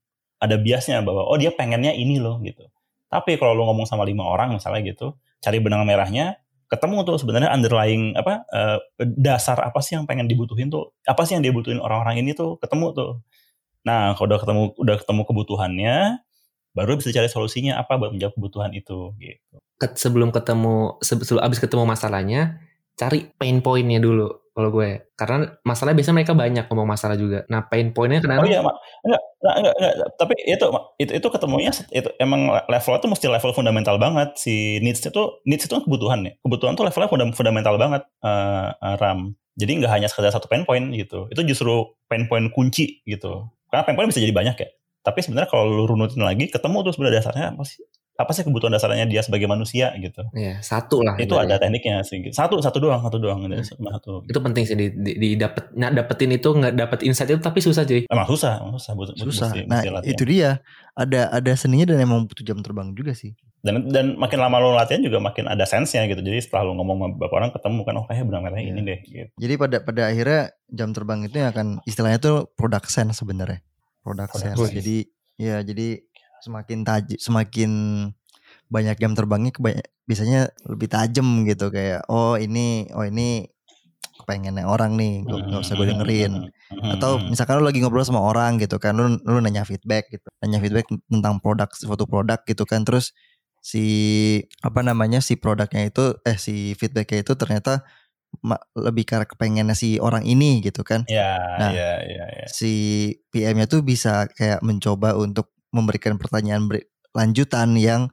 ada 0.40 0.56
biasnya 0.56 1.04
bahwa 1.04 1.26
oh 1.26 1.36
dia 1.36 1.52
pengennya 1.52 1.92
ini 1.92 2.22
loh 2.22 2.38
gitu. 2.40 2.66
Tapi 3.10 3.36
kalau 3.36 3.58
lu 3.58 3.62
ngomong 3.66 3.84
sama 3.84 4.06
lima 4.06 4.22
orang 4.22 4.54
misalnya 4.54 4.80
gitu, 4.86 5.18
cari 5.42 5.58
benang 5.58 5.82
merahnya, 5.82 6.38
ketemu 6.70 7.02
tuh 7.02 7.18
sebenarnya 7.18 7.50
underlying 7.50 8.14
apa 8.14 8.46
uh, 8.46 8.78
dasar 9.02 9.58
apa 9.58 9.82
sih 9.82 9.98
yang 9.98 10.06
pengen 10.06 10.30
dibutuhin 10.30 10.70
tuh 10.70 10.94
apa 11.02 11.26
sih 11.26 11.34
yang 11.34 11.42
dibutuhin 11.42 11.82
orang-orang 11.82 12.22
ini 12.22 12.30
tuh 12.30 12.62
ketemu 12.62 12.94
tuh 12.94 13.12
nah 13.82 14.14
kalau 14.14 14.30
udah 14.30 14.38
ketemu 14.38 14.62
udah 14.78 14.96
ketemu 15.02 15.22
kebutuhannya 15.26 15.96
baru 16.70 16.94
bisa 16.94 17.10
cari 17.10 17.26
solusinya 17.26 17.74
apa 17.82 17.98
buat 17.98 18.14
menjawab 18.14 18.38
kebutuhan 18.38 18.70
itu 18.70 19.10
gitu 19.18 19.56
sebelum 19.80 20.28
ketemu 20.30 21.00
sebelum 21.00 21.40
abis 21.40 21.58
ketemu 21.58 21.88
masalahnya 21.88 22.60
cari 23.00 23.32
pain 23.40 23.64
pointnya 23.64 23.96
dulu 23.96 24.28
kalau 24.52 24.68
gue. 24.76 25.08
Karena 25.16 25.48
masalah 25.64 25.96
biasanya 25.96 26.16
mereka 26.20 26.36
banyak 26.36 26.68
ngomong 26.68 26.84
masalah 26.84 27.16
juga. 27.16 27.48
Nah 27.48 27.64
pain 27.64 27.96
pointnya 27.96 28.20
kenapa? 28.20 28.44
Oh 28.44 28.48
iya 28.50 28.60
mak 28.60 28.76
enggak, 29.00 29.22
enggak, 29.40 29.54
enggak, 29.56 29.74
enggak, 29.80 30.08
tapi 30.20 30.34
itu 30.44 30.66
itu 31.00 31.12
itu 31.16 31.26
ketemunya 31.32 31.72
itu 31.72 32.08
emang 32.20 32.52
level 32.68 32.94
itu 33.00 33.06
mesti 33.08 33.26
level 33.32 33.52
fundamental 33.56 33.96
banget. 33.96 34.36
Si 34.36 34.76
needs 34.84 35.00
itu 35.00 35.22
needs 35.48 35.64
itu 35.64 35.72
kan 35.72 35.82
kebutuhan 35.88 36.28
ya. 36.28 36.32
Kebutuhan 36.44 36.76
tuh 36.76 36.84
levelnya 36.84 37.08
fundamental 37.32 37.80
banget 37.80 38.02
uh, 38.20 38.76
ram. 39.00 39.32
Jadi 39.56 39.80
nggak 39.80 39.92
hanya 39.92 40.08
sekedar 40.12 40.32
satu 40.36 40.44
pain 40.52 40.68
point 40.68 40.92
gitu. 40.92 41.24
Itu 41.32 41.40
justru 41.48 41.96
pain 42.04 42.28
point 42.28 42.52
kunci 42.52 43.00
gitu. 43.08 43.48
Karena 43.72 43.82
pain 43.88 43.96
point 43.96 44.12
bisa 44.12 44.20
jadi 44.20 44.36
banyak 44.36 44.56
ya. 44.60 44.68
Tapi 45.00 45.24
sebenarnya 45.24 45.48
kalau 45.48 45.64
lu 45.64 45.88
runutin 45.88 46.20
lagi 46.20 46.52
ketemu 46.52 46.84
tuh 46.84 46.92
sebenarnya 46.92 47.24
dasarnya 47.24 47.56
apa 47.56 47.64
sih 47.64 47.80
apa 48.20 48.36
sih 48.36 48.44
kebutuhan 48.44 48.76
dasarnya 48.76 49.08
dia 49.08 49.24
sebagai 49.24 49.48
manusia 49.48 49.96
gitu. 49.96 50.20
Iya, 50.36 50.60
satu 50.60 51.00
lah. 51.00 51.16
Itu 51.16 51.40
ada 51.40 51.56
tekniknya 51.56 52.04
sih. 52.04 52.20
Satu 52.28 52.60
satu 52.60 52.76
doang, 52.76 53.00
satu 53.00 53.16
doang. 53.16 53.48
Hmm. 53.48 53.64
Satu. 53.64 54.20
Itu 54.28 54.38
penting 54.44 54.68
sih 54.68 54.76
di, 54.76 54.92
di, 54.92 55.12
di 55.16 55.28
dapet, 55.40 55.72
nah, 55.72 55.88
dapetin 55.88 56.36
itu 56.36 56.52
nggak 56.52 56.76
dapet 56.76 56.98
insight 57.08 57.32
itu 57.32 57.40
tapi 57.40 57.64
susah 57.64 57.88
cuy. 57.88 58.04
Emang 58.04 58.28
susah, 58.28 58.60
emang 58.60 58.76
susah. 58.76 58.92
Butuh, 58.92 59.14
susah. 59.16 59.48
Mesti, 59.56 59.64
nah 59.64 59.80
mesti 59.80 60.12
itu 60.12 60.22
dia. 60.28 60.60
Ada 60.92 61.32
ada 61.32 61.52
seninya 61.56 61.96
dan 61.96 62.04
emang 62.04 62.28
butuh 62.28 62.44
jam 62.44 62.60
terbang 62.60 62.92
juga 62.92 63.16
sih. 63.16 63.32
Dan 63.64 63.88
dan 63.88 64.20
makin 64.20 64.40
lama 64.40 64.56
lo 64.60 64.72
latihan 64.76 65.00
juga 65.00 65.20
makin 65.20 65.48
ada 65.48 65.64
sense-nya 65.64 66.04
gitu. 66.08 66.20
Jadi 66.20 66.44
setelah 66.44 66.68
lo 66.68 66.76
ngomong 66.76 66.96
sama 66.96 67.08
beberapa 67.16 67.34
orang 67.40 67.50
ketemu 67.56 67.80
kan 67.88 67.94
oh 67.96 68.04
kayaknya 68.04 68.24
benar 68.28 68.52
ini 68.56 68.72
iya. 68.72 68.82
deh. 68.84 68.98
Gitu. 69.04 69.30
Jadi 69.36 69.54
pada 69.56 69.76
pada 69.80 70.02
akhirnya 70.12 70.42
jam 70.68 70.88
terbang 70.92 71.20
itu 71.24 71.36
yang 71.40 71.50
akan 71.52 71.66
istilahnya 71.88 72.18
tuh 72.20 72.36
product 72.56 72.88
sense 72.92 73.20
sebenarnya. 73.20 73.60
Product 74.04 74.32
sense. 74.36 74.60
Jadi 74.60 75.08
ya 75.40 75.64
jadi 75.64 76.04
semakin 76.40 76.78
taj 76.84 77.06
semakin 77.20 77.70
banyak 78.70 78.96
jam 79.02 79.12
terbangnya 79.18 79.50
kebanyak, 79.50 79.86
biasanya 80.06 80.50
lebih 80.66 80.88
tajam 80.90 81.42
gitu 81.46 81.70
kayak 81.74 82.06
oh 82.06 82.38
ini 82.38 82.86
oh 82.94 83.02
ini 83.02 83.50
pengennya 84.26 84.66
orang 84.68 84.94
nih 84.94 85.26
nggak 85.26 85.58
usah 85.58 85.74
gue 85.74 85.90
dengerin 85.90 86.50
atau 86.70 87.18
misalkan 87.26 87.58
lu 87.58 87.66
lagi 87.66 87.82
ngobrol 87.82 88.06
sama 88.06 88.22
orang 88.22 88.62
gitu 88.62 88.78
kan 88.78 88.94
lu 88.94 89.18
lu 89.26 89.38
nanya 89.42 89.66
feedback 89.66 90.06
gitu 90.12 90.28
nanya 90.38 90.62
feedback 90.62 90.86
tentang 90.86 91.42
produk 91.42 91.66
suatu 91.74 92.06
produk 92.06 92.38
gitu 92.46 92.62
kan 92.62 92.86
terus 92.86 93.10
si 93.58 93.84
apa 94.62 94.86
namanya 94.86 95.18
si 95.18 95.34
produknya 95.34 95.90
itu 95.90 96.14
eh 96.22 96.38
si 96.38 96.78
feedbacknya 96.78 97.26
itu 97.26 97.32
ternyata 97.34 97.84
lebih 98.78 99.04
karena 99.04 99.26
kepengennya 99.26 99.76
si 99.76 99.98
orang 99.98 100.22
ini 100.22 100.62
gitu 100.62 100.86
kan. 100.86 101.02
Ya, 101.10 101.34
nah, 101.58 101.70
ya, 101.74 101.98
ya, 102.06 102.24
ya. 102.30 102.46
si 102.46 102.72
PM-nya 103.34 103.66
tuh 103.66 103.82
bisa 103.82 104.30
kayak 104.30 104.62
mencoba 104.62 105.18
untuk 105.18 105.50
memberikan 105.70 106.18
pertanyaan 106.18 106.66
lanjutan 107.14 107.74
yang 107.78 108.10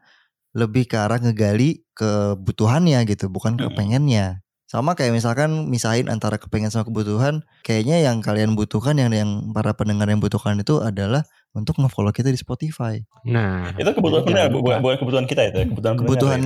lebih 0.58 0.90
ke 0.90 0.98
arah 0.98 1.22
ngegali 1.22 1.86
kebutuhannya 1.94 3.06
gitu, 3.06 3.30
bukan 3.30 3.58
kepengennya. 3.58 4.42
Sama 4.68 5.00
kayak 5.00 5.16
misalkan 5.16 5.72
misahin 5.72 6.12
antara 6.12 6.36
kepengen 6.36 6.68
sama 6.68 6.84
kebutuhan, 6.84 7.46
kayaknya 7.64 8.04
yang 8.04 8.20
kalian 8.20 8.52
butuhkan 8.52 9.00
yang 9.00 9.16
yang 9.16 9.56
para 9.56 9.72
pendengar 9.72 10.12
yang 10.12 10.20
butuhkan 10.20 10.60
itu 10.60 10.84
adalah 10.84 11.24
untuk 11.56 11.80
nge-follow 11.80 12.12
kita 12.12 12.36
di 12.36 12.40
Spotify. 12.42 13.00
Nah, 13.24 13.72
itu 13.80 13.88
kebutuhan 13.88 14.28
benar, 14.28 14.52
bukan, 14.52 14.84
bukan 14.84 14.98
kebutuhan 15.00 15.26
kita 15.30 15.42
itu, 15.54 15.72
kebutuhan 15.72 15.96
kebutuhan. 16.04 16.40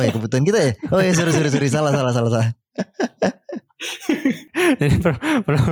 oh 0.00 0.02
ya 0.02 0.10
kebutuhan 0.16 0.44
kita 0.48 0.58
ya. 0.64 0.72
Oh 0.88 1.00
ya 1.04 1.12
sorry 1.12 1.32
sorry 1.36 1.50
sorry 1.52 1.68
salah 1.68 1.92
salah 1.92 2.12
salah 2.16 2.30
salah. 2.32 2.50
Jadi 4.80 4.96
perlu, 5.04 5.20
perlu 5.44 5.62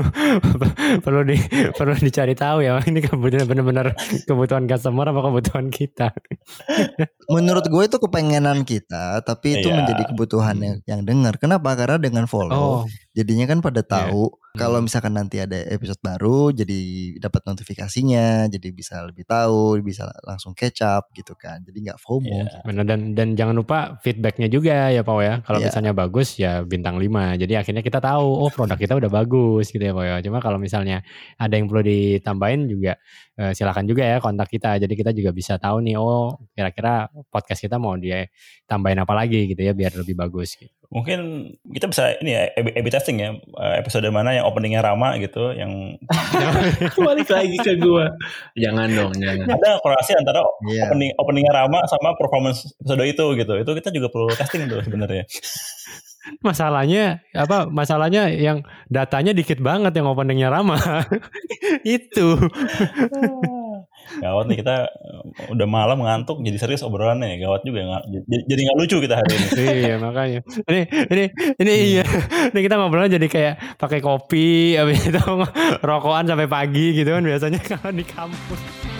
perlu 1.00 1.20
di 1.24 1.40
perlu 1.72 1.96
dicari 1.96 2.36
tahu 2.36 2.60
ya 2.60 2.76
ini 2.84 3.00
kebutuhan 3.00 3.48
benar-benar 3.48 3.96
kebutuhan 4.28 4.68
customer 4.68 5.08
apa 5.08 5.20
kebutuhan 5.24 5.66
kita. 5.72 6.12
Menurut 7.32 7.64
gue 7.64 7.82
itu 7.88 7.96
kepengenan 7.96 8.68
kita, 8.68 9.24
tapi 9.24 9.56
itu 9.56 9.72
yeah. 9.72 9.80
menjadi 9.80 10.02
kebutuhan 10.12 10.56
yang, 10.60 10.76
yang 10.84 11.00
dengar. 11.08 11.40
Kenapa? 11.40 11.72
Karena 11.72 11.96
dengan 11.96 12.28
follow, 12.28 12.52
oh. 12.52 12.82
Jadinya 13.14 13.46
kan 13.46 13.58
pada 13.62 13.80
iya. 13.80 13.88
tahu 13.88 14.22
yeah 14.28 14.44
kalau 14.54 14.78
hmm. 14.78 14.86
misalkan 14.86 15.18
nanti 15.18 15.42
ada 15.42 15.66
episode 15.66 15.98
baru, 15.98 16.54
jadi 16.54 16.78
dapat 17.18 17.42
notifikasinya, 17.42 18.46
jadi 18.46 18.70
bisa 18.70 19.02
lebih 19.02 19.26
tahu, 19.26 19.82
bisa 19.82 20.06
langsung 20.22 20.54
catch 20.54 20.78
up 20.86 21.10
gitu 21.10 21.34
kan. 21.34 21.58
Jadi 21.66 21.90
nggak 21.90 21.98
FOMO. 21.98 22.22
Yeah. 22.22 22.46
Gitu. 22.46 22.56
Benar 22.62 22.84
dan 22.86 23.00
dan 23.18 23.28
jangan 23.34 23.58
lupa 23.58 23.98
feedbacknya 24.06 24.46
juga 24.46 24.94
ya 24.94 25.02
Pak 25.02 25.14
ya. 25.26 25.34
Kalau 25.42 25.58
yeah. 25.58 25.66
misalnya 25.66 25.90
bagus 25.90 26.38
ya 26.38 26.62
bintang 26.62 27.02
5. 27.02 27.42
Jadi 27.42 27.52
akhirnya 27.58 27.82
kita 27.82 27.98
tahu 27.98 28.46
oh 28.46 28.50
produk 28.54 28.78
kita 28.78 28.94
udah 28.94 29.10
bagus 29.10 29.74
gitu 29.74 29.82
ya 29.82 29.90
Pak 29.90 30.04
ya. 30.06 30.16
Cuma 30.22 30.38
kalau 30.38 30.62
misalnya 30.62 31.02
ada 31.34 31.54
yang 31.58 31.66
perlu 31.66 31.82
ditambahin 31.82 32.70
juga 32.70 32.94
eh, 33.38 33.52
silakan 33.52 33.84
juga 33.86 34.02
ya 34.06 34.18
kontak 34.22 34.50
kita. 34.50 34.78
Jadi 34.78 34.94
kita 34.94 35.10
juga 35.10 35.30
bisa 35.34 35.58
tahu 35.58 35.82
nih 35.82 35.98
oh 35.98 36.38
kira-kira 36.54 37.10
podcast 37.30 37.60
kita 37.62 37.76
mau 37.78 37.98
dia 37.98 38.26
tambahin 38.64 39.02
apa 39.02 39.14
lagi 39.14 39.50
gitu 39.50 39.60
ya 39.62 39.74
biar 39.74 39.94
lebih 39.98 40.14
bagus 40.14 40.54
gitu. 40.58 40.70
Mungkin 40.94 41.50
kita 41.74 41.90
bisa 41.90 42.14
ini 42.22 42.30
ya 42.38 42.42
A-B 42.54 42.86
testing 42.86 43.18
ya 43.18 43.34
eh, 43.34 43.74
episode 43.82 44.06
mana 44.14 44.38
yang 44.38 44.46
openingnya 44.46 44.84
Rama 44.84 45.18
gitu 45.18 45.50
yang 45.50 45.98
balik 47.06 47.28
lagi 47.30 47.56
ke 47.58 47.74
gua. 47.82 48.14
Jangan 48.54 48.88
dong, 48.94 49.12
jangan. 49.18 49.46
Ada 49.50 49.82
korelasi 49.82 50.12
antara 50.14 50.40
yeah. 50.70 50.86
opening 50.86 51.10
openingnya 51.18 51.52
Rama 51.52 51.82
sama 51.90 52.14
performance 52.14 52.62
episode 52.78 53.02
itu 53.02 53.26
gitu. 53.34 53.54
Itu 53.58 53.70
kita 53.74 53.90
juga 53.90 54.06
perlu 54.10 54.30
testing 54.38 54.70
tuh 54.70 54.80
sebenarnya. 54.86 55.26
Masalahnya 56.40 57.20
apa? 57.36 57.68
Masalahnya 57.68 58.32
yang 58.32 58.64
datanya 58.88 59.36
dikit 59.36 59.60
banget 59.60 59.92
yang 59.96 60.08
openingnya 60.08 60.48
Rama. 60.48 60.78
itu. 61.96 62.36
Gawat 64.20 64.44
nih 64.46 64.58
kita 64.60 64.76
eh, 64.88 65.52
udah 65.52 65.66
malam 65.68 65.98
ngantuk 66.04 66.40
jadi 66.44 66.56
serius 66.60 66.84
obrolannya 66.84 67.36
ya. 67.36 67.48
Gawat 67.48 67.60
juga 67.64 67.80
nggak 67.84 68.02
jadi 68.48 68.60
nggak 68.68 68.78
lucu 68.78 68.96
kita 69.00 69.14
hari 69.20 69.32
ini. 69.36 69.48
iya 69.84 69.94
makanya. 70.00 70.40
Ini 70.68 70.80
ini 71.12 71.24
ini 71.60 71.72
hmm. 71.72 71.88
iya. 71.92 72.04
Ini 72.52 72.60
kita 72.60 72.74
ngobrolnya 72.80 73.16
jadi 73.16 73.28
kayak 73.28 73.54
pakai 73.80 74.00
kopi 74.00 74.76
habis 74.78 75.04
itu 75.04 75.20
rokokan 75.88 76.28
sampai 76.28 76.48
pagi 76.48 76.96
gitu 76.96 77.10
kan 77.12 77.24
biasanya 77.24 77.60
kalau 77.60 77.90
di 77.92 78.04
kampus. 78.04 78.93